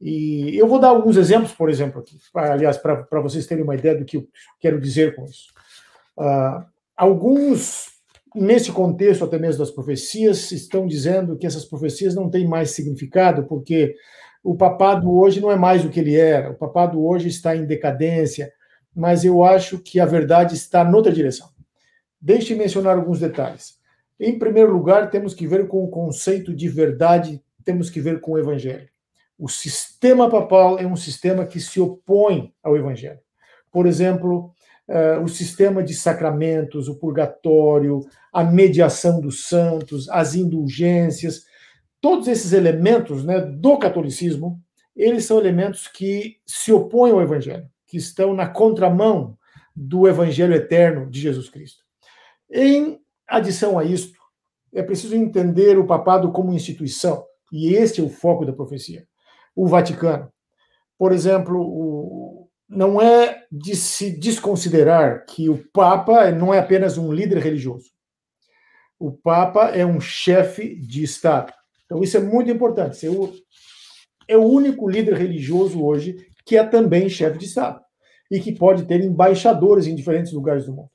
E 0.00 0.56
eu 0.56 0.66
vou 0.66 0.78
dar 0.78 0.88
alguns 0.88 1.16
exemplos, 1.16 1.52
por 1.52 1.70
exemplo, 1.70 2.00
aqui, 2.00 2.18
aliás, 2.34 2.76
para 2.76 3.20
vocês 3.20 3.46
terem 3.46 3.64
uma 3.64 3.74
ideia 3.74 3.96
do 3.96 4.04
que 4.04 4.16
eu 4.16 4.28
quero 4.60 4.80
dizer 4.80 5.14
com 5.14 5.24
isso. 5.24 5.52
Uh, 6.18 6.64
alguns, 6.96 7.86
nesse 8.34 8.72
contexto 8.72 9.24
até 9.24 9.38
mesmo 9.38 9.60
das 9.60 9.70
profecias, 9.70 10.50
estão 10.52 10.86
dizendo 10.86 11.36
que 11.36 11.46
essas 11.46 11.64
profecias 11.64 12.14
não 12.14 12.28
têm 12.28 12.46
mais 12.46 12.70
significado, 12.72 13.44
porque 13.44 13.94
o 14.42 14.54
papado 14.54 15.10
hoje 15.10 15.40
não 15.40 15.50
é 15.50 15.56
mais 15.56 15.84
o 15.84 15.88
que 15.88 16.00
ele 16.00 16.16
era, 16.16 16.50
o 16.50 16.54
papado 16.54 17.02
hoje 17.02 17.28
está 17.28 17.56
em 17.56 17.64
decadência, 17.64 18.52
mas 18.94 19.24
eu 19.24 19.42
acho 19.42 19.78
que 19.78 19.98
a 19.98 20.06
verdade 20.06 20.54
está 20.54 20.84
noutra 20.84 21.10
direção. 21.12 21.48
Deixe 22.20 22.54
mencionar 22.54 22.96
alguns 22.96 23.20
detalhes. 23.20 23.78
Em 24.18 24.38
primeiro 24.38 24.72
lugar, 24.72 25.10
temos 25.10 25.34
que 25.34 25.46
ver 25.46 25.66
com 25.66 25.82
o 25.82 25.90
conceito 25.90 26.54
de 26.54 26.68
verdade, 26.68 27.42
temos 27.64 27.90
que 27.90 28.00
ver 28.00 28.20
com 28.20 28.32
o 28.32 28.38
evangelho. 28.38 28.88
O 29.38 29.48
sistema 29.48 30.30
papal 30.30 30.78
é 30.78 30.86
um 30.86 30.96
sistema 30.96 31.44
que 31.44 31.60
se 31.60 31.80
opõe 31.80 32.54
ao 32.62 32.76
evangelho. 32.76 33.18
Por 33.72 33.86
exemplo, 33.86 34.52
uh, 34.88 35.22
o 35.22 35.28
sistema 35.28 35.82
de 35.82 35.94
sacramentos, 35.94 36.88
o 36.88 36.96
purgatório, 36.96 38.00
a 38.32 38.44
mediação 38.44 39.20
dos 39.20 39.48
santos, 39.48 40.08
as 40.08 40.36
indulgências, 40.36 41.42
todos 42.00 42.28
esses 42.28 42.52
elementos 42.52 43.24
né, 43.24 43.40
do 43.40 43.76
catolicismo, 43.78 44.60
eles 44.94 45.24
são 45.24 45.38
elementos 45.38 45.88
que 45.88 46.36
se 46.46 46.72
opõem 46.72 47.12
ao 47.12 47.22
evangelho, 47.22 47.68
que 47.86 47.96
estão 47.96 48.32
na 48.32 48.46
contramão 48.46 49.36
do 49.74 50.06
evangelho 50.06 50.54
eterno 50.54 51.10
de 51.10 51.20
Jesus 51.20 51.48
Cristo. 51.48 51.82
Em 52.48 53.00
adição 53.28 53.78
a 53.78 53.84
isto, 53.84 54.18
é 54.72 54.82
preciso 54.82 55.14
entender 55.14 55.78
o 55.78 55.86
papado 55.86 56.32
como 56.32 56.52
instituição, 56.52 57.24
e 57.52 57.74
este 57.74 58.00
é 58.00 58.04
o 58.04 58.08
foco 58.08 58.44
da 58.44 58.52
profecia. 58.52 59.06
O 59.54 59.66
Vaticano, 59.66 60.32
por 60.98 61.12
exemplo, 61.12 61.60
o, 61.60 62.48
não 62.68 63.00
é 63.00 63.44
de 63.50 63.76
se 63.76 64.10
desconsiderar 64.10 65.24
que 65.26 65.48
o 65.48 65.62
Papa 65.72 66.30
não 66.32 66.52
é 66.52 66.58
apenas 66.58 66.98
um 66.98 67.12
líder 67.12 67.38
religioso. 67.38 67.90
O 68.98 69.12
Papa 69.12 69.68
é 69.68 69.84
um 69.84 70.00
chefe 70.00 70.74
de 70.76 71.02
Estado. 71.02 71.52
Então, 71.84 72.02
isso 72.02 72.16
é 72.16 72.20
muito 72.20 72.50
importante. 72.50 73.06
É 74.26 74.36
o 74.36 74.42
único 74.42 74.88
líder 74.88 75.14
religioso 75.14 75.84
hoje 75.84 76.26
que 76.44 76.56
é 76.56 76.64
também 76.64 77.08
chefe 77.08 77.38
de 77.38 77.44
Estado 77.44 77.80
e 78.30 78.40
que 78.40 78.52
pode 78.52 78.84
ter 78.86 79.00
embaixadores 79.02 79.86
em 79.86 79.94
diferentes 79.94 80.32
lugares 80.32 80.66
do 80.66 80.72
mundo. 80.72 80.90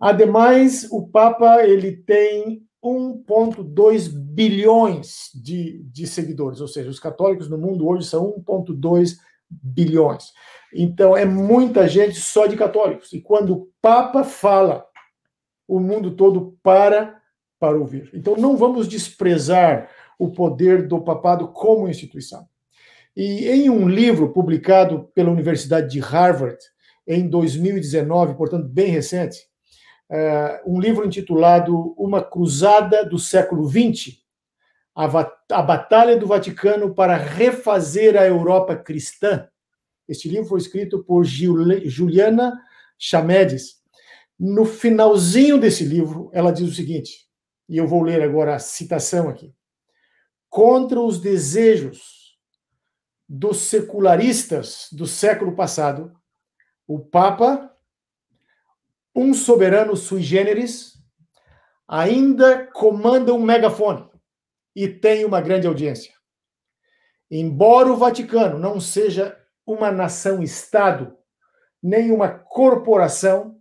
Ademais, 0.00 0.88
o 0.90 1.06
Papa 1.06 1.62
ele 1.62 1.92
tem 1.92 2.62
1,2 2.82 4.08
bilhões 4.08 5.30
de, 5.34 5.82
de 5.84 6.06
seguidores, 6.06 6.60
ou 6.60 6.68
seja, 6.68 6.88
os 6.88 6.98
católicos 6.98 7.50
no 7.50 7.58
mundo 7.58 7.86
hoje 7.86 8.06
são 8.06 8.34
1,2 8.38 9.16
bilhões. 9.50 10.32
Então, 10.72 11.16
é 11.16 11.24
muita 11.24 11.86
gente 11.86 12.18
só 12.18 12.46
de 12.46 12.56
católicos. 12.56 13.12
E 13.12 13.20
quando 13.20 13.52
o 13.52 13.68
Papa 13.82 14.24
fala, 14.24 14.86
o 15.68 15.78
mundo 15.78 16.12
todo 16.12 16.56
para 16.62 17.20
para 17.58 17.76
ouvir. 17.76 18.10
Então, 18.14 18.36
não 18.36 18.56
vamos 18.56 18.88
desprezar 18.88 19.90
o 20.18 20.30
poder 20.30 20.88
do 20.88 20.98
papado 21.02 21.48
como 21.48 21.88
instituição. 21.88 22.48
E 23.14 23.46
em 23.48 23.68
um 23.68 23.86
livro 23.86 24.32
publicado 24.32 25.10
pela 25.14 25.30
Universidade 25.30 25.90
de 25.90 26.00
Harvard 26.00 26.56
em 27.06 27.28
2019, 27.28 28.34
portanto, 28.34 28.66
bem 28.66 28.90
recente, 28.90 29.49
um 30.66 30.80
livro 30.80 31.06
intitulado 31.06 31.94
Uma 31.96 32.22
Cruzada 32.22 33.04
do 33.04 33.18
Século 33.18 33.68
XX, 33.68 34.18
a 34.94 35.62
Batalha 35.62 36.16
do 36.16 36.26
Vaticano 36.26 36.94
para 36.94 37.16
Refazer 37.16 38.16
a 38.16 38.26
Europa 38.26 38.76
Cristã, 38.76 39.48
este 40.10 40.28
livro 40.28 40.48
foi 40.48 40.58
escrito 40.58 41.04
por 41.04 41.22
Juliana 41.24 42.60
Chamedes. 42.98 43.76
No 44.36 44.64
finalzinho 44.64 45.56
desse 45.56 45.84
livro, 45.84 46.28
ela 46.32 46.50
diz 46.50 46.68
o 46.68 46.74
seguinte, 46.74 47.28
e 47.68 47.76
eu 47.76 47.86
vou 47.86 48.02
ler 48.02 48.20
agora 48.20 48.56
a 48.56 48.58
citação 48.58 49.28
aqui. 49.28 49.54
Contra 50.48 51.00
os 51.00 51.20
desejos 51.20 52.36
dos 53.28 53.58
secularistas 53.58 54.88
do 54.90 55.06
século 55.06 55.54
passado, 55.54 56.12
o 56.88 56.98
Papa, 56.98 57.69
um 59.14 59.34
soberano 59.34 59.96
sui 59.96 60.22
generis, 60.22 60.94
ainda 61.88 62.66
comanda 62.66 63.34
um 63.34 63.42
megafone 63.42 64.08
e 64.74 64.88
tem 64.88 65.24
uma 65.24 65.40
grande 65.40 65.66
audiência. 65.66 66.12
Embora 67.30 67.92
o 67.92 67.96
Vaticano 67.96 68.58
não 68.58 68.80
seja 68.80 69.36
uma 69.66 69.90
nação-estado, 69.90 71.16
nem 71.82 72.10
uma 72.10 72.28
corporação, 72.28 73.56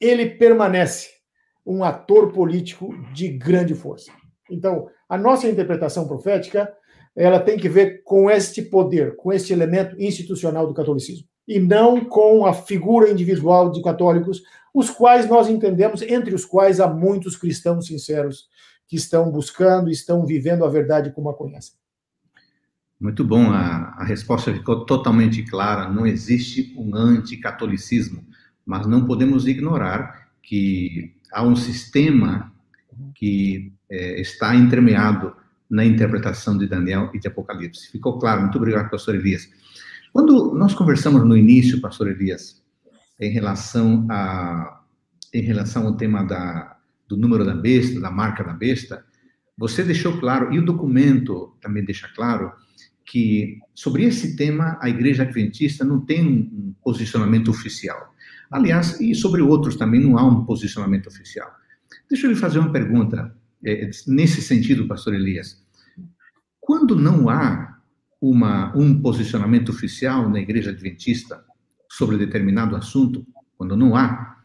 ele 0.00 0.30
permanece 0.30 1.10
um 1.64 1.84
ator 1.84 2.32
político 2.32 2.94
de 3.12 3.28
grande 3.28 3.74
força. 3.74 4.12
Então, 4.50 4.88
a 5.08 5.18
nossa 5.18 5.48
interpretação 5.48 6.08
profética, 6.08 6.72
ela 7.14 7.40
tem 7.40 7.58
que 7.58 7.68
ver 7.68 8.02
com 8.02 8.30
este 8.30 8.62
poder, 8.62 9.16
com 9.16 9.32
este 9.32 9.52
elemento 9.52 10.00
institucional 10.00 10.66
do 10.66 10.74
catolicismo, 10.74 11.28
e 11.50 11.58
não 11.58 12.04
com 12.04 12.46
a 12.46 12.54
figura 12.54 13.10
individual 13.10 13.72
de 13.72 13.82
católicos, 13.82 14.40
os 14.72 14.88
quais 14.88 15.28
nós 15.28 15.48
entendemos, 15.48 16.00
entre 16.00 16.32
os 16.32 16.44
quais 16.44 16.78
há 16.78 16.86
muitos 16.86 17.34
cristãos 17.34 17.88
sinceros 17.88 18.46
que 18.86 18.94
estão 18.94 19.32
buscando, 19.32 19.90
estão 19.90 20.24
vivendo 20.24 20.64
a 20.64 20.68
verdade 20.68 21.10
como 21.10 21.28
a 21.28 21.34
conhecem. 21.34 21.74
Muito 23.00 23.24
bom, 23.24 23.50
a, 23.50 23.96
a 23.98 24.04
resposta 24.04 24.54
ficou 24.54 24.86
totalmente 24.86 25.42
clara. 25.42 25.90
Não 25.90 26.06
existe 26.06 26.72
um 26.78 26.94
anticatolicismo, 26.94 28.24
mas 28.64 28.86
não 28.86 29.04
podemos 29.04 29.48
ignorar 29.48 30.28
que 30.40 31.16
há 31.32 31.42
um 31.42 31.56
sistema 31.56 32.52
que 33.12 33.72
é, 33.90 34.20
está 34.20 34.54
entremeado 34.54 35.34
na 35.68 35.84
interpretação 35.84 36.56
de 36.56 36.68
Daniel 36.68 37.10
e 37.12 37.18
de 37.18 37.26
Apocalipse. 37.26 37.90
Ficou 37.90 38.20
claro? 38.20 38.42
Muito 38.42 38.56
obrigado, 38.56 38.88
pastor 38.88 39.16
Elias. 39.16 39.48
Quando 40.12 40.54
nós 40.54 40.74
conversamos 40.74 41.24
no 41.24 41.36
início, 41.36 41.80
pastor 41.80 42.08
Elias, 42.08 42.62
em 43.20 43.30
relação, 43.30 44.06
a, 44.10 44.82
em 45.32 45.42
relação 45.42 45.86
ao 45.86 45.96
tema 45.96 46.24
da, 46.24 46.76
do 47.08 47.16
número 47.16 47.44
da 47.44 47.54
besta, 47.54 48.00
da 48.00 48.10
marca 48.10 48.42
da 48.42 48.52
besta, 48.52 49.04
você 49.56 49.82
deixou 49.82 50.18
claro, 50.18 50.52
e 50.52 50.58
o 50.58 50.64
documento 50.64 51.54
também 51.60 51.84
deixa 51.84 52.08
claro, 52.14 52.52
que 53.04 53.58
sobre 53.74 54.04
esse 54.04 54.36
tema 54.36 54.78
a 54.80 54.88
Igreja 54.88 55.22
Adventista 55.22 55.84
não 55.84 56.00
tem 56.00 56.26
um 56.26 56.74
posicionamento 56.82 57.50
oficial. 57.50 58.14
Aliás, 58.50 59.00
e 59.00 59.14
sobre 59.14 59.42
outros 59.42 59.76
também 59.76 60.00
não 60.00 60.16
há 60.16 60.24
um 60.24 60.44
posicionamento 60.44 61.08
oficial. 61.08 61.50
Deixa 62.08 62.26
eu 62.26 62.30
lhe 62.30 62.36
fazer 62.36 62.58
uma 62.58 62.72
pergunta 62.72 63.34
é, 63.64 63.90
nesse 64.06 64.40
sentido, 64.40 64.88
pastor 64.88 65.14
Elias. 65.14 65.62
Quando 66.60 66.96
não 66.96 67.28
há 67.28 67.79
uma, 68.20 68.76
um 68.76 69.00
posicionamento 69.00 69.70
oficial 69.70 70.28
na 70.28 70.40
Igreja 70.40 70.70
Adventista 70.70 71.42
sobre 71.88 72.18
determinado 72.18 72.76
assunto, 72.76 73.26
quando 73.56 73.76
não 73.76 73.96
há, 73.96 74.36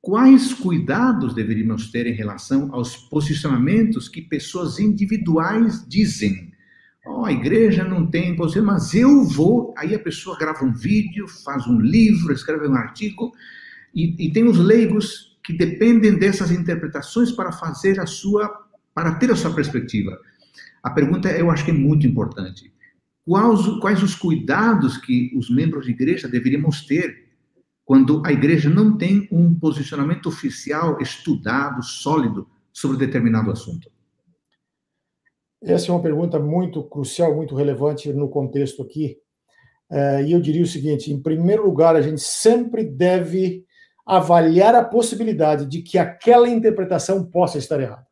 quais 0.00 0.52
cuidados 0.52 1.34
deveríamos 1.34 1.90
ter 1.90 2.06
em 2.06 2.14
relação 2.14 2.74
aos 2.74 2.96
posicionamentos 2.96 4.08
que 4.08 4.20
pessoas 4.20 4.80
individuais 4.80 5.86
dizem. 5.88 6.52
Oh, 7.06 7.24
a 7.24 7.32
igreja 7.32 7.84
não 7.84 8.06
tem 8.06 8.34
posicionamento, 8.36 8.74
mas 8.74 8.94
eu 8.94 9.24
vou. 9.24 9.72
Aí 9.76 9.94
a 9.94 9.98
pessoa 9.98 10.36
grava 10.36 10.64
um 10.64 10.72
vídeo, 10.72 11.26
faz 11.28 11.66
um 11.66 11.78
livro, 11.80 12.32
escreve 12.32 12.66
um 12.66 12.74
artigo, 12.74 13.32
e, 13.94 14.26
e 14.26 14.32
tem 14.32 14.44
os 14.44 14.58
leigos 14.58 15.38
que 15.44 15.52
dependem 15.52 16.18
dessas 16.18 16.50
interpretações 16.50 17.32
para 17.32 17.52
fazer 17.52 17.98
a 18.00 18.06
sua, 18.06 18.48
para 18.94 19.14
ter 19.14 19.30
a 19.30 19.36
sua 19.36 19.52
perspectiva. 19.52 20.16
A 20.82 20.90
pergunta, 20.90 21.30
eu 21.30 21.50
acho 21.50 21.64
que 21.64 21.70
é 21.70 21.74
muito 21.74 22.06
importante. 22.06 22.72
Quais, 23.24 23.66
quais 23.80 24.02
os 24.02 24.14
cuidados 24.14 24.96
que 24.96 25.32
os 25.36 25.48
membros 25.48 25.86
de 25.86 25.92
igreja 25.92 26.28
deveríamos 26.28 26.84
ter 26.86 27.30
quando 27.84 28.22
a 28.24 28.32
igreja 28.32 28.68
não 28.68 28.96
tem 28.96 29.28
um 29.30 29.54
posicionamento 29.58 30.26
oficial 30.28 31.00
estudado, 31.00 31.82
sólido, 31.82 32.48
sobre 32.72 32.96
determinado 32.96 33.50
assunto? 33.50 33.90
Essa 35.62 35.90
é 35.90 35.94
uma 35.94 36.02
pergunta 36.02 36.40
muito 36.40 36.82
crucial, 36.82 37.36
muito 37.36 37.54
relevante 37.54 38.12
no 38.12 38.28
contexto 38.28 38.82
aqui. 38.82 39.16
É, 39.90 40.24
e 40.24 40.32
eu 40.32 40.40
diria 40.40 40.62
o 40.62 40.66
seguinte: 40.66 41.12
em 41.12 41.22
primeiro 41.22 41.64
lugar, 41.64 41.94
a 41.94 42.02
gente 42.02 42.20
sempre 42.20 42.84
deve 42.84 43.64
avaliar 44.04 44.74
a 44.74 44.82
possibilidade 44.82 45.66
de 45.66 45.82
que 45.82 45.98
aquela 45.98 46.48
interpretação 46.48 47.24
possa 47.24 47.58
estar 47.58 47.80
errada. 47.80 48.06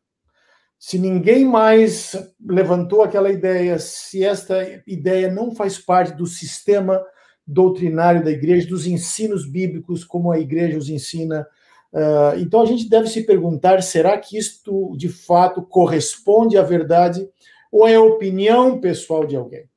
Se 0.83 0.99
ninguém 0.99 1.45
mais 1.45 2.17
levantou 2.43 3.03
aquela 3.03 3.31
ideia, 3.31 3.79
se 3.79 4.25
esta 4.25 4.83
ideia 4.87 5.31
não 5.31 5.55
faz 5.55 5.79
parte 5.79 6.17
do 6.17 6.27
sistema 6.27 7.05
doutrinário 7.47 8.25
da 8.25 8.31
igreja, 8.31 8.67
dos 8.67 8.87
ensinos 8.87 9.47
bíblicos, 9.47 10.05
como 10.05 10.33
a 10.33 10.41
igreja 10.41 10.79
os 10.79 10.89
ensina. 10.89 11.47
Uh, 11.93 12.39
então 12.39 12.63
a 12.63 12.65
gente 12.65 12.89
deve 12.89 13.09
se 13.09 13.25
perguntar: 13.27 13.83
será 13.83 14.17
que 14.17 14.39
isto 14.39 14.97
de 14.97 15.11
fato 15.11 15.61
corresponde 15.61 16.57
à 16.57 16.63
verdade 16.63 17.29
ou 17.71 17.87
é 17.87 17.97
a 17.97 18.03
opinião 18.03 18.81
pessoal 18.81 19.27
de 19.27 19.37
alguém? 19.37 19.69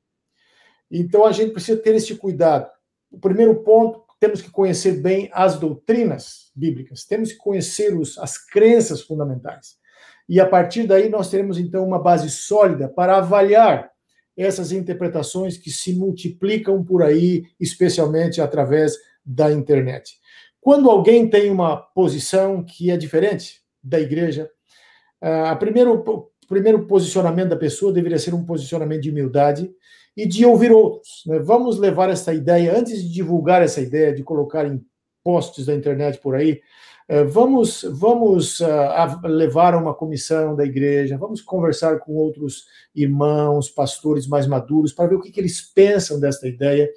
Então 0.90 1.26
a 1.26 1.32
gente 1.32 1.52
precisa 1.52 1.78
ter 1.78 1.94
esse 1.94 2.16
cuidado. 2.16 2.70
O 3.10 3.18
primeiro 3.18 3.56
ponto, 3.56 4.02
temos 4.18 4.40
que 4.40 4.50
conhecer 4.50 5.02
bem 5.02 5.28
as 5.34 5.58
doutrinas 5.58 6.50
bíblicas, 6.56 7.04
temos 7.04 7.30
que 7.30 7.38
conhecer 7.38 7.94
os, 7.94 8.16
as 8.16 8.38
crenças 8.38 9.02
fundamentais. 9.02 9.83
E 10.28 10.40
a 10.40 10.46
partir 10.46 10.86
daí 10.86 11.08
nós 11.08 11.30
teremos 11.30 11.58
então 11.58 11.86
uma 11.86 11.98
base 11.98 12.30
sólida 12.30 12.88
para 12.88 13.18
avaliar 13.18 13.90
essas 14.36 14.72
interpretações 14.72 15.56
que 15.56 15.70
se 15.70 15.94
multiplicam 15.94 16.82
por 16.82 17.02
aí, 17.02 17.44
especialmente 17.60 18.40
através 18.40 18.94
da 19.24 19.52
internet. 19.52 20.18
Quando 20.60 20.90
alguém 20.90 21.28
tem 21.28 21.50
uma 21.50 21.76
posição 21.76 22.64
que 22.64 22.90
é 22.90 22.96
diferente 22.96 23.60
da 23.82 24.00
igreja, 24.00 24.50
ah, 25.20 25.50
a 25.50 25.56
primeiro, 25.56 26.02
o 26.06 26.30
primeiro 26.48 26.86
posicionamento 26.86 27.50
da 27.50 27.56
pessoa 27.56 27.92
deveria 27.92 28.18
ser 28.18 28.34
um 28.34 28.44
posicionamento 28.44 29.02
de 29.02 29.10
humildade 29.10 29.70
e 30.16 30.26
de 30.26 30.44
ouvir 30.44 30.72
outros. 30.72 31.22
Né? 31.26 31.38
Vamos 31.38 31.78
levar 31.78 32.08
essa 32.08 32.32
ideia, 32.32 32.76
antes 32.76 33.02
de 33.02 33.12
divulgar 33.12 33.62
essa 33.62 33.80
ideia, 33.80 34.14
de 34.14 34.22
colocar 34.22 34.66
em 34.66 34.82
posts 35.22 35.66
da 35.66 35.74
internet 35.74 36.18
por 36.18 36.34
aí, 36.34 36.60
vamos, 37.30 37.84
vamos 37.90 38.60
uh, 38.60 39.26
levar 39.26 39.74
uma 39.74 39.92
comissão 39.94 40.56
da 40.56 40.64
igreja, 40.64 41.18
vamos 41.18 41.42
conversar 41.42 41.98
com 41.98 42.14
outros 42.14 42.66
irmãos, 42.94 43.68
pastores 43.68 44.26
mais 44.26 44.46
maduros, 44.46 44.92
para 44.92 45.08
ver 45.08 45.16
o 45.16 45.20
que, 45.20 45.30
que 45.30 45.38
eles 45.38 45.60
pensam 45.60 46.18
desta 46.18 46.48
ideia, 46.48 46.90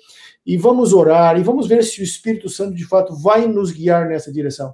e 0.45 0.57
vamos 0.57 0.93
orar, 0.93 1.37
e 1.37 1.43
vamos 1.43 1.67
ver 1.67 1.83
se 1.83 1.99
o 1.99 2.03
Espírito 2.03 2.47
Santo 2.47 2.73
de 2.73 2.85
fato 2.85 3.15
vai 3.17 3.47
nos 3.47 3.71
guiar 3.71 4.07
nessa 4.07 4.31
direção. 4.31 4.73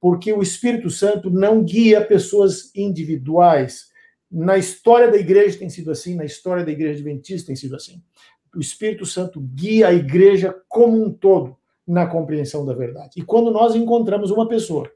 Porque 0.00 0.32
o 0.32 0.42
Espírito 0.42 0.90
Santo 0.90 1.30
não 1.30 1.62
guia 1.62 2.04
pessoas 2.04 2.74
individuais. 2.74 3.86
Na 4.28 4.58
história 4.58 5.08
da 5.08 5.16
igreja 5.16 5.58
tem 5.58 5.70
sido 5.70 5.92
assim, 5.92 6.16
na 6.16 6.24
história 6.24 6.64
da 6.64 6.72
igreja 6.72 6.94
adventista 6.94 7.46
tem 7.46 7.54
sido 7.54 7.76
assim. 7.76 8.02
O 8.52 8.58
Espírito 8.58 9.06
Santo 9.06 9.40
guia 9.40 9.88
a 9.88 9.92
igreja 9.92 10.56
como 10.68 11.00
um 11.00 11.12
todo 11.12 11.56
na 11.86 12.06
compreensão 12.06 12.64
da 12.64 12.74
verdade. 12.74 13.20
E 13.20 13.22
quando 13.22 13.50
nós 13.50 13.74
encontramos 13.74 14.30
uma 14.30 14.48
pessoa 14.48 14.90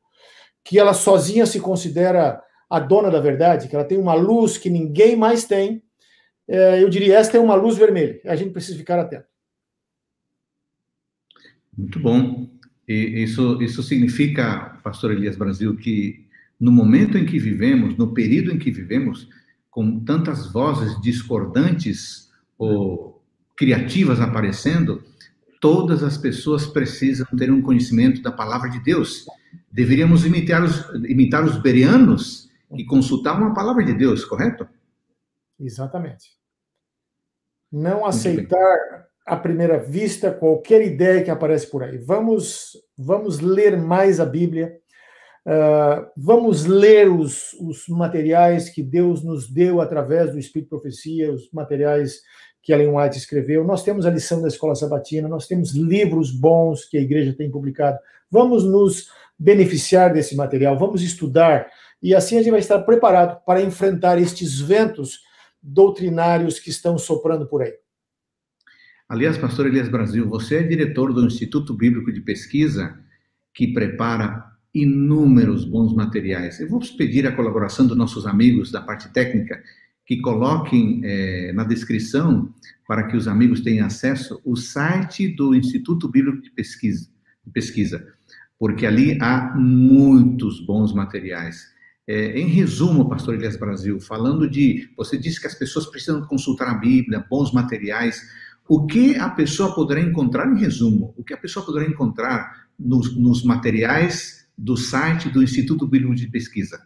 que 0.65 0.79
ela 0.79 0.95
sozinha 0.95 1.47
se 1.47 1.61
considera 1.61 2.43
a 2.69 2.81
dona 2.81 3.11
da 3.11 3.21
verdade, 3.21 3.69
que 3.69 3.77
ela 3.77 3.85
tem 3.85 3.99
uma 3.99 4.15
luz 4.15 4.59
que 4.59 4.69
ninguém 4.69 5.17
mais 5.17 5.45
tem, 5.45 5.83
é, 6.49 6.83
eu 6.83 6.89
diria, 6.89 7.17
esta 7.17 7.37
é 7.37 7.41
uma 7.41 7.55
luz 7.55 7.77
vermelha. 7.77 8.21
A 8.25 8.37
gente 8.37 8.51
precisa 8.51 8.77
ficar 8.77 8.99
atento. 8.99 9.27
Muito 11.77 12.01
bom. 12.01 12.49
E 12.89 13.23
isso, 13.23 13.61
isso 13.61 13.83
significa, 13.83 14.81
pastor 14.83 15.13
Elias 15.13 15.37
Brasil, 15.37 15.77
que 15.77 16.27
no 16.59 16.73
momento 16.73 17.19
em 17.19 17.27
que 17.27 17.39
vivemos, 17.39 17.97
no 17.97 18.15
período 18.15 18.53
em 18.53 18.59
que 18.59 18.71
vivemos, 18.71 19.29
com 19.71 20.01
tantas 20.01 20.51
vozes 20.51 20.99
discordantes 21.03 22.31
ou 22.57 23.23
criativas 23.57 24.21
aparecendo, 24.21 25.03
todas 25.67 26.05
as 26.05 26.17
pessoas 26.17 26.65
precisam 26.65 27.27
ter 27.37 27.51
um 27.51 27.61
conhecimento 27.61 28.23
da 28.23 28.31
palavra 28.31 28.71
de 28.71 28.79
Deus. 28.85 29.27
Deveríamos 29.69 30.25
imitar 30.25 30.63
os, 30.63 30.89
imitar 31.11 31.45
os 31.45 31.61
berianos 31.61 32.49
que 32.73 32.85
consultavam 32.85 33.49
a 33.49 33.53
palavra 33.53 33.83
de 33.85 33.93
Deus, 33.93 34.25
correto? 34.25 34.65
Exatamente. 35.59 36.31
Não 37.73 38.07
aceitar 38.07 39.09
à 39.27 39.37
primeira 39.37 39.77
vista 39.77 40.31
qualquer 40.31 40.87
ideia 40.87 41.25
que 41.25 41.33
aparece 41.33 41.69
por 41.69 41.83
aí. 41.83 41.99
Vamos, 41.99 42.81
vamos 42.97 43.41
ler 43.41 43.77
mais 43.77 44.21
a 44.21 44.25
Bíblia. 44.25 44.73
Uh, 45.45 46.07
vamos 46.17 46.65
ler 46.65 47.11
os, 47.11 47.55
os 47.55 47.89
materiais 47.89 48.71
que 48.71 48.85
Deus 48.85 49.25
nos 49.25 49.51
deu 49.53 49.81
através 49.81 50.31
do 50.31 50.39
Espírito 50.39 50.69
Profecia, 50.69 51.33
os 51.33 51.51
materiais 51.53 52.21
que 52.67 52.73
Ellen 52.73 52.89
White 52.89 53.17
escreveu, 53.17 53.63
nós 53.63 53.85
temos 53.85 54.05
a 54.07 54.11
lição 54.11 54.43
da 54.43 54.49
Escola 54.49 54.75
Sabatina, 54.75 55.29
nós 55.29 55.47
temos 55.47 55.73
livros 55.73 56.33
bons 56.33 56.85
que 56.85 56.99
a 56.99 57.01
igreja 57.01 57.33
tem 57.33 57.49
publicado. 57.49 57.97
Vamos 58.29 58.65
nos 58.65 59.09
beneficiar 59.39 60.13
desse 60.13 60.35
material, 60.35 60.77
vamos 60.77 61.01
estudar, 61.01 61.69
e 62.03 62.13
assim 62.13 62.35
a 62.37 62.41
gente 62.41 62.51
vai 62.51 62.59
estar 62.59 62.81
preparado 62.81 63.41
para 63.47 63.63
enfrentar 63.63 64.21
estes 64.21 64.59
ventos 64.59 65.21
doutrinários 65.63 66.59
que 66.59 66.69
estão 66.69 66.99
soprando 66.99 67.47
por 67.47 67.63
aí. 67.63 67.73
Aliás, 69.09 69.39
pastor 69.39 69.69
Elias 69.69 69.89
Brasil, 69.89 70.29
você 70.29 70.57
é 70.57 70.63
diretor 70.65 71.15
do 71.15 71.25
Instituto 71.25 71.73
Bíblico 71.73 72.13
de 72.13 72.21
Pesquisa, 72.21 72.99
que 73.55 73.69
prepara 73.69 74.45
inúmeros 74.75 75.65
bons 75.65 75.95
materiais. 75.95 76.59
Eu 76.59 76.69
vou 76.69 76.81
pedir 76.99 77.29
a 77.29 77.37
colaboração 77.37 77.87
dos 77.87 77.97
nossos 77.97 78.27
amigos 78.27 78.73
da 78.73 78.81
parte 78.81 79.09
técnica 79.13 79.63
que 80.07 80.21
coloquem 80.21 81.01
é, 81.05 81.53
na 81.53 81.65
descrição, 81.65 82.55
para 82.87 83.09
que 83.09 83.17
os 83.17 83.27
amigos 83.27 83.61
tenham 83.61 83.87
acesso, 83.87 84.41
o 84.45 84.57
site 84.57 85.29
do 85.29 85.55
Instituto 85.55 86.09
Bíblico 86.09 86.41
de 86.41 86.51
Pesquisa, 86.51 87.09
de 87.45 87.53
pesquisa 87.53 88.17
porque 88.59 88.87
ali 88.87 89.19
há 89.21 89.55
muitos 89.57 90.65
bons 90.65 90.93
materiais. 90.93 91.75
É, 92.09 92.39
em 92.39 92.47
resumo, 92.47 93.09
Pastor 93.09 93.35
Elias 93.35 93.57
Brasil, 93.57 94.01
falando 94.01 94.49
de. 94.49 94.89
Você 94.97 95.19
disse 95.19 95.41
que 95.41 95.47
as 95.47 95.55
pessoas 95.55 95.87
precisam 95.87 96.23
consultar 96.23 96.69
a 96.69 96.75
Bíblia, 96.75 97.25
bons 97.29 97.53
materiais. 97.53 98.23
O 98.69 98.87
que 98.87 99.17
a 99.17 99.29
pessoa 99.29 99.75
poderá 99.75 100.01
encontrar, 100.01 100.51
em 100.51 100.59
resumo, 100.59 101.15
o 101.17 101.23
que 101.23 101.35
a 101.35 101.37
pessoa 101.37 101.65
poderá 101.65 101.87
encontrar 101.87 102.67
nos, 102.79 103.17
nos 103.17 103.45
materiais 103.45 104.47
do 104.57 104.77
site 104.77 105.29
do 105.29 105.43
Instituto 105.43 105.87
Bíblico 105.87 106.15
de 106.15 106.29
Pesquisa? 106.29 106.81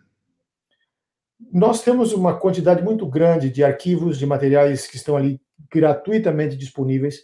Nós 1.52 1.82
temos 1.82 2.12
uma 2.12 2.38
quantidade 2.38 2.82
muito 2.82 3.06
grande 3.06 3.50
de 3.50 3.64
arquivos, 3.64 4.18
de 4.18 4.26
materiais 4.26 4.86
que 4.86 4.96
estão 4.96 5.16
ali 5.16 5.40
gratuitamente 5.72 6.56
disponíveis, 6.56 7.20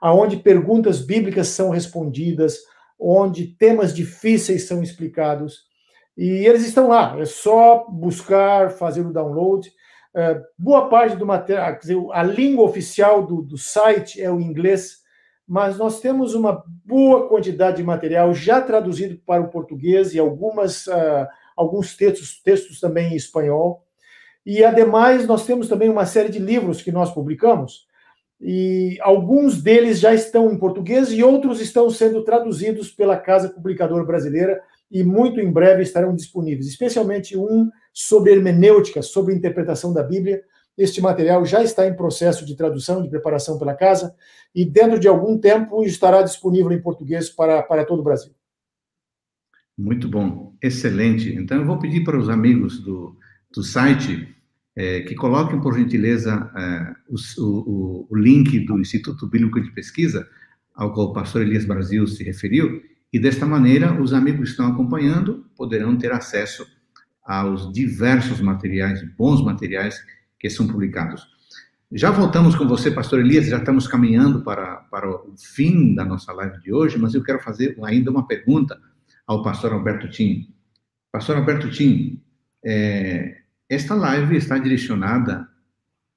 aonde 0.00 0.36
perguntas 0.36 1.00
bíblicas 1.00 1.48
são 1.48 1.70
respondidas, 1.70 2.58
onde 2.98 3.46
temas 3.46 3.94
difíceis 3.94 4.66
são 4.66 4.82
explicados, 4.82 5.62
e 6.16 6.46
eles 6.46 6.64
estão 6.66 6.88
lá, 6.88 7.16
é 7.18 7.24
só 7.24 7.86
buscar, 7.88 8.70
fazer 8.70 9.00
o 9.00 9.12
download. 9.12 9.68
É, 10.14 10.40
boa 10.56 10.88
parte 10.88 11.16
do 11.16 11.26
material, 11.26 11.76
a 12.12 12.22
língua 12.22 12.64
oficial 12.64 13.26
do, 13.26 13.42
do 13.42 13.58
site 13.58 14.22
é 14.22 14.30
o 14.30 14.40
inglês, 14.40 14.98
mas 15.46 15.76
nós 15.76 16.00
temos 16.00 16.34
uma 16.34 16.62
boa 16.84 17.28
quantidade 17.28 17.78
de 17.78 17.82
material 17.82 18.32
já 18.32 18.60
traduzido 18.60 19.20
para 19.26 19.42
o 19.42 19.48
português 19.48 20.14
e 20.14 20.18
algumas. 20.18 20.86
Uh, 20.86 21.26
alguns 21.56 21.96
textos, 21.96 22.40
textos 22.42 22.80
também 22.80 23.12
em 23.12 23.16
espanhol. 23.16 23.84
E, 24.44 24.62
ademais, 24.64 25.26
nós 25.26 25.46
temos 25.46 25.68
também 25.68 25.88
uma 25.88 26.06
série 26.06 26.28
de 26.28 26.38
livros 26.38 26.82
que 26.82 26.92
nós 26.92 27.10
publicamos, 27.12 27.86
e 28.40 28.98
alguns 29.00 29.62
deles 29.62 29.98
já 29.98 30.12
estão 30.12 30.52
em 30.52 30.58
português 30.58 31.10
e 31.10 31.22
outros 31.22 31.60
estão 31.60 31.88
sendo 31.88 32.22
traduzidos 32.24 32.90
pela 32.90 33.16
Casa 33.16 33.48
Publicadora 33.48 34.04
Brasileira 34.04 34.60
e 34.90 35.02
muito 35.02 35.40
em 35.40 35.50
breve 35.50 35.82
estarão 35.82 36.14
disponíveis, 36.14 36.66
especialmente 36.66 37.36
um 37.38 37.70
sobre 37.92 38.32
hermenêutica, 38.32 39.00
sobre 39.00 39.34
interpretação 39.34 39.94
da 39.94 40.02
Bíblia. 40.02 40.42
Este 40.76 41.00
material 41.00 41.44
já 41.46 41.62
está 41.62 41.86
em 41.86 41.94
processo 41.94 42.44
de 42.44 42.54
tradução, 42.54 43.02
de 43.02 43.08
preparação 43.08 43.58
pela 43.58 43.74
casa, 43.74 44.14
e 44.54 44.64
dentro 44.64 44.98
de 44.98 45.08
algum 45.08 45.38
tempo 45.38 45.82
estará 45.82 46.20
disponível 46.20 46.72
em 46.72 46.82
português 46.82 47.30
para, 47.30 47.62
para 47.62 47.84
todo 47.84 48.00
o 48.00 48.04
Brasil. 48.04 48.32
Muito 49.76 50.08
bom, 50.08 50.56
excelente. 50.62 51.34
Então, 51.34 51.58
eu 51.58 51.64
vou 51.64 51.78
pedir 51.78 52.04
para 52.04 52.18
os 52.18 52.28
amigos 52.28 52.78
do, 52.80 53.16
do 53.52 53.62
site 53.62 54.34
é, 54.76 55.00
que 55.00 55.14
coloquem, 55.14 55.60
por 55.60 55.74
gentileza, 55.76 56.50
é, 56.56 56.94
o, 57.08 57.16
o, 57.42 58.06
o, 58.10 58.16
link 58.16 58.60
do 58.66 58.78
Instituto 58.78 59.26
Bíblico 59.26 59.60
de 59.60 59.72
Pesquisa, 59.72 60.28
ao 60.74 60.92
qual 60.92 61.08
o 61.08 61.12
pastor 61.12 61.42
Elias 61.42 61.64
Brasil 61.64 62.06
se 62.06 62.22
referiu, 62.22 62.82
e 63.12 63.18
desta 63.18 63.46
maneira 63.46 64.00
os 64.00 64.12
amigos 64.12 64.46
que 64.46 64.50
estão 64.50 64.66
acompanhando 64.66 65.46
poderão 65.56 65.96
ter 65.96 66.12
acesso 66.12 66.66
aos 67.24 67.72
diversos 67.72 68.40
materiais, 68.40 69.02
bons 69.16 69.42
materiais 69.42 69.96
que 70.38 70.50
são 70.50 70.66
publicados. 70.66 71.26
Já 71.92 72.10
voltamos 72.10 72.56
com 72.56 72.66
você, 72.66 72.90
pastor 72.90 73.20
Elias, 73.20 73.46
já 73.46 73.58
estamos 73.58 73.86
caminhando 73.86 74.42
para, 74.42 74.76
para 74.90 75.08
o 75.08 75.34
fim 75.36 75.94
da 75.94 76.04
nossa 76.04 76.32
live 76.32 76.60
de 76.60 76.72
hoje, 76.72 76.98
mas 76.98 77.14
eu 77.14 77.22
quero 77.22 77.40
fazer 77.40 77.78
ainda 77.84 78.10
uma 78.10 78.26
pergunta 78.26 78.78
ao 79.26 79.42
pastor 79.42 79.72
Alberto 79.72 80.08
Tim. 80.08 80.48
Pastor 81.12 81.36
Alberto 81.36 81.70
Tim, 81.70 82.20
é, 82.64 83.38
esta 83.68 83.94
live 83.94 84.36
está 84.36 84.58
direcionada 84.58 85.48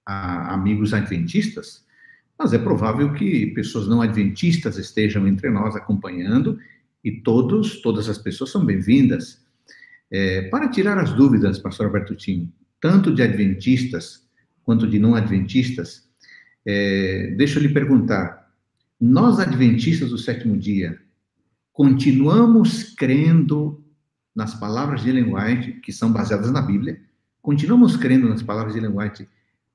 a 0.06 0.54
amigos 0.54 0.94
adventistas, 0.94 1.86
mas 2.38 2.54
é 2.54 2.58
provável 2.58 3.14
que 3.14 3.48
pessoas 3.48 3.88
não 3.88 4.02
adventistas 4.02 4.78
estejam 4.78 5.28
entre 5.28 5.50
nós 5.50 5.76
acompanhando 5.76 6.60
e 7.04 7.12
todos, 7.22 7.82
todas 7.82 8.10
as 8.10 8.18
pessoas 8.18 8.52
são 8.52 8.66
bem-vindas. 8.66 9.46
É, 10.12 10.44
para 10.50 10.70
tirar 10.70 10.98
as 10.98 11.14
dúvidas, 11.14 11.60
pastor 11.60 11.88
Alberto 11.88 12.16
Tim, 12.16 12.52
tanto 12.80 13.14
de 13.14 13.22
adventistas 13.22 14.26
quanto 14.64 14.88
de 14.88 15.00
não 15.00 15.16
adventistas, 15.16 16.08
é, 16.66 17.34
deixa 17.38 17.60
eu 17.60 17.64
lhe 17.64 17.74
perguntar, 17.74 18.52
nós 19.00 19.40
adventistas 19.40 20.10
do 20.10 20.18
sétimo 20.18 20.58
dia, 20.58 21.00
continuamos 21.78 22.96
crendo 22.96 23.86
nas 24.36 24.56
palavras 24.56 25.04
de 25.04 25.12
Ellen 25.12 25.32
White, 25.32 25.74
que 25.74 25.94
são 25.94 26.12
baseadas 26.12 26.52
na 26.52 26.60
Bíblia, 26.60 27.00
continuamos 27.40 27.96
crendo 27.96 28.28
nas 28.28 28.42
palavras 28.42 28.74
de 28.74 28.80
Ellen 28.80 28.98
White, 28.98 29.30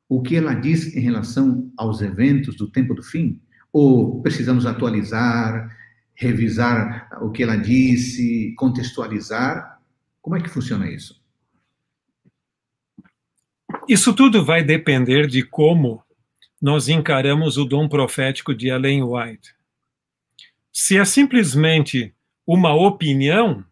o 0.09 0.21
que 0.21 0.35
ela 0.35 0.53
diz 0.53 0.97
em 0.97 0.99
relação 0.99 1.73
aos 1.77 2.03
eventos 2.03 2.57
do 2.57 2.69
tempo 2.69 2.93
do 2.93 3.05
fim? 3.05 3.41
Ou 3.73 4.21
precisamos 4.21 4.67
atualizar, 4.67 5.71
revisar 6.13 7.09
o 7.23 7.31
que 7.31 7.45
ela 7.45 7.55
disse, 7.55 8.53
contextualizar? 8.57 9.81
Como 10.21 10.35
é 10.35 10.41
que 10.41 10.51
funciona 10.51 10.91
isso? 10.91 11.23
Isso 13.89 14.13
tudo 14.13 14.45
vai 14.45 14.65
depender 14.65 15.29
de 15.29 15.45
como 15.45 16.03
nós 16.61 16.89
encaramos 16.89 17.59
o 17.59 17.65
dom 17.65 17.89
profético 17.89 18.53
de 18.53 18.71
Ellen 18.71 19.05
White. 19.05 19.55
Se 20.73 20.97
é 20.97 21.05
simplesmente 21.05 22.15
uma 22.47 22.75
opinião, 22.75 23.65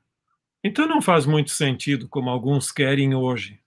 então 0.63 0.87
não 0.87 1.01
faz 1.01 1.25
muito 1.25 1.51
sentido, 1.51 2.07
como 2.09 2.29
alguns 2.29 2.71
querem 2.71 3.15
hoje. 3.15 3.59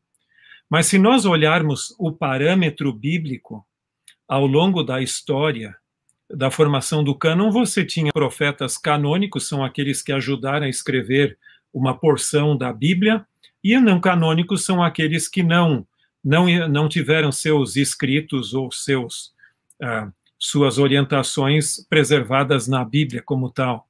Mas 0.70 0.86
se 0.86 0.98
nós 0.98 1.26
olharmos 1.26 1.96
o 1.98 2.12
parâmetro 2.12 2.94
bíblico 2.94 3.66
ao 4.28 4.46
longo 4.46 4.84
da 4.84 5.02
história 5.02 5.76
da 6.30 6.50
formação 6.50 7.04
do 7.04 7.14
cânon, 7.14 7.52
você 7.52 7.86
tinha 7.86 8.12
profetas 8.12 8.78
canônicos, 8.78 9.48
são 9.48 9.64
aqueles 9.64 10.02
que 10.02 10.12
ajudaram 10.12 10.66
a 10.66 10.70
escrever 10.70 11.38
uma 11.74 11.98
porção 11.98 12.56
da 12.56 12.72
Bíblia, 12.72 13.26
e 13.64 13.78
não 13.80 14.00
canônicos 14.00 14.64
são 14.64 14.82
aqueles 14.82 15.28
que 15.28 15.44
não 15.44 15.88
não, 16.24 16.48
não 16.70 16.88
tiveram 16.88 17.32
seus 17.32 17.76
escritos 17.76 18.54
ou 18.54 18.72
seus 18.72 19.34
ah, 19.82 20.10
suas 20.44 20.78
orientações 20.78 21.86
preservadas 21.90 22.68
na 22.68 22.84
Bíblia 22.84 23.24
como 23.24 23.50
tal. 23.50 23.88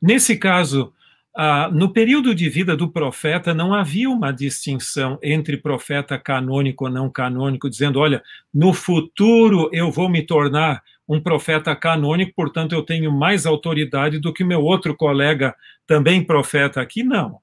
Nesse 0.00 0.36
caso, 0.36 0.92
ah, 1.34 1.70
no 1.72 1.90
período 1.90 2.34
de 2.34 2.50
vida 2.50 2.76
do 2.76 2.86
profeta, 2.86 3.54
não 3.54 3.72
havia 3.72 4.10
uma 4.10 4.30
distinção 4.30 5.18
entre 5.22 5.56
profeta 5.56 6.18
canônico 6.18 6.84
ou 6.84 6.90
não 6.90 7.08
canônico, 7.08 7.70
dizendo: 7.70 7.98
olha, 7.98 8.22
no 8.52 8.74
futuro 8.74 9.70
eu 9.72 9.90
vou 9.90 10.06
me 10.06 10.20
tornar 10.20 10.82
um 11.08 11.18
profeta 11.18 11.74
canônico, 11.74 12.34
portanto 12.36 12.74
eu 12.74 12.82
tenho 12.82 13.10
mais 13.10 13.46
autoridade 13.46 14.18
do 14.18 14.34
que 14.34 14.44
meu 14.44 14.62
outro 14.62 14.94
colega, 14.94 15.56
também 15.86 16.22
profeta 16.22 16.82
aqui. 16.82 17.02
Não. 17.02 17.38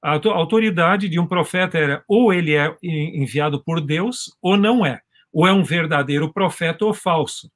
A 0.00 0.18
autoridade 0.30 1.10
de 1.10 1.20
um 1.20 1.26
profeta 1.26 1.76
era 1.76 2.02
ou 2.08 2.32
ele 2.32 2.54
é 2.54 2.74
enviado 2.82 3.62
por 3.62 3.82
Deus 3.82 4.34
ou 4.40 4.56
não 4.56 4.84
é 4.84 5.02
ou 5.32 5.46
é 5.46 5.52
um 5.52 5.62
verdadeiro 5.62 6.32
profeta 6.32 6.84
ou 6.84 6.92
falso. 6.92 7.50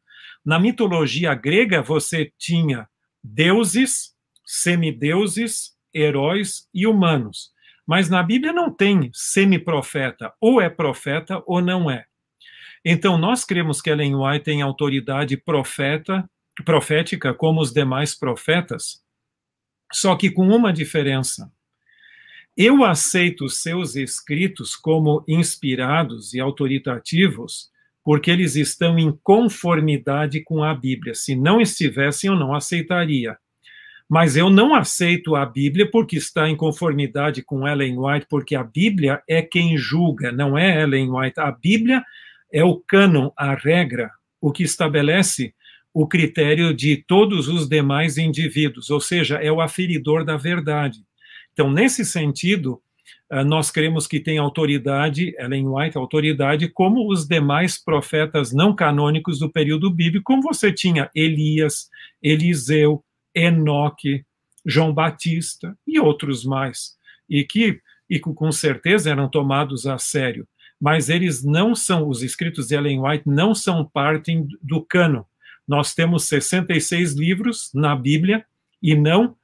Na 0.44 0.58
mitologia 0.58 1.34
grega, 1.34 1.82
você 1.82 2.32
tinha 2.38 2.88
deuses, 3.22 4.14
semideuses, 4.44 5.72
heróis 5.92 6.68
e 6.72 6.86
humanos. 6.86 7.50
Mas 7.86 8.08
na 8.08 8.22
Bíblia 8.22 8.52
não 8.52 8.72
tem 8.72 9.10
semi-profeta, 9.12 10.32
ou 10.40 10.60
é 10.60 10.68
profeta 10.68 11.42
ou 11.46 11.60
não 11.60 11.90
é. 11.90 12.04
Então, 12.84 13.18
nós 13.18 13.44
cremos 13.44 13.80
que 13.80 13.90
Ellen 13.90 14.14
White 14.14 14.44
tem 14.44 14.62
autoridade 14.62 15.36
profeta, 15.36 16.28
profética 16.64 17.34
como 17.34 17.60
os 17.60 17.72
demais 17.72 18.14
profetas, 18.14 19.02
só 19.92 20.16
que 20.16 20.30
com 20.30 20.48
uma 20.48 20.72
diferença. 20.72 21.52
Eu 22.56 22.84
aceito 22.84 23.44
os 23.44 23.60
seus 23.60 23.96
escritos 23.96 24.74
como 24.74 25.22
inspirados 25.28 26.32
e 26.32 26.40
autoritativos 26.40 27.70
porque 28.06 28.30
eles 28.30 28.54
estão 28.54 28.96
em 29.00 29.10
conformidade 29.20 30.40
com 30.40 30.62
a 30.62 30.72
Bíblia. 30.72 31.12
Se 31.12 31.34
não 31.34 31.60
estivessem, 31.60 32.30
eu 32.30 32.36
não 32.36 32.54
aceitaria. 32.54 33.36
Mas 34.08 34.36
eu 34.36 34.48
não 34.48 34.76
aceito 34.76 35.34
a 35.34 35.44
Bíblia 35.44 35.90
porque 35.90 36.16
está 36.16 36.48
em 36.48 36.54
conformidade 36.54 37.42
com 37.42 37.66
Ellen 37.66 37.98
White, 37.98 38.28
porque 38.30 38.54
a 38.54 38.62
Bíblia 38.62 39.20
é 39.28 39.42
quem 39.42 39.76
julga, 39.76 40.30
não 40.30 40.56
é 40.56 40.82
Ellen 40.82 41.10
White. 41.10 41.40
A 41.40 41.50
Bíblia 41.50 42.00
é 42.52 42.62
o 42.62 42.76
cânon, 42.76 43.32
a 43.36 43.56
regra, 43.56 44.12
o 44.40 44.52
que 44.52 44.62
estabelece 44.62 45.52
o 45.92 46.06
critério 46.06 46.72
de 46.72 46.96
todos 47.08 47.48
os 47.48 47.68
demais 47.68 48.16
indivíduos, 48.18 48.88
ou 48.88 49.00
seja, 49.00 49.38
é 49.38 49.50
o 49.50 49.60
aferidor 49.60 50.24
da 50.24 50.36
verdade. 50.36 51.00
Então, 51.56 51.70
nesse 51.70 52.04
sentido, 52.04 52.82
eh, 53.30 53.42
nós 53.42 53.70
cremos 53.70 54.06
que 54.06 54.20
tem 54.20 54.36
autoridade, 54.36 55.34
Ellen 55.38 55.66
White, 55.66 55.96
autoridade, 55.96 56.68
como 56.68 57.10
os 57.10 57.26
demais 57.26 57.82
profetas 57.82 58.52
não 58.52 58.76
canônicos 58.76 59.38
do 59.38 59.50
período 59.50 59.90
bíblico, 59.90 60.24
como 60.24 60.42
você 60.42 60.70
tinha 60.70 61.10
Elias, 61.14 61.88
Eliseu, 62.22 63.02
Enoque, 63.34 64.22
João 64.66 64.92
Batista 64.92 65.74
e 65.86 65.98
outros 65.98 66.44
mais, 66.44 66.94
e 67.26 67.42
que 67.42 67.80
e 68.08 68.20
com 68.20 68.52
certeza 68.52 69.10
eram 69.10 69.26
tomados 69.26 69.86
a 69.86 69.96
sério. 69.96 70.46
Mas 70.78 71.08
eles 71.08 71.42
não 71.42 71.74
são, 71.74 72.06
os 72.06 72.22
escritos 72.22 72.68
de 72.68 72.74
Ellen 72.74 73.00
White 73.00 73.24
não 73.26 73.54
são 73.54 73.82
parte 73.82 74.46
do 74.62 74.82
cano. 74.82 75.26
Nós 75.66 75.94
temos 75.94 76.28
66 76.28 77.14
livros 77.14 77.70
na 77.74 77.96
Bíblia 77.96 78.44
e 78.82 78.94
não 78.94 79.34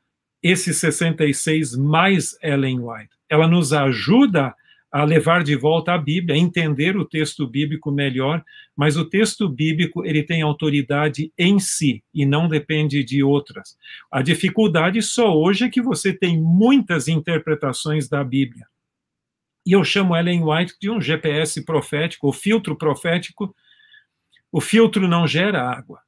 esses 0.42 0.78
66 0.78 1.76
mais 1.76 2.36
Ellen 2.42 2.80
White. 2.80 3.10
Ela 3.28 3.46
nos 3.46 3.72
ajuda 3.72 4.54
a 4.92 5.04
levar 5.04 5.42
de 5.42 5.56
volta 5.56 5.94
a 5.94 5.98
Bíblia, 5.98 6.34
a 6.34 6.38
entender 6.38 6.98
o 6.98 7.04
texto 7.04 7.46
bíblico 7.46 7.90
melhor, 7.90 8.44
mas 8.76 8.94
o 8.94 9.06
texto 9.06 9.48
bíblico 9.48 10.04
ele 10.04 10.22
tem 10.22 10.42
autoridade 10.42 11.32
em 11.38 11.58
si 11.58 12.04
e 12.12 12.26
não 12.26 12.46
depende 12.46 13.02
de 13.02 13.22
outras. 13.22 13.78
A 14.10 14.20
dificuldade 14.20 15.00
só 15.00 15.34
hoje 15.34 15.64
é 15.64 15.70
que 15.70 15.80
você 15.80 16.12
tem 16.12 16.38
muitas 16.38 17.08
interpretações 17.08 18.06
da 18.06 18.22
Bíblia. 18.22 18.66
E 19.64 19.72
eu 19.72 19.82
chamo 19.82 20.14
Ellen 20.14 20.44
White 20.44 20.74
de 20.78 20.90
um 20.90 21.00
GPS 21.00 21.64
profético, 21.64 22.28
o 22.28 22.32
filtro 22.32 22.76
profético. 22.76 23.54
O 24.50 24.60
filtro 24.60 25.08
não 25.08 25.26
gera 25.26 25.70
água, 25.70 26.00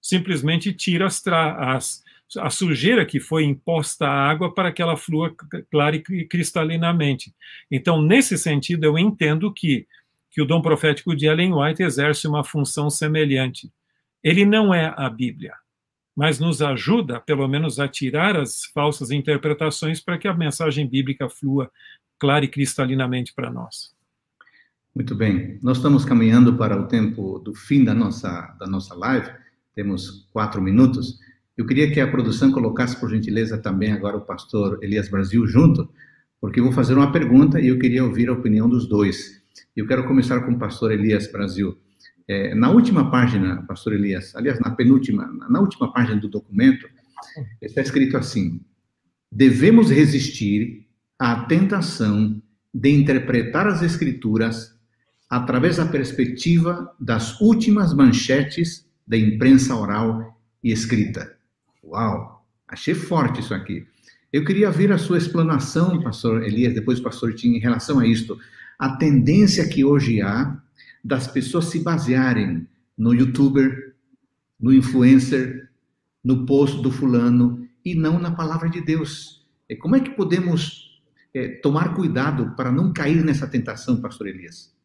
simplesmente 0.00 0.72
tira 0.72 1.06
as, 1.06 1.26
as 1.26 2.04
a 2.36 2.50
sujeira 2.50 3.06
que 3.06 3.18
foi 3.18 3.44
imposta 3.44 4.06
à 4.06 4.28
água 4.28 4.52
para 4.52 4.70
que 4.70 4.82
ela 4.82 4.96
flua 4.96 5.34
clara 5.70 5.96
e 5.96 6.26
cristalinamente. 6.26 7.34
Então, 7.70 8.02
nesse 8.02 8.36
sentido, 8.36 8.84
eu 8.84 8.98
entendo 8.98 9.52
que, 9.52 9.86
que 10.30 10.42
o 10.42 10.44
dom 10.44 10.60
profético 10.60 11.16
de 11.16 11.26
Ellen 11.26 11.54
White 11.54 11.82
exerce 11.82 12.28
uma 12.28 12.44
função 12.44 12.90
semelhante. 12.90 13.72
Ele 14.22 14.44
não 14.44 14.74
é 14.74 14.92
a 14.96 15.08
Bíblia, 15.08 15.54
mas 16.14 16.38
nos 16.38 16.60
ajuda, 16.60 17.20
pelo 17.20 17.48
menos, 17.48 17.80
a 17.80 17.88
tirar 17.88 18.36
as 18.36 18.64
falsas 18.66 19.10
interpretações 19.10 20.00
para 20.00 20.18
que 20.18 20.28
a 20.28 20.34
mensagem 20.34 20.86
bíblica 20.86 21.30
flua 21.30 21.70
clara 22.18 22.44
e 22.44 22.48
cristalinamente 22.48 23.32
para 23.32 23.50
nós. 23.50 23.96
Muito 24.94 25.14
bem. 25.14 25.58
Nós 25.62 25.76
estamos 25.76 26.04
caminhando 26.04 26.56
para 26.56 26.76
o 26.76 26.88
tempo 26.88 27.38
do 27.38 27.54
fim 27.54 27.84
da 27.84 27.94
nossa, 27.94 28.54
da 28.58 28.66
nossa 28.66 28.94
live. 28.96 29.30
Temos 29.74 30.28
quatro 30.32 30.60
minutos. 30.60 31.20
Eu 31.58 31.66
queria 31.66 31.90
que 31.90 31.98
a 31.98 32.06
produção 32.06 32.52
colocasse, 32.52 32.98
por 33.00 33.10
gentileza, 33.10 33.58
também 33.58 33.90
agora 33.90 34.16
o 34.16 34.20
pastor 34.20 34.78
Elias 34.80 35.08
Brasil 35.08 35.44
junto, 35.44 35.90
porque 36.40 36.60
eu 36.60 36.64
vou 36.64 36.72
fazer 36.72 36.94
uma 36.94 37.10
pergunta 37.10 37.60
e 37.60 37.66
eu 37.66 37.80
queria 37.80 38.04
ouvir 38.04 38.28
a 38.28 38.32
opinião 38.32 38.68
dos 38.68 38.88
dois. 38.88 39.42
Eu 39.76 39.84
quero 39.84 40.06
começar 40.06 40.40
com 40.42 40.52
o 40.52 40.58
pastor 40.58 40.92
Elias 40.92 41.26
Brasil. 41.32 41.76
É, 42.28 42.54
na 42.54 42.70
última 42.70 43.10
página, 43.10 43.64
pastor 43.66 43.94
Elias, 43.94 44.36
aliás, 44.36 44.60
na 44.60 44.70
penúltima, 44.70 45.26
na 45.50 45.58
última 45.58 45.92
página 45.92 46.20
do 46.20 46.28
documento, 46.28 46.88
está 47.60 47.80
escrito 47.80 48.16
assim: 48.16 48.60
devemos 49.32 49.90
resistir 49.90 50.86
à 51.18 51.44
tentação 51.46 52.40
de 52.72 52.90
interpretar 52.90 53.66
as 53.66 53.82
Escrituras 53.82 54.78
através 55.28 55.78
da 55.78 55.86
perspectiva 55.86 56.94
das 57.00 57.40
últimas 57.40 57.92
manchetes 57.92 58.88
da 59.04 59.16
imprensa 59.16 59.74
oral 59.74 60.38
e 60.62 60.70
escrita. 60.70 61.37
Uau, 61.88 62.46
achei 62.66 62.94
forte 62.94 63.40
isso 63.40 63.54
aqui. 63.54 63.86
Eu 64.30 64.44
queria 64.44 64.70
ver 64.70 64.92
a 64.92 64.98
sua 64.98 65.16
explanação, 65.16 66.02
pastor 66.02 66.42
Elias, 66.42 66.74
depois 66.74 67.00
pastor 67.00 67.34
Tim, 67.34 67.54
em 67.54 67.58
relação 67.58 67.98
a 67.98 68.06
isto. 68.06 68.38
A 68.78 68.96
tendência 68.96 69.66
que 69.66 69.84
hoje 69.84 70.20
há 70.20 70.60
das 71.02 71.26
pessoas 71.26 71.66
se 71.66 71.82
basearem 71.82 72.68
no 72.96 73.14
youtuber, 73.14 73.94
no 74.60 74.72
influencer, 74.72 75.70
no 76.22 76.44
post 76.44 76.82
do 76.82 76.90
fulano 76.90 77.66
e 77.82 77.94
não 77.94 78.18
na 78.18 78.32
palavra 78.32 78.68
de 78.68 78.82
Deus. 78.82 79.46
Como 79.80 79.96
é 79.96 80.00
que 80.00 80.10
podemos 80.10 81.00
é, 81.32 81.48
tomar 81.48 81.94
cuidado 81.94 82.54
para 82.54 82.70
não 82.70 82.92
cair 82.92 83.24
nessa 83.24 83.46
tentação, 83.46 84.00
pastor 84.00 84.26
Elias? 84.28 84.76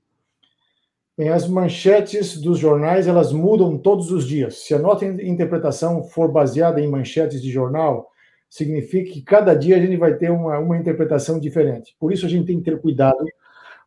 As 1.32 1.47
manchetes 1.47 2.41
dos 2.41 2.57
jornais 2.57 3.07
elas 3.07 3.32
mudam 3.32 3.78
todos 3.78 4.11
os 4.11 4.28
dias. 4.28 4.64
Se 4.66 4.74
a 4.74 4.80
nossa 4.80 5.05
interpretação 5.05 6.03
for 6.03 6.32
baseada 6.32 6.82
em 6.82 6.88
manchetes 6.88 7.39
de 7.39 7.51
jornal, 7.51 8.09
significa 8.49 9.11
que 9.11 9.22
cada 9.22 9.53
dia 9.53 9.78
a 9.78 9.80
gente 9.80 9.95
vai 9.95 10.16
ter 10.16 10.32
uma, 10.32 10.57
uma 10.57 10.78
interpretação 10.78 11.39
diferente. 11.39 11.95
Por 11.99 12.11
isso 12.11 12.26
a 12.26 12.30
gente 12.30 12.47
tem 12.47 12.57
que 12.57 12.64
ter 12.64 12.82
cuidado. 12.82 13.24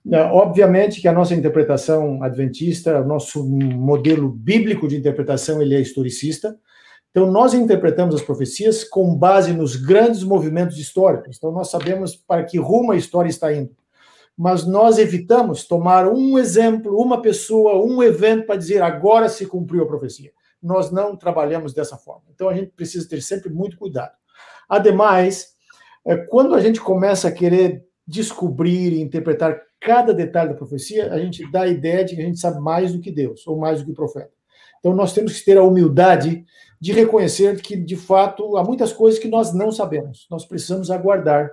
É, 0.08 0.22
obviamente 0.22 1.00
que 1.00 1.08
a 1.08 1.12
nossa 1.12 1.34
interpretação 1.34 2.22
adventista, 2.22 3.00
o 3.00 3.04
nosso 3.04 3.44
modelo 3.44 4.28
bíblico 4.28 4.86
de 4.86 4.96
interpretação, 4.96 5.60
ele 5.60 5.74
é 5.74 5.80
historicista. 5.80 6.56
Então 7.10 7.28
nós 7.28 7.54
interpretamos 7.54 8.14
as 8.14 8.22
profecias 8.22 8.84
com 8.84 9.16
base 9.16 9.52
nos 9.52 9.74
grandes 9.74 10.22
movimentos 10.22 10.78
históricos. 10.78 11.36
Então 11.36 11.50
nós 11.50 11.70
sabemos 11.70 12.14
para 12.14 12.44
que 12.44 12.56
rumo 12.56 12.92
a 12.92 12.96
história 12.96 13.28
está 13.28 13.52
indo 13.52 13.70
mas 14.37 14.66
nós 14.66 14.99
evitamos 14.99 15.64
tomar 15.64 16.07
um 16.07 16.39
exemplo, 16.39 17.01
uma 17.01 17.22
pessoa, 17.22 17.82
um 17.82 18.03
evento 18.03 18.47
para 18.47 18.57
dizer 18.57 18.82
agora 18.82 19.28
se 19.28 19.47
cumpriu 19.47 19.84
a 19.84 19.87
profecia. 19.87 20.30
Nós 20.62 20.91
não 20.91 21.16
trabalhamos 21.16 21.72
dessa 21.72 21.97
forma. 21.97 22.24
Então 22.34 22.49
a 22.49 22.55
gente 22.55 22.72
precisa 22.72 23.09
ter 23.09 23.22
sempre 23.22 23.49
muito 23.49 23.78
cuidado. 23.78 24.12
Ademais, 24.68 25.55
é, 26.05 26.16
quando 26.16 26.55
a 26.55 26.61
gente 26.61 26.80
começa 26.80 27.28
a 27.28 27.32
querer 27.32 27.84
descobrir 28.07 28.93
e 28.93 29.01
interpretar 29.01 29.61
cada 29.80 30.12
detalhe 30.12 30.51
da 30.51 30.57
profecia, 30.57 31.12
a 31.12 31.18
gente 31.18 31.51
dá 31.51 31.62
a 31.62 31.68
ideia 31.68 32.05
de 32.05 32.14
que 32.14 32.22
a 32.22 32.24
gente 32.24 32.39
sabe 32.39 32.61
mais 32.61 32.93
do 32.93 33.01
que 33.01 33.11
Deus, 33.11 33.47
ou 33.47 33.57
mais 33.57 33.80
do 33.80 33.87
que 33.87 33.93
o 33.93 33.95
profeta. 33.95 34.30
Então 34.78 34.95
nós 34.95 35.12
temos 35.12 35.39
que 35.39 35.45
ter 35.45 35.57
a 35.57 35.62
humildade 35.62 36.45
de 36.80 36.93
reconhecer 36.93 37.61
que, 37.61 37.76
de 37.76 37.97
fato, 37.97 38.57
há 38.57 38.64
muitas 38.64 38.93
coisas 38.93 39.18
que 39.18 39.28
nós 39.28 39.55
não 39.55 39.72
sabemos. 39.72 40.26
Nós 40.30 40.45
precisamos 40.45 40.91
aguardar 40.91 41.51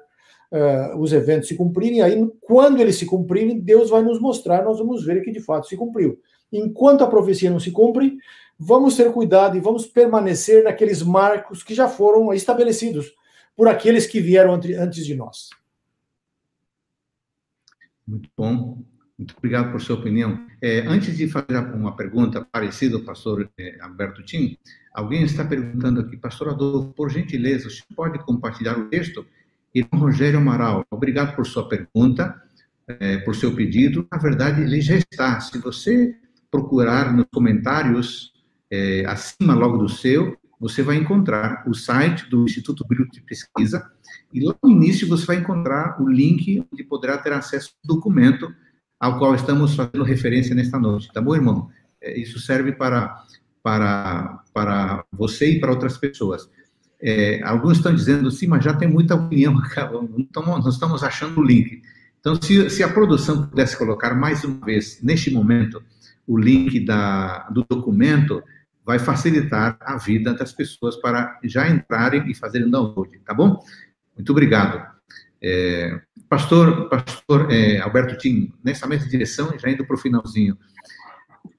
uh, 0.53 0.97
os 0.97 1.11
eventos 1.11 1.47
se 1.47 1.55
cumprirem, 1.55 2.01
aí 2.01 2.15
quando 2.41 2.79
eles 2.79 2.95
se 2.95 3.05
cumprirem, 3.05 3.59
Deus 3.59 3.89
vai 3.89 4.03
nos 4.03 4.19
mostrar, 4.19 4.63
nós 4.63 4.77
vamos 4.77 5.03
ver 5.03 5.23
que 5.23 5.31
de 5.31 5.39
fato 5.39 5.67
se 5.67 5.75
cumpriu. 5.75 6.19
Enquanto 6.51 7.03
a 7.03 7.07
profecia 7.07 7.49
não 7.49 7.59
se 7.59 7.71
cumpre, 7.71 8.15
vamos 8.57 8.95
ter 8.95 9.11
cuidado 9.11 9.57
e 9.57 9.59
vamos 9.59 9.87
permanecer 9.87 10.63
naqueles 10.63 11.01
marcos 11.01 11.63
que 11.63 11.73
já 11.73 11.87
foram 11.87 12.31
estabelecidos 12.31 13.11
por 13.55 13.67
aqueles 13.67 14.05
que 14.05 14.21
vieram 14.21 14.53
antes 14.53 15.05
de 15.05 15.15
nós. 15.15 15.49
Muito 18.07 18.29
bom. 18.37 18.83
Muito 19.17 19.35
obrigado 19.37 19.71
por 19.71 19.79
sua 19.79 19.95
opinião. 19.95 20.45
É, 20.61 20.79
antes 20.87 21.15
de 21.15 21.27
fazer 21.27 21.57
uma 21.73 21.95
pergunta 21.95 22.43
parecida 22.51 22.97
ao 22.97 23.03
pastor 23.03 23.49
é, 23.57 23.77
Alberto 23.79 24.23
Tim, 24.23 24.57
alguém 24.93 25.23
está 25.23 25.45
perguntando 25.45 26.01
aqui, 26.01 26.17
pastor 26.17 26.49
Adolfo, 26.49 26.93
por 26.93 27.09
gentileza, 27.09 27.69
você 27.69 27.83
pode 27.95 28.19
compartilhar 28.25 28.77
o 28.77 28.89
texto? 28.89 29.25
Irmão 29.73 30.01
Rogério 30.01 30.39
Amaral, 30.39 30.85
obrigado 30.91 31.35
por 31.35 31.47
sua 31.47 31.67
pergunta, 31.67 32.39
é, 32.87 33.17
por 33.17 33.35
seu 33.35 33.55
pedido. 33.55 34.07
Na 34.11 34.17
verdade, 34.17 34.61
ele 34.61 34.81
já 34.81 34.95
está. 34.95 35.39
Se 35.39 35.57
você 35.57 36.15
procurar 36.51 37.11
nos 37.13 37.25
comentários, 37.33 38.31
é, 38.69 39.03
acima 39.05 39.55
logo 39.55 39.77
do 39.77 39.89
seu, 39.89 40.37
você 40.59 40.81
vai 40.81 40.95
encontrar 40.95 41.63
o 41.67 41.73
site 41.73 42.29
do 42.29 42.43
Instituto 42.43 42.85
Bíblico 42.87 43.11
de 43.11 43.21
Pesquisa 43.21 43.91
e 44.31 44.39
lá 44.39 44.55
no 44.63 44.69
início 44.69 45.07
você 45.07 45.25
vai 45.25 45.37
encontrar 45.37 46.01
o 46.01 46.07
link 46.07 46.63
onde 46.71 46.83
poderá 46.83 47.17
ter 47.17 47.33
acesso 47.33 47.73
ao 47.83 47.95
documento 47.95 48.53
ao 48.99 49.19
qual 49.19 49.35
estamos 49.35 49.75
fazendo 49.75 50.03
referência 50.03 50.55
nesta 50.55 50.79
noite. 50.79 51.11
Tá 51.11 51.19
bom, 51.19 51.35
irmão? 51.35 51.69
É, 51.99 52.17
isso 52.17 52.39
serve 52.39 52.71
para, 52.71 53.23
para, 53.61 54.41
para 54.53 55.03
você 55.11 55.51
e 55.51 55.59
para 55.59 55.71
outras 55.71 55.97
pessoas. 55.97 56.49
É, 57.05 57.43
alguns 57.43 57.77
estão 57.77 57.93
dizendo, 57.93 58.31
sim, 58.31 58.47
mas 58.47 58.63
já 58.63 58.73
tem 58.73 58.87
muita 58.87 59.15
opinião, 59.15 59.53
nós 60.33 60.73
estamos 60.73 61.03
achando 61.03 61.41
o 61.41 61.43
link. 61.43 61.81
Então, 62.21 62.41
se, 62.41 62.69
se, 62.69 62.81
a 62.81 62.87
produção 62.87 63.45
pudesse 63.47 63.77
colocar 63.77 64.15
mais 64.15 64.45
uma 64.45 64.65
vez, 64.65 65.01
neste 65.03 65.29
momento, 65.29 65.83
o 66.25 66.37
link 66.37 66.79
da, 66.85 67.49
do 67.49 67.65
documento, 67.69 68.41
vai 68.85 68.99
facilitar 68.99 69.77
a 69.81 69.97
vida 69.97 70.33
das 70.33 70.53
pessoas 70.53 70.95
para 70.95 71.37
já 71.43 71.69
entrarem 71.69 72.31
e 72.31 72.33
fazerem 72.33 72.69
download, 72.69 73.19
tá 73.25 73.33
bom? 73.33 73.61
Muito 74.15 74.31
obrigado. 74.31 74.81
É, 75.41 75.99
pastor 76.29 76.87
pastor 76.87 77.51
é, 77.51 77.79
Alberto 77.79 78.17
Tim, 78.17 78.53
nessa 78.63 78.87
mesma 78.87 79.09
direção, 79.09 79.53
já 79.59 79.69
indo 79.69 79.85
para 79.85 79.95
o 79.95 79.99
finalzinho. 79.99 80.57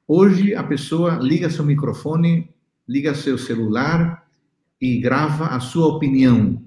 Hoje, 0.08 0.54
a 0.54 0.62
pessoa 0.62 1.18
liga 1.20 1.50
seu 1.50 1.64
microfone, 1.64 2.50
liga 2.88 3.14
seu 3.14 3.36
celular, 3.36 4.23
e 4.84 4.98
grava 4.98 5.46
a 5.46 5.60
sua 5.60 5.86
opinião. 5.86 6.62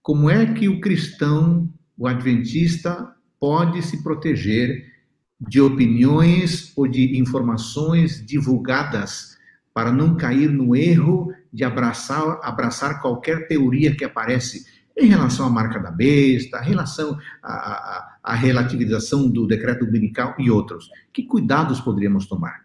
Como 0.00 0.30
é 0.30 0.54
que 0.54 0.70
o 0.70 0.80
cristão, 0.80 1.70
o 1.98 2.06
adventista, 2.06 3.14
pode 3.38 3.82
se 3.82 4.02
proteger 4.02 4.90
de 5.38 5.60
opiniões 5.60 6.72
ou 6.74 6.88
de 6.88 7.18
informações 7.18 8.24
divulgadas 8.24 9.36
para 9.74 9.92
não 9.92 10.16
cair 10.16 10.48
no 10.48 10.74
erro 10.74 11.30
de 11.52 11.62
abraçar, 11.62 12.40
abraçar 12.42 13.02
qualquer 13.02 13.46
teoria 13.46 13.94
que 13.94 14.04
aparece 14.04 14.64
em 14.96 15.08
relação 15.08 15.44
à 15.44 15.50
marca 15.50 15.78
da 15.78 15.90
besta, 15.90 16.62
em 16.64 16.70
relação 16.70 17.18
à, 17.42 18.16
à 18.22 18.34
relativização 18.34 19.28
do 19.28 19.46
decreto 19.46 19.84
dominical 19.84 20.34
e 20.38 20.50
outros. 20.50 20.88
Que 21.12 21.24
cuidados 21.24 21.82
poderíamos 21.82 22.26
tomar? 22.26 22.64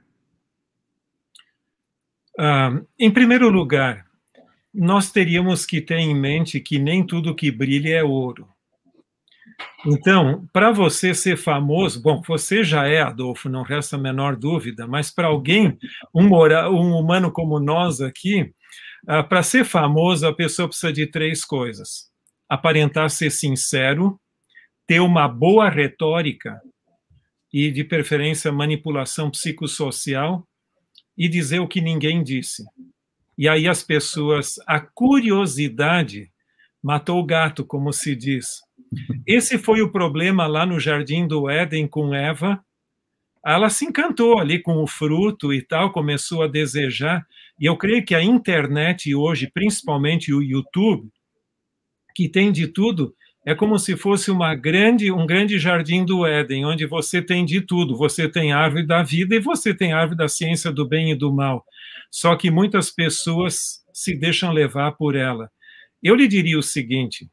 Ah, 2.40 2.80
em 2.98 3.12
primeiro 3.12 3.50
lugar, 3.50 4.07
nós 4.74 5.12
teríamos 5.12 5.66
que 5.66 5.82
ter 5.82 5.98
em 5.98 6.16
mente 6.16 6.60
que 6.60 6.78
nem 6.78 7.06
tudo 7.06 7.36
que 7.36 7.52
brilha 7.52 7.96
é 7.96 8.04
ouro. 8.04 8.48
Então, 9.86 10.48
para 10.52 10.72
você 10.72 11.14
ser 11.14 11.38
famoso, 11.38 12.02
bom, 12.02 12.22
você 12.22 12.64
já 12.64 12.88
é, 12.88 13.02
Adolfo, 13.02 13.50
não 13.50 13.64
resta 13.64 13.96
a 13.96 14.00
menor 14.00 14.36
dúvida, 14.36 14.88
mas 14.88 15.10
para 15.10 15.28
alguém, 15.28 15.78
um, 16.14 16.26
um, 16.26 17.00
humano 17.00 17.32
como 17.32 17.60
nós 17.60 18.02
aqui, 18.02 18.42
uh, 19.08 19.28
para 19.28 19.42
ser 19.42 19.64
famoso, 19.64 20.28
a 20.28 20.36
pessoa 20.36 20.68
precisa 20.68 20.92
de 20.92 21.08
três 21.08 21.46
coisas: 21.46 22.10
aparentar 22.50 23.10
ser 23.10 23.32
sincero, 23.32 24.20
ter 24.86 25.00
uma 25.00 25.28
boa 25.28 25.70
retórica 25.70 26.60
e, 27.54 27.72
de 27.72 27.84
preferência, 27.84 28.52
manipulação 28.52 29.32
psicossocial 29.32 30.46
e 31.18 31.28
dizer 31.28 31.60
o 31.60 31.68
que 31.68 31.82
ninguém 31.82 32.24
disse. 32.24 32.64
E 33.38 33.48
aí 33.48 33.68
as 33.68 33.84
pessoas, 33.84 34.56
a 34.66 34.80
curiosidade 34.80 36.32
matou 36.82 37.20
o 37.20 37.26
gato, 37.26 37.66
como 37.66 37.94
se 37.94 38.16
diz. 38.16 38.62
Esse 39.26 39.58
foi 39.58 39.82
o 39.82 39.92
problema 39.92 40.48
lá 40.48 40.66
no 40.66 40.80
jardim 40.80 41.28
do 41.28 41.50
Éden 41.50 41.88
com 41.88 42.16
Eva. 42.16 42.64
Ela 43.46 43.70
se 43.70 43.86
encantou 43.86 44.40
ali 44.40 44.60
com 44.60 44.82
o 44.82 44.88
fruto 44.88 45.54
e 45.54 45.62
tal, 45.62 45.92
começou 45.92 46.42
a 46.44 46.48
desejar. 46.48 47.26
E 47.60 47.66
eu 47.66 47.78
creio 47.78 48.06
que 48.06 48.16
a 48.16 48.24
internet 48.24 49.14
hoje, 49.14 49.50
principalmente 49.54 50.34
o 50.34 50.42
YouTube, 50.42 51.10
que 52.16 52.28
tem 52.28 52.52
de 52.52 52.68
tudo, 52.68 53.14
é 53.46 53.56
como 53.56 53.80
se 53.80 53.96
fosse 53.96 54.30
uma 54.30 54.54
grande, 54.56 55.12
um 55.12 55.26
grande 55.26 55.58
jardim 55.58 56.04
do 56.04 56.26
Éden, 56.26 56.66
onde 56.66 56.86
você 56.86 57.22
tem 57.22 57.46
de 57.46 57.62
tudo. 57.62 57.96
Você 57.96 58.28
tem 58.28 58.52
árvore 58.52 58.86
da 58.86 59.02
vida 59.02 59.36
e 59.36 59.40
você 59.40 59.74
tem 59.74 59.94
árvore 59.94 60.18
da 60.18 60.28
ciência 60.28 60.72
do 60.72 60.86
bem 60.86 61.12
e 61.12 61.16
do 61.16 61.32
mal. 61.34 61.64
Só 62.12 62.36
que 62.36 62.50
muitas 62.50 62.90
pessoas 62.90 63.84
se 63.94 64.16
deixam 64.16 64.52
levar 64.52 64.92
por 64.94 65.16
ela. 65.16 65.50
Eu 66.02 66.16
lhe 66.16 66.28
diria 66.28 66.58
o 66.58 66.64
seguinte: 66.64 67.30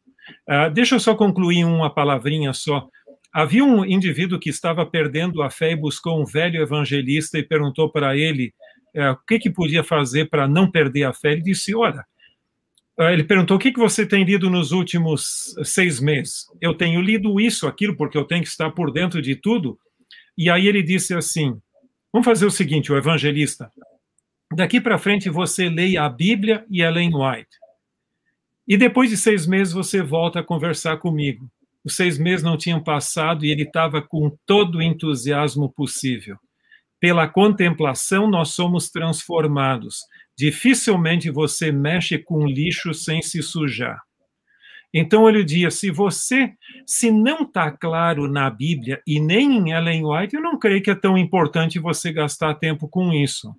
uh, 0.49 0.73
deixa 0.73 0.95
eu 0.95 1.01
só 1.01 1.15
concluir 1.15 1.65
uma 1.65 1.93
palavrinha 1.93 2.53
só. 2.53 2.89
Havia 3.33 3.65
um 3.65 3.85
indivíduo 3.85 4.39
que 4.39 4.49
estava 4.49 4.87
perdendo 4.87 5.43
a 5.43 5.51
fé 5.51 5.73
e 5.73 5.77
buscou 5.77 6.21
um 6.21 6.25
velho 6.25 6.63
evangelista 6.63 7.39
e 7.39 7.43
perguntou 7.43 7.91
para 7.91 8.17
ele 8.17 8.53
uh, 8.95 9.13
o 9.13 9.17
que, 9.27 9.39
que 9.39 9.51
podia 9.51 9.83
fazer 9.83 10.31
para 10.31 10.49
não 10.49 10.71
perder 10.71 11.05
a 11.05 11.13
fé. 11.13 11.33
Ele 11.33 11.43
disse: 11.43 11.75
Olha, 11.75 12.05
uh, 12.99 13.11
ele 13.11 13.25
perguntou: 13.25 13.57
o 13.57 13.61
que, 13.61 13.73
que 13.73 13.81
você 13.81 14.07
tem 14.07 14.25
lido 14.25 14.49
nos 14.49 14.73
últimos 14.73 15.55
seis 15.63 16.01
meses? 16.01 16.47
Eu 16.61 16.75
tenho 16.75 17.01
lido 17.01 17.41
isso, 17.41 17.67
aquilo, 17.67 17.97
porque 17.97 18.17
eu 18.17 18.25
tenho 18.25 18.43
que 18.43 18.49
estar 18.49 18.71
por 18.71 18.91
dentro 18.91 19.21
de 19.21 19.37
tudo. 19.37 19.79
E 20.37 20.49
aí 20.49 20.67
ele 20.67 20.83
disse 20.83 21.15
assim: 21.15 21.61
Vamos 22.13 22.25
fazer 22.25 22.47
o 22.47 22.51
seguinte, 22.51 22.93
o 22.93 22.97
evangelista. 22.97 23.71
Daqui 24.55 24.81
para 24.81 24.99
frente 24.99 25.29
você 25.29 25.69
leia 25.69 26.05
a 26.05 26.09
Bíblia 26.09 26.65
e 26.71 26.81
Ellen 26.81 27.11
White. 27.13 27.49
E 28.69 28.77
depois 28.77 29.11
de 29.11 29.17
seis 29.17 29.49
meses 29.49 29.73
você 29.73 30.01
volta 30.01 30.39
a 30.39 30.45
conversar 30.45 30.99
comigo. 30.99 31.51
Os 31.85 31.97
seis 31.97 32.17
meses 32.19 32.45
não 32.45 32.57
tinham 32.57 32.81
passado 32.81 33.45
e 33.45 33.51
ele 33.51 33.65
estava 33.65 34.01
com 34.01 34.31
todo 34.47 34.79
o 34.79 34.83
entusiasmo 34.83 35.73
possível. 35.73 36.39
Pela 37.01 37.27
contemplação, 37.27 38.31
nós 38.31 38.51
somos 38.51 38.89
transformados. 38.91 39.99
Dificilmente 40.39 41.31
você 41.31 41.73
mexe 41.73 42.17
com 42.17 42.47
lixo 42.47 42.95
sem 42.95 43.21
se 43.23 43.43
sujar. 43.43 44.01
Então 44.95 45.29
ele 45.29 45.43
diz: 45.43 45.75
se 45.75 45.91
você, 45.91 46.53
se 46.87 47.11
não 47.11 47.43
está 47.43 47.73
claro 47.73 48.29
na 48.29 48.49
Bíblia 48.49 49.03
e 49.05 49.19
nem 49.19 49.59
em 49.59 49.73
Ellen 49.73 50.07
White, 50.07 50.37
eu 50.37 50.41
não 50.41 50.57
creio 50.61 50.81
que 50.81 50.93
é 50.93 50.95
tão 50.95 51.19
importante 51.19 51.81
você 51.81 52.13
gastar 52.13 52.55
tempo 52.55 52.89
com 52.89 53.13
isso. 53.13 53.53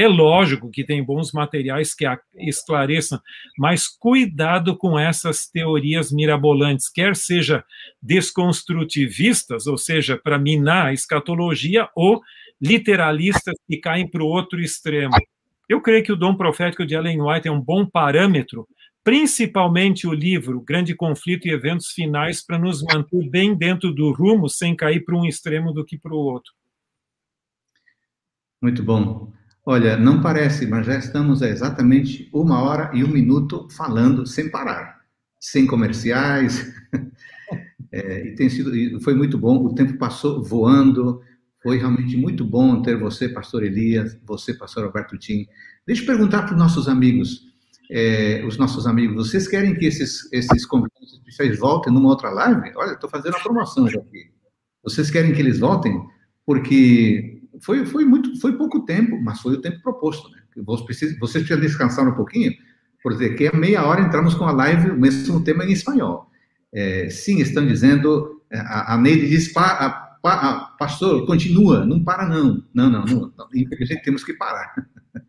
É 0.00 0.08
lógico 0.08 0.70
que 0.70 0.82
tem 0.82 1.04
bons 1.04 1.30
materiais 1.30 1.92
que 1.92 2.06
esclareçam, 2.38 3.20
mas 3.58 3.86
cuidado 3.86 4.74
com 4.74 4.98
essas 4.98 5.46
teorias 5.46 6.10
mirabolantes, 6.10 6.88
quer 6.88 7.14
seja 7.14 7.62
desconstrutivistas, 8.02 9.66
ou 9.66 9.76
seja, 9.76 10.16
para 10.16 10.38
minar 10.38 10.86
a 10.86 10.92
escatologia, 10.94 11.86
ou 11.94 12.22
literalistas 12.58 13.54
que 13.68 13.76
caem 13.76 14.08
para 14.08 14.22
o 14.22 14.26
outro 14.26 14.58
extremo. 14.58 15.12
Eu 15.68 15.82
creio 15.82 16.02
que 16.02 16.12
o 16.12 16.16
dom 16.16 16.34
profético 16.34 16.86
de 16.86 16.94
Ellen 16.94 17.20
White 17.20 17.48
é 17.48 17.52
um 17.52 17.60
bom 17.60 17.84
parâmetro, 17.84 18.66
principalmente 19.04 20.06
o 20.06 20.14
livro 20.14 20.62
Grande 20.62 20.94
Conflito 20.94 21.46
e 21.46 21.50
Eventos 21.50 21.88
Finais, 21.88 22.42
para 22.42 22.58
nos 22.58 22.82
manter 22.82 23.28
bem 23.28 23.54
dentro 23.54 23.92
do 23.92 24.10
rumo, 24.12 24.48
sem 24.48 24.74
cair 24.74 25.04
para 25.04 25.14
um 25.14 25.26
extremo 25.26 25.74
do 25.74 25.84
que 25.84 25.98
para 25.98 26.14
o 26.14 26.18
outro. 26.18 26.54
Muito 28.62 28.82
bom. 28.82 29.30
Olha, 29.70 29.96
não 29.96 30.20
parece, 30.20 30.66
mas 30.66 30.84
já 30.84 30.96
estamos 30.96 31.44
há 31.44 31.48
exatamente 31.48 32.28
uma 32.32 32.60
hora 32.60 32.90
e 32.92 33.04
um 33.04 33.06
minuto 33.06 33.68
falando 33.70 34.26
sem 34.26 34.50
parar, 34.50 35.00
sem 35.38 35.64
comerciais. 35.64 36.74
É, 37.92 38.24
e 38.24 38.36
tem 38.36 38.48
sido, 38.48 39.00
foi 39.00 39.14
muito 39.14 39.36
bom. 39.36 39.64
O 39.64 39.74
tempo 39.74 39.98
passou 39.98 40.44
voando. 40.44 41.20
Foi 41.60 41.76
realmente 41.76 42.16
muito 42.16 42.44
bom 42.44 42.80
ter 42.82 42.96
você, 42.96 43.28
Pastor 43.28 43.64
Elias, 43.64 44.16
você, 44.24 44.54
Pastor 44.54 44.84
Alberto 44.84 45.18
Tim. 45.18 45.44
Deixa 45.84 46.02
eu 46.02 46.06
perguntar 46.06 46.42
para 46.42 46.52
os 46.52 46.58
nossos 46.58 46.88
amigos, 46.88 47.40
é, 47.90 48.44
os 48.46 48.56
nossos 48.56 48.86
amigos, 48.86 49.16
vocês 49.16 49.48
querem 49.48 49.74
que 49.74 49.86
esses, 49.86 50.32
esses 50.32 50.64
convidados 50.64 51.14
especiais 51.14 51.58
voltem 51.58 51.92
numa 51.92 52.10
outra 52.10 52.30
live? 52.30 52.70
Olha, 52.76 52.92
estou 52.92 53.10
fazendo 53.10 53.34
a 53.34 53.40
promoção 53.40 53.88
já 53.88 53.98
aqui. 53.98 54.30
Vocês 54.84 55.10
querem 55.10 55.32
que 55.32 55.40
eles 55.40 55.58
voltem? 55.58 56.00
Porque 56.46 57.39
foi, 57.60 57.84
foi 57.86 58.04
muito, 58.04 58.38
foi 58.40 58.56
pouco 58.56 58.84
tempo, 58.84 59.20
mas 59.22 59.40
foi 59.40 59.54
o 59.54 59.60
tempo 59.60 59.80
proposto, 59.82 60.30
né? 60.30 60.38
Vocês, 60.64 61.18
vocês 61.18 61.44
precisam 61.44 61.60
descansar 61.60 62.08
um 62.08 62.14
pouquinho, 62.14 62.52
porque 63.02 63.30
que 63.30 63.46
a 63.46 63.52
meia 63.52 63.84
hora 63.84 64.02
entramos 64.02 64.34
com 64.34 64.44
a 64.44 64.52
live, 64.52 64.90
o 64.90 65.00
mesmo 65.00 65.42
tema 65.42 65.64
em 65.64 65.72
espanhol. 65.72 66.30
É, 66.72 67.08
sim, 67.08 67.40
estão 67.40 67.66
dizendo, 67.66 68.42
a, 68.52 68.94
a 68.94 68.98
Neide 68.98 69.28
diz, 69.28 69.52
pa, 69.52 70.18
pa, 70.22 70.74
pastor, 70.78 71.26
continua, 71.26 71.84
não 71.84 72.02
para 72.02 72.28
não. 72.28 72.62
Não, 72.74 72.90
não, 72.90 73.04
não, 73.04 73.32
não 73.36 73.48
infelizmente 73.54 74.02
temos 74.02 74.24
que 74.24 74.34
parar. 74.34 74.74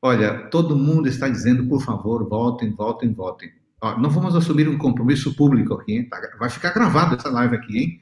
Olha, 0.00 0.48
todo 0.48 0.76
mundo 0.76 1.08
está 1.08 1.28
dizendo, 1.28 1.66
por 1.66 1.82
favor, 1.82 2.28
voltem, 2.28 2.70
voltem, 2.70 3.12
voltem. 3.12 3.50
Ó, 3.80 3.98
não 3.98 4.10
vamos 4.10 4.34
assumir 4.34 4.68
um 4.68 4.78
compromisso 4.78 5.34
público 5.34 5.74
aqui, 5.74 5.92
hein? 5.92 6.08
Tá, 6.08 6.20
vai 6.38 6.50
ficar 6.50 6.72
gravado 6.72 7.16
essa 7.16 7.28
live 7.30 7.56
aqui, 7.56 7.78
hein? 7.78 8.00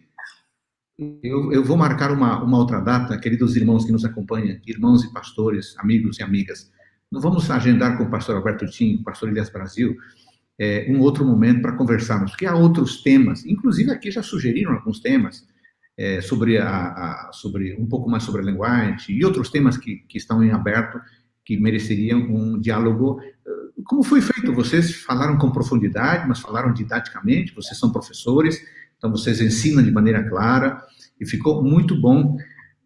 Eu, 0.99 1.53
eu, 1.53 1.63
vou 1.63 1.77
marcar 1.77 2.11
uma, 2.11 2.43
uma 2.43 2.57
outra 2.57 2.81
data, 2.81 3.19
queridos 3.19 3.55
irmãos 3.55 3.85
que 3.85 3.93
nos 3.93 4.05
acompanham, 4.05 4.59
irmãos 4.67 5.05
e 5.05 5.13
pastores, 5.13 5.75
amigos 5.79 6.19
e 6.19 6.23
amigas. 6.23 6.73
Não 7.13 7.21
vamos 7.21 7.51
agendar 7.51 7.99
com 7.99 8.05
o 8.05 8.11
pastor 8.11 8.37
Alberto 8.37 8.65
Tim, 8.67 8.97
o 8.97 9.05
pastor 9.05 9.29
Elias 9.29 9.51
Brasil, 9.51 9.95
é, 10.59 10.87
um 10.89 11.01
outro 11.01 11.23
momento 11.23 11.61
para 11.61 11.77
conversarmos, 11.77 12.31
porque 12.31 12.47
há 12.47 12.55
outros 12.55 13.03
temas, 13.03 13.45
inclusive 13.45 13.91
aqui 13.91 14.11
já 14.11 14.23
sugeriram 14.23 14.73
alguns 14.73 14.99
temas, 15.01 15.47
é, 15.99 16.23
sobre, 16.23 16.57
a, 16.57 16.69
a, 16.69 17.31
sobre 17.33 17.75
um 17.79 17.87
pouco 17.87 18.09
mais 18.09 18.23
sobre 18.23 18.41
a 18.41 18.45
linguagem 18.45 19.17
e 19.17 19.25
outros 19.25 19.51
temas 19.51 19.77
que, 19.77 19.97
que 20.09 20.17
estão 20.17 20.43
em 20.43 20.51
aberto, 20.51 20.99
que 21.45 21.59
mereceriam 21.59 22.21
um 22.21 22.59
diálogo. 22.59 23.21
Como 23.85 24.03
foi 24.03 24.23
feito? 24.23 24.53
Vocês 24.55 24.95
falaram 25.03 25.37
com 25.37 25.51
profundidade, 25.51 26.27
mas 26.27 26.41
falaram 26.41 26.73
didaticamente, 26.73 27.55
vocês 27.55 27.79
são 27.79 27.93
professores, 27.93 28.61
então, 28.97 29.11
vocês 29.11 29.41
ensinam 29.41 29.83
de 29.83 29.91
maneira 29.91 30.27
clara 30.29 30.83
e 31.21 31.27
ficou 31.27 31.63
muito 31.63 32.01
bom. 32.01 32.37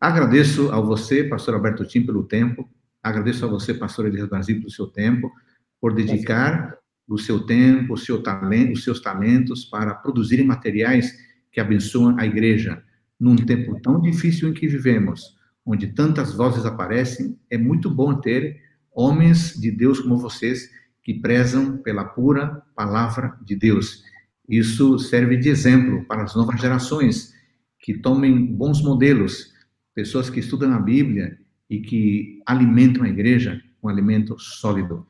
Agradeço 0.01 0.71
a 0.73 0.81
você, 0.81 1.25
pastor 1.25 1.55
Alberto 1.55 1.85
Tim, 1.85 2.05
pelo 2.05 2.25
tempo. 2.25 2.69
Agradeço 3.03 3.45
a 3.45 3.49
você, 3.49 3.73
pastor 3.73 4.07
Elias 4.07 4.29
Brasil, 4.29 4.57
pelo 4.59 4.71
seu 4.71 4.87
tempo, 4.87 5.31
por 5.81 5.95
dedicar 5.95 6.77
o 7.09 7.19
seu 7.19 7.41
tempo, 7.41 7.95
o 7.95 7.97
seu 7.97 8.23
talento, 8.23 8.73
os 8.73 8.85
seus 8.85 9.01
talentos 9.01 9.65
para 9.65 9.95
produzirem 9.95 10.47
materiais 10.47 11.13
que 11.51 11.61
abençoam 11.61 12.17
a 12.19 12.27
igreja. 12.27 12.83
Num 13.19 13.37
tempo 13.37 13.81
tão 13.81 14.01
difícil 14.01 14.49
em 14.49 14.53
que 14.53 14.67
vivemos, 14.67 15.37
onde 15.65 15.89
tantas 15.89 16.35
vozes 16.35 16.65
aparecem, 16.65 17.39
é 17.51 17.59
muito 17.59 17.91
bom 17.91 18.15
ter 18.15 18.61
homens 18.93 19.55
de 19.55 19.71
Deus 19.71 20.01
como 20.01 20.17
vocês 20.17 20.71
que 21.03 21.15
prezam 21.15 21.79
pela 21.79 22.05
pura 22.05 22.63
palavra 22.75 23.37
de 23.45 23.57
Deus. 23.57 24.03
Isso 24.51 24.99
serve 24.99 25.37
de 25.37 25.49
exemplo 25.49 26.05
para 26.07 26.25
as 26.25 26.35
novas 26.35 26.61
gerações 26.61 27.33
que 27.79 27.95
tomem 27.95 28.45
bons 28.45 28.83
modelos, 28.83 29.53
pessoas 29.95 30.29
que 30.29 30.41
estudam 30.41 30.73
a 30.73 30.81
Bíblia 30.81 31.39
e 31.71 31.79
que 31.79 32.43
alimentam 32.45 33.05
a 33.05 33.09
igreja 33.09 33.63
com 33.81 33.87
um 33.87 33.91
alimento 33.91 34.37
sólido. 34.41 35.07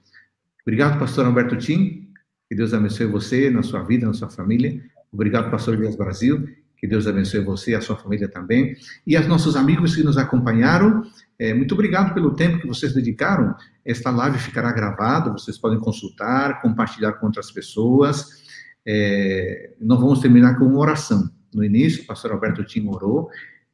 Obrigado, 0.62 0.98
pastor 0.98 1.24
Alberto 1.24 1.56
Tim. 1.56 2.10
Que 2.50 2.54
Deus 2.54 2.74
abençoe 2.74 3.06
você, 3.06 3.48
na 3.48 3.62
sua 3.62 3.82
vida, 3.82 4.06
na 4.06 4.12
sua 4.12 4.28
família. 4.28 4.78
Obrigado, 5.10 5.50
pastor 5.50 5.74
Elias 5.74 5.96
Brasil. 5.96 6.46
Que 6.76 6.86
Deus 6.86 7.06
abençoe 7.06 7.40
você 7.40 7.70
e 7.70 7.74
a 7.74 7.80
sua 7.80 7.96
família 7.96 8.28
também. 8.28 8.76
E 9.06 9.16
aos 9.16 9.26
nossos 9.26 9.56
amigos 9.56 9.96
que 9.96 10.02
nos 10.02 10.18
acompanharam, 10.18 11.02
é, 11.38 11.54
muito 11.54 11.72
obrigado 11.72 12.12
pelo 12.12 12.34
tempo 12.34 12.60
que 12.60 12.66
vocês 12.66 12.92
dedicaram. 12.92 13.54
Esta 13.84 14.10
live 14.10 14.38
ficará 14.38 14.70
gravada, 14.70 15.32
vocês 15.32 15.56
podem 15.56 15.78
consultar, 15.78 16.60
compartilhar 16.60 17.14
com 17.14 17.26
outras 17.26 17.50
pessoas. 17.50 18.39
É, 18.86 19.74
nós 19.80 20.00
vamos 20.00 20.20
terminar 20.20 20.58
com 20.58 20.64
uma 20.64 20.78
oração. 20.78 21.30
No 21.52 21.64
início, 21.64 22.02
o 22.02 22.06
pastor 22.06 22.32
Alberto 22.32 22.64
Tim 22.64 22.86
orou. 22.88 23.28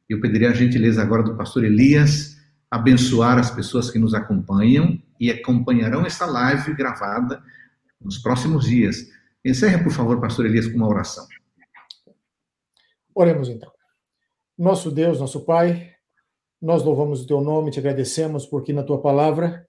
Eu 0.09 0.19
pediria 0.19 0.49
a 0.49 0.53
gentileza 0.53 1.01
agora 1.01 1.23
do 1.23 1.35
pastor 1.35 1.63
Elias 1.63 2.37
abençoar 2.69 3.37
as 3.37 3.49
pessoas 3.49 3.89
que 3.89 3.99
nos 3.99 4.13
acompanham 4.13 5.01
e 5.19 5.31
acompanharão 5.31 6.05
essa 6.05 6.25
live 6.25 6.73
gravada 6.73 7.41
nos 7.99 8.17
próximos 8.17 8.65
dias. 8.65 9.07
Encerre, 9.43 9.83
por 9.83 9.91
favor, 9.91 10.19
pastor 10.19 10.45
Elias, 10.45 10.67
com 10.67 10.77
uma 10.77 10.87
oração. 10.87 11.25
Oremos 13.15 13.49
então. 13.49 13.71
Nosso 14.57 14.91
Deus, 14.91 15.19
nosso 15.19 15.45
Pai, 15.45 15.91
nós 16.61 16.83
louvamos 16.83 17.23
o 17.23 17.27
teu 17.27 17.41
nome, 17.41 17.71
te 17.71 17.79
agradecemos 17.79 18.45
porque 18.45 18.73
na 18.73 18.83
tua 18.83 19.01
palavra 19.01 19.65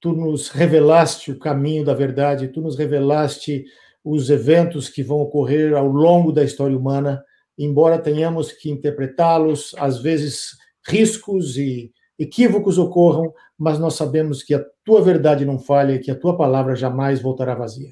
tu 0.00 0.12
nos 0.12 0.48
revelaste 0.48 1.32
o 1.32 1.38
caminho 1.38 1.84
da 1.84 1.94
verdade, 1.94 2.48
tu 2.48 2.60
nos 2.60 2.76
revelaste 2.76 3.64
os 4.06 4.30
eventos 4.30 4.88
que 4.88 5.02
vão 5.02 5.18
ocorrer 5.18 5.74
ao 5.74 5.88
longo 5.88 6.30
da 6.30 6.44
história 6.44 6.78
humana, 6.78 7.20
embora 7.58 7.98
tenhamos 7.98 8.52
que 8.52 8.70
interpretá-los, 8.70 9.74
às 9.78 9.98
vezes 9.98 10.50
riscos 10.86 11.58
e 11.58 11.90
equívocos 12.16 12.78
ocorram, 12.78 13.34
mas 13.58 13.80
nós 13.80 13.94
sabemos 13.94 14.44
que 14.44 14.54
a 14.54 14.64
tua 14.84 15.02
verdade 15.02 15.44
não 15.44 15.58
falha 15.58 15.94
e 15.94 15.98
que 15.98 16.12
a 16.12 16.14
tua 16.14 16.36
palavra 16.36 16.76
jamais 16.76 17.20
voltará 17.20 17.52
vazia. 17.56 17.90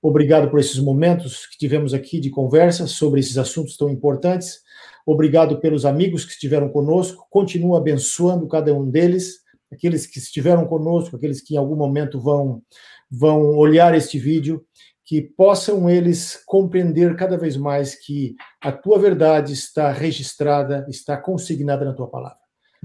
Obrigado 0.00 0.48
por 0.48 0.60
esses 0.60 0.78
momentos 0.78 1.46
que 1.46 1.58
tivemos 1.58 1.92
aqui 1.92 2.20
de 2.20 2.30
conversa 2.30 2.86
sobre 2.86 3.18
esses 3.18 3.36
assuntos 3.36 3.76
tão 3.76 3.90
importantes. 3.90 4.60
Obrigado 5.04 5.58
pelos 5.58 5.84
amigos 5.84 6.24
que 6.24 6.30
estiveram 6.30 6.68
conosco. 6.68 7.26
Continua 7.28 7.78
abençoando 7.78 8.46
cada 8.46 8.72
um 8.72 8.88
deles, 8.88 9.40
aqueles 9.72 10.06
que 10.06 10.20
estiveram 10.20 10.64
conosco, 10.66 11.16
aqueles 11.16 11.40
que 11.40 11.54
em 11.54 11.58
algum 11.58 11.74
momento 11.74 12.20
vão 12.20 12.62
vão 13.10 13.56
olhar 13.56 13.92
este 13.94 14.20
vídeo 14.20 14.64
que 15.10 15.20
possam 15.20 15.90
eles 15.90 16.40
compreender 16.46 17.16
cada 17.16 17.36
vez 17.36 17.56
mais 17.56 17.96
que 17.96 18.36
a 18.60 18.70
tua 18.70 18.96
verdade 18.96 19.52
está 19.52 19.90
registrada, 19.90 20.86
está 20.88 21.16
consignada 21.16 21.84
na 21.84 21.92
tua 21.92 22.06
palavra. 22.06 22.38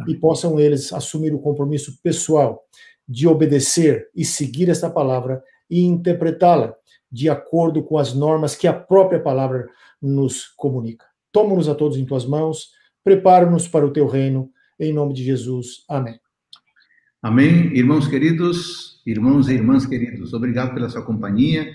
E 0.08 0.16
possam 0.16 0.60
eles 0.60 0.92
assumir 0.92 1.36
o 1.36 1.40
compromisso 1.40 2.02
pessoal 2.02 2.64
de 3.08 3.28
obedecer 3.28 4.10
e 4.16 4.26
seguir 4.26 4.70
esta 4.70 4.90
palavra 4.90 5.40
e 5.70 5.84
interpretá-la 5.84 6.74
de 7.12 7.30
acordo 7.30 7.84
com 7.84 7.96
as 7.96 8.16
normas 8.16 8.56
que 8.56 8.68
a 8.68 8.74
própria 8.74 9.22
palavra 9.22 9.68
nos 10.02 10.48
comunica. 10.58 11.06
Toma-nos 11.32 11.70
a 11.70 11.76
todos 11.76 11.96
em 11.96 12.06
tuas 12.06 12.26
mãos, 12.26 12.70
prepara-nos 13.04 13.68
para 13.68 13.86
o 13.86 13.94
teu 13.94 14.08
reino, 14.08 14.50
em 14.80 14.92
nome 14.92 15.14
de 15.14 15.24
Jesus. 15.24 15.86
Amém. 15.88 16.20
Amém. 17.22 17.72
Irmãos 17.76 18.08
queridos, 18.08 19.02
irmãos 19.06 19.48
e 19.48 19.54
irmãs 19.54 19.86
queridos, 19.86 20.34
obrigado 20.34 20.74
pela 20.74 20.90
sua 20.90 21.04
companhia. 21.04 21.72